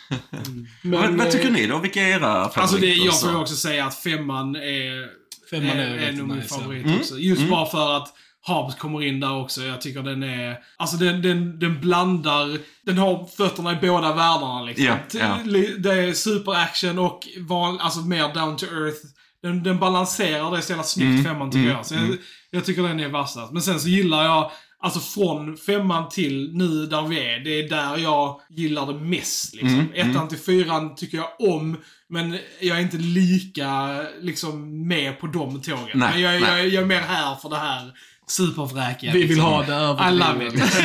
men 0.83 1.01
Vad, 1.01 1.11
vad 1.15 1.27
eh, 1.27 1.33
tycker 1.33 1.51
ni 1.51 1.67
då? 1.67 1.79
Vilka 1.79 2.03
är 2.03 2.09
era 2.09 2.21
favoriter? 2.21 2.61
Alltså 2.61 2.77
det, 2.77 2.87
jag 2.95 3.21
får 3.21 3.29
ju 3.31 3.35
så? 3.35 3.41
också 3.41 3.55
säga 3.57 3.85
att 3.87 3.95
femman 3.95 4.57
är, 4.57 5.21
Femman 5.51 5.69
är 5.71 5.77
är, 5.77 5.87
är 5.89 5.99
riktigt 5.99 6.19
nog 6.19 6.29
min 6.29 6.37
nice, 6.39 6.55
ja. 6.55 6.61
favorit 6.63 6.85
Mm. 6.87 6.99
också. 6.99 7.19
Just 7.19 7.49
bara 7.51 7.67
för 7.67 7.97
att 7.97 8.09
Hobbs 8.46 8.74
kommer 8.74 9.03
in 9.03 9.20
där 9.20 9.37
också. 9.37 9.62
Jag 9.62 9.81
tycker 9.81 10.03
den 10.03 10.22
är... 10.22 10.59
Alltså 10.76 10.96
den, 10.96 11.22
den, 11.22 11.59
den 11.59 11.81
blandar... 11.81 12.59
Den 12.87 12.98
har 12.98 13.26
fötterna 13.37 13.72
i 13.72 13.76
båda 13.76 14.09
världarna 14.14 14.62
liksom. 14.62 14.87
Ja. 14.87 14.96
T- 15.12 15.74
Det 15.79 15.92
är 15.92 16.12
superaction 16.12 16.98
och 16.98 17.20
van, 17.48 17.81
alltså 17.81 18.00
mer 18.00 18.35
down 18.35 18.57
to 18.57 18.66
earth. 18.66 18.98
Den, 19.42 19.62
den 19.62 19.79
balanserar 19.79 20.57
det 20.57 20.62
så 20.62 20.72
jävla 20.72 20.85
snyggt, 20.85 21.09
Mm, 21.09 21.24
femman 21.24 21.50
tycker 21.50 21.64
mm, 21.64 21.76
jag. 21.76 21.87
Så 21.87 21.94
jag, 21.94 22.16
jag 22.50 22.64
tycker 22.64 22.83
den 22.83 23.00
är 23.00 23.09
vassast. 23.09 23.53
Men 23.53 23.62
sen 23.62 23.81
så 23.81 23.88
gillar 23.88 24.24
jag, 24.24 24.50
alltså 24.83 25.00
från 25.00 25.57
femman 25.57 26.09
till 26.09 26.50
nu 26.55 26.87
där 26.87 27.03
vi 27.03 27.18
är, 27.35 27.40
det 27.40 27.50
är 27.50 27.68
där 27.68 27.96
jag 27.98 28.40
gillar 28.50 28.87
det 28.87 29.00
mest. 29.00 29.55
Liksom. 29.55 29.81
Mm, 29.81 30.11
Ettan 30.11 30.29
till 30.29 30.38
fyran 30.38 30.94
tycker 30.94 31.16
jag 31.16 31.29
om, 31.55 31.76
men 32.09 32.38
jag 32.61 32.76
är 32.76 32.81
inte 32.83 32.96
lika 32.96 34.00
liksom 34.20 34.87
med 34.88 35.20
på 35.20 35.26
de 35.26 35.61
tågen. 35.62 35.88
Nej, 35.94 36.11
men 36.12 36.20
jag, 36.20 36.40
nej. 36.40 36.50
jag, 36.59 36.68
jag 36.68 36.83
är 36.83 36.87
mer 36.87 37.00
här 37.00 37.35
för 37.35 37.48
det 37.48 37.57
här 37.59 37.92
superfräkiga. 38.31 39.12
Vi 39.12 39.19
vill 39.19 39.29
liksom. 39.29 39.45
ha 39.45 39.62
det 39.62 39.73
I 40.09 40.12
love 40.12 40.31
överdrivet. 40.31 40.55
it. 40.55 40.85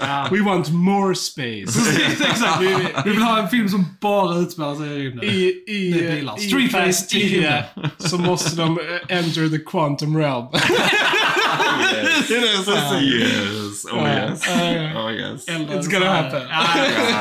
ja. 0.00 0.28
We 0.30 0.40
want 0.42 0.68
more 0.72 1.14
space. 1.14 1.80
Exakt. 2.30 2.62
Vi, 2.62 2.76
vi 3.04 3.10
vill 3.10 3.22
ha 3.22 3.38
en 3.38 3.48
film 3.48 3.68
som 3.68 3.86
bara 4.00 4.38
utspelar 4.38 4.74
sig 4.74 4.86
i 4.86 4.98
rymden. 4.98 5.24
I, 5.30 5.62
i, 5.66 5.90
Det 5.92 6.06
är 6.08 6.16
bilar. 6.16 6.38
i 6.38 6.48
Street 6.48 6.72
Fast 6.72 6.86
race 6.86 7.16
i 7.18 7.20
10 7.30 7.64
så 7.98 8.18
måste 8.18 8.56
de 8.56 8.78
eh, 8.78 9.16
enter 9.18 9.48
the 9.48 9.58
quantum 9.58 10.16
realm. 10.18 10.46
det 12.28 12.34
är 12.36 12.40
det 12.58 12.64
som 12.64 12.74
säger. 12.90 13.63
Yes, 13.92 14.48
oh 14.48 14.72
yes. 14.72 14.96
Oh 14.96 15.12
yes. 15.12 15.48
It's 15.48 15.88
gonna 15.92 16.10
happen. 16.14 16.42
Ja, 16.48 16.64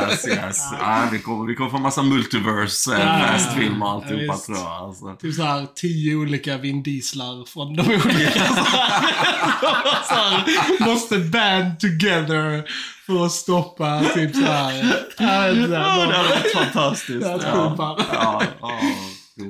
Yes, 0.09 0.27
yes. 0.27 0.57
Ja, 0.79 1.07
vi, 1.11 1.19
kommer, 1.19 1.45
vi 1.47 1.55
kommer 1.55 1.69
få 1.69 1.77
massa 1.77 2.01
multiverse, 2.03 2.91
Ja, 2.91 3.19
äh, 3.19 3.31
fast-filmer 3.31 3.85
och 3.85 3.91
ja, 3.91 3.95
alltihopa 4.11 4.37
tror 4.37 4.57
jag. 4.57 4.67
Alltså. 4.67 5.15
Typ 5.21 5.33
såhär 5.35 5.67
tio 5.75 6.15
olika 6.15 6.57
Vin 6.57 6.83
Dieslar 6.83 7.45
från 7.45 7.75
de 7.75 7.81
olika 7.87 8.29
Måste 10.85 11.17
band 11.19 11.79
together 11.79 12.63
för 13.05 13.25
att 13.25 13.31
stoppa 13.31 14.01
typ 14.13 14.35
såhär. 14.35 14.95
Ja, 15.17 15.25
det 15.41 15.59
Ja, 15.61 15.67
det 15.67 15.77
hade 15.77 16.29
varit 16.29 16.53
fantastiskt. 16.53 17.21
Det 17.21 17.29
hade 17.31 17.47
Ja. 17.47 17.55
varit 17.69 17.77
fan. 17.77 18.05
Ja, 18.13 18.41
ja. 18.61 18.79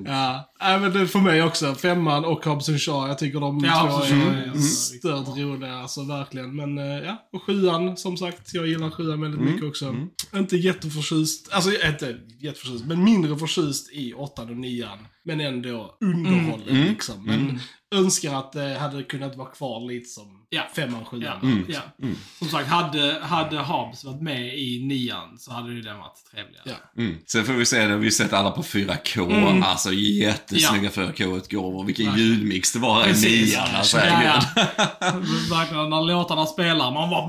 Ja, 0.05 0.51
nej, 0.61 0.79
men 0.79 0.93
det 0.93 1.07
för 1.07 1.19
mig 1.19 1.43
också. 1.43 1.75
Femman 1.75 2.25
och 2.25 2.45
Hobson 2.45 2.79
Shaw. 2.79 3.07
Jag 3.07 3.17
tycker 3.17 3.39
de 3.39 3.59
Ja, 3.59 4.03
två 4.07 4.15
är 4.15 4.21
är 4.33 4.49
alltså 4.49 4.67
stört 4.97 5.37
roliga. 5.37 5.73
Alltså 5.73 6.03
verkligen. 6.03 6.55
Men 6.55 6.77
eh, 6.77 7.05
ja, 7.05 7.29
och 7.33 7.43
sjuan 7.43 7.97
som 7.97 8.17
sagt. 8.17 8.53
Jag 8.53 8.67
gillar 8.67 8.89
sjuan 8.89 9.21
väldigt 9.21 9.41
mycket 9.41 9.63
också. 9.63 9.95
Inte 10.35 10.57
jätteförtjust. 10.57 11.49
Alltså 11.51 11.71
inte 11.87 12.19
jätteförtjust, 12.39 12.85
men 12.85 13.03
mindre 13.03 13.37
förtjust 13.37 13.93
i 13.93 14.13
åttan 14.13 14.49
och 14.49 14.57
nian. 14.57 14.97
Men 15.25 15.39
ändå 15.41 15.97
underhållet 16.01 16.67
liksom. 16.73 17.25
Men 17.25 17.59
önskar 17.95 18.35
att 18.35 18.51
det 18.51 18.77
hade 18.79 19.03
kunnat 19.03 19.35
vara 19.35 19.49
kvar 19.49 19.87
lite 19.91 20.09
som 20.09 20.39
Ja. 20.49 20.63
femman, 20.75 21.05
sjuan. 21.05 21.65
Ja, 21.67 21.81
ja. 21.97 22.07
Som 22.39 22.47
sagt, 22.47 22.67
hade, 22.67 23.19
hade 23.21 23.57
Hobbs 23.57 24.03
varit 24.03 24.21
med 24.21 24.57
i 24.57 24.85
nian 24.85 25.37
så 25.39 25.51
hade 25.53 25.73
ju 25.73 25.81
den 25.81 25.97
varit 25.97 26.25
trevligare. 26.31 26.63
Ja. 26.95 27.01
Mm. 27.03 27.15
Sen 27.27 27.45
får 27.45 27.53
vi 27.53 27.65
se 27.65 27.85
det, 27.87 27.97
vi 27.97 28.05
har 28.05 28.11
sett 28.11 28.33
alla 28.33 28.51
på 28.51 28.61
4K. 28.63 29.63
Alltså 29.63 29.93
jättesnygga 29.93 30.89
4K-utgåvor. 30.89 31.85
Vilken 31.85 32.17
ljudmix 32.17 32.73
det 32.73 32.79
var 32.79 33.07
i 33.07 33.13
nian. 33.13 33.63
Alltså, 33.75 33.97
Ja, 33.97 34.23
ja. 34.23 34.41
Verkligen, 35.49 35.89
när 35.89 36.01
låtarna 36.01 36.45
spelar, 36.45 36.91
man 36.91 37.09
bara... 37.09 37.27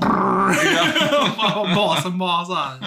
Bara 1.37 1.75
Basen 1.75 2.17
bara 2.17 2.45
såhär. 2.45 2.79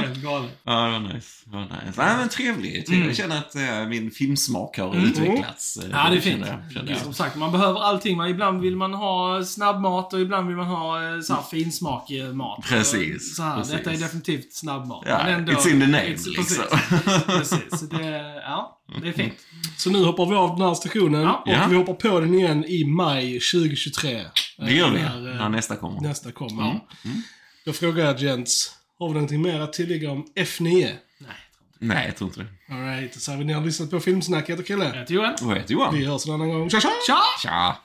Helt 0.00 0.22
galet. 0.22 0.50
Ja, 0.64 0.72
det 0.84 0.90
var 0.92 1.00
nice. 1.14 1.28
Det 1.44 1.56
var 1.56 1.62
nice. 1.62 1.92
Nej, 2.02 2.16
men 2.16 2.28
trevligt. 2.28 2.88
Jag 2.88 3.16
känner 3.16 3.38
att 3.38 3.54
eh, 3.54 3.86
min 3.88 4.10
filmsmak 4.26 4.78
har 4.78 4.96
utvecklats. 4.96 5.76
eh, 5.76 5.84
Mm. 5.84 5.96
Ja, 5.98 6.10
det 6.10 6.16
är 6.16 6.20
fint. 6.20 6.46
jag. 6.88 6.98
Som 6.98 7.14
sagt, 7.14 7.36
man 7.36 7.52
behöver 7.52 7.80
allting. 7.80 8.16
Man, 8.16 8.28
ibland 8.28 8.60
vill 8.60 8.76
man 8.76 8.94
ha 8.94 9.44
snabbmat 9.44 10.12
och 10.12 10.20
ibland 10.20 10.46
vill 10.48 10.56
man 10.56 10.66
ha 10.66 11.14
eh, 11.14 11.20
så 11.20 11.34
här 11.34 11.42
finsmakig 11.42 12.34
mat. 12.34 12.64
Precis, 12.68 13.36
Så 13.36 13.42
här, 13.42 13.56
precis. 13.56 13.72
Detta 13.74 13.92
är 13.92 13.96
definitivt 13.96 14.52
snabbmat. 14.54 15.02
Ja, 15.06 15.20
men 15.24 15.34
ändå, 15.34 15.52
it's 15.52 15.68
in 15.72 15.80
the 15.80 15.86
name, 15.86 16.04
it's- 16.04 16.28
liksom. 16.38 16.64
Precis. 17.26 17.80
det, 17.90 18.06
ja, 18.46 18.80
det 19.02 19.08
är 19.08 19.12
fint. 19.12 19.34
Så 19.76 19.90
nu 19.90 20.04
hoppar 20.04 20.26
vi 20.26 20.34
av 20.34 20.58
den 20.58 20.68
här 20.68 20.74
stationen 20.74 21.22
Ja. 21.22 21.42
och 21.46 21.52
Ja. 21.52 21.66
vi 21.70 21.76
hoppar 21.76 21.94
på 21.94 22.20
den 22.20 22.34
igen 22.34 22.64
i 22.64 22.84
maj 22.84 23.40
2023. 23.40 24.20
Det 24.58 24.72
gör 24.72 24.90
vi, 24.90 24.98
När, 25.02 25.30
eh, 25.30 25.36
när 25.36 25.48
nästa 25.48 25.76
kommer. 25.76 26.00
nästa 26.00 26.32
kommer. 26.32 26.62
Mm. 26.62 26.78
Då 27.64 27.72
frågar 27.72 28.04
jag 28.04 28.18
gents, 28.22 28.72
har 28.98 29.08
vi 29.08 29.14
någonting 29.14 29.42
mer 29.42 29.60
att 29.60 29.72
tillägga 29.72 30.10
om 30.10 30.26
F9? 30.36 30.88
Nej, 31.78 32.06
jag 32.06 32.16
tror 32.16 32.30
inte 32.30 32.40
det. 32.40 32.74
Alright, 32.74 33.22
så 33.22 33.30
har 33.30 33.38
vi 33.38 33.44
ni 33.44 33.52
har 33.52 33.64
lyssnat 33.64 33.90
på 33.90 34.00
Filmsnack. 34.00 34.48
Jag 34.48 34.56
heter 34.56 34.66
Kille. 34.66 34.84
jag 34.84 34.94
heter 34.94 35.14
Johan. 35.14 35.34
Vad 35.42 35.56
heter 35.56 35.72
Johan? 35.72 35.94
Vi 35.94 36.06
hörs 36.06 36.26
en 36.26 36.32
annan 36.34 36.48
gång. 36.48 36.70
Tja 36.70 36.80
tja! 36.80 36.90
Tja! 37.06 37.16
Tja! 37.42 37.76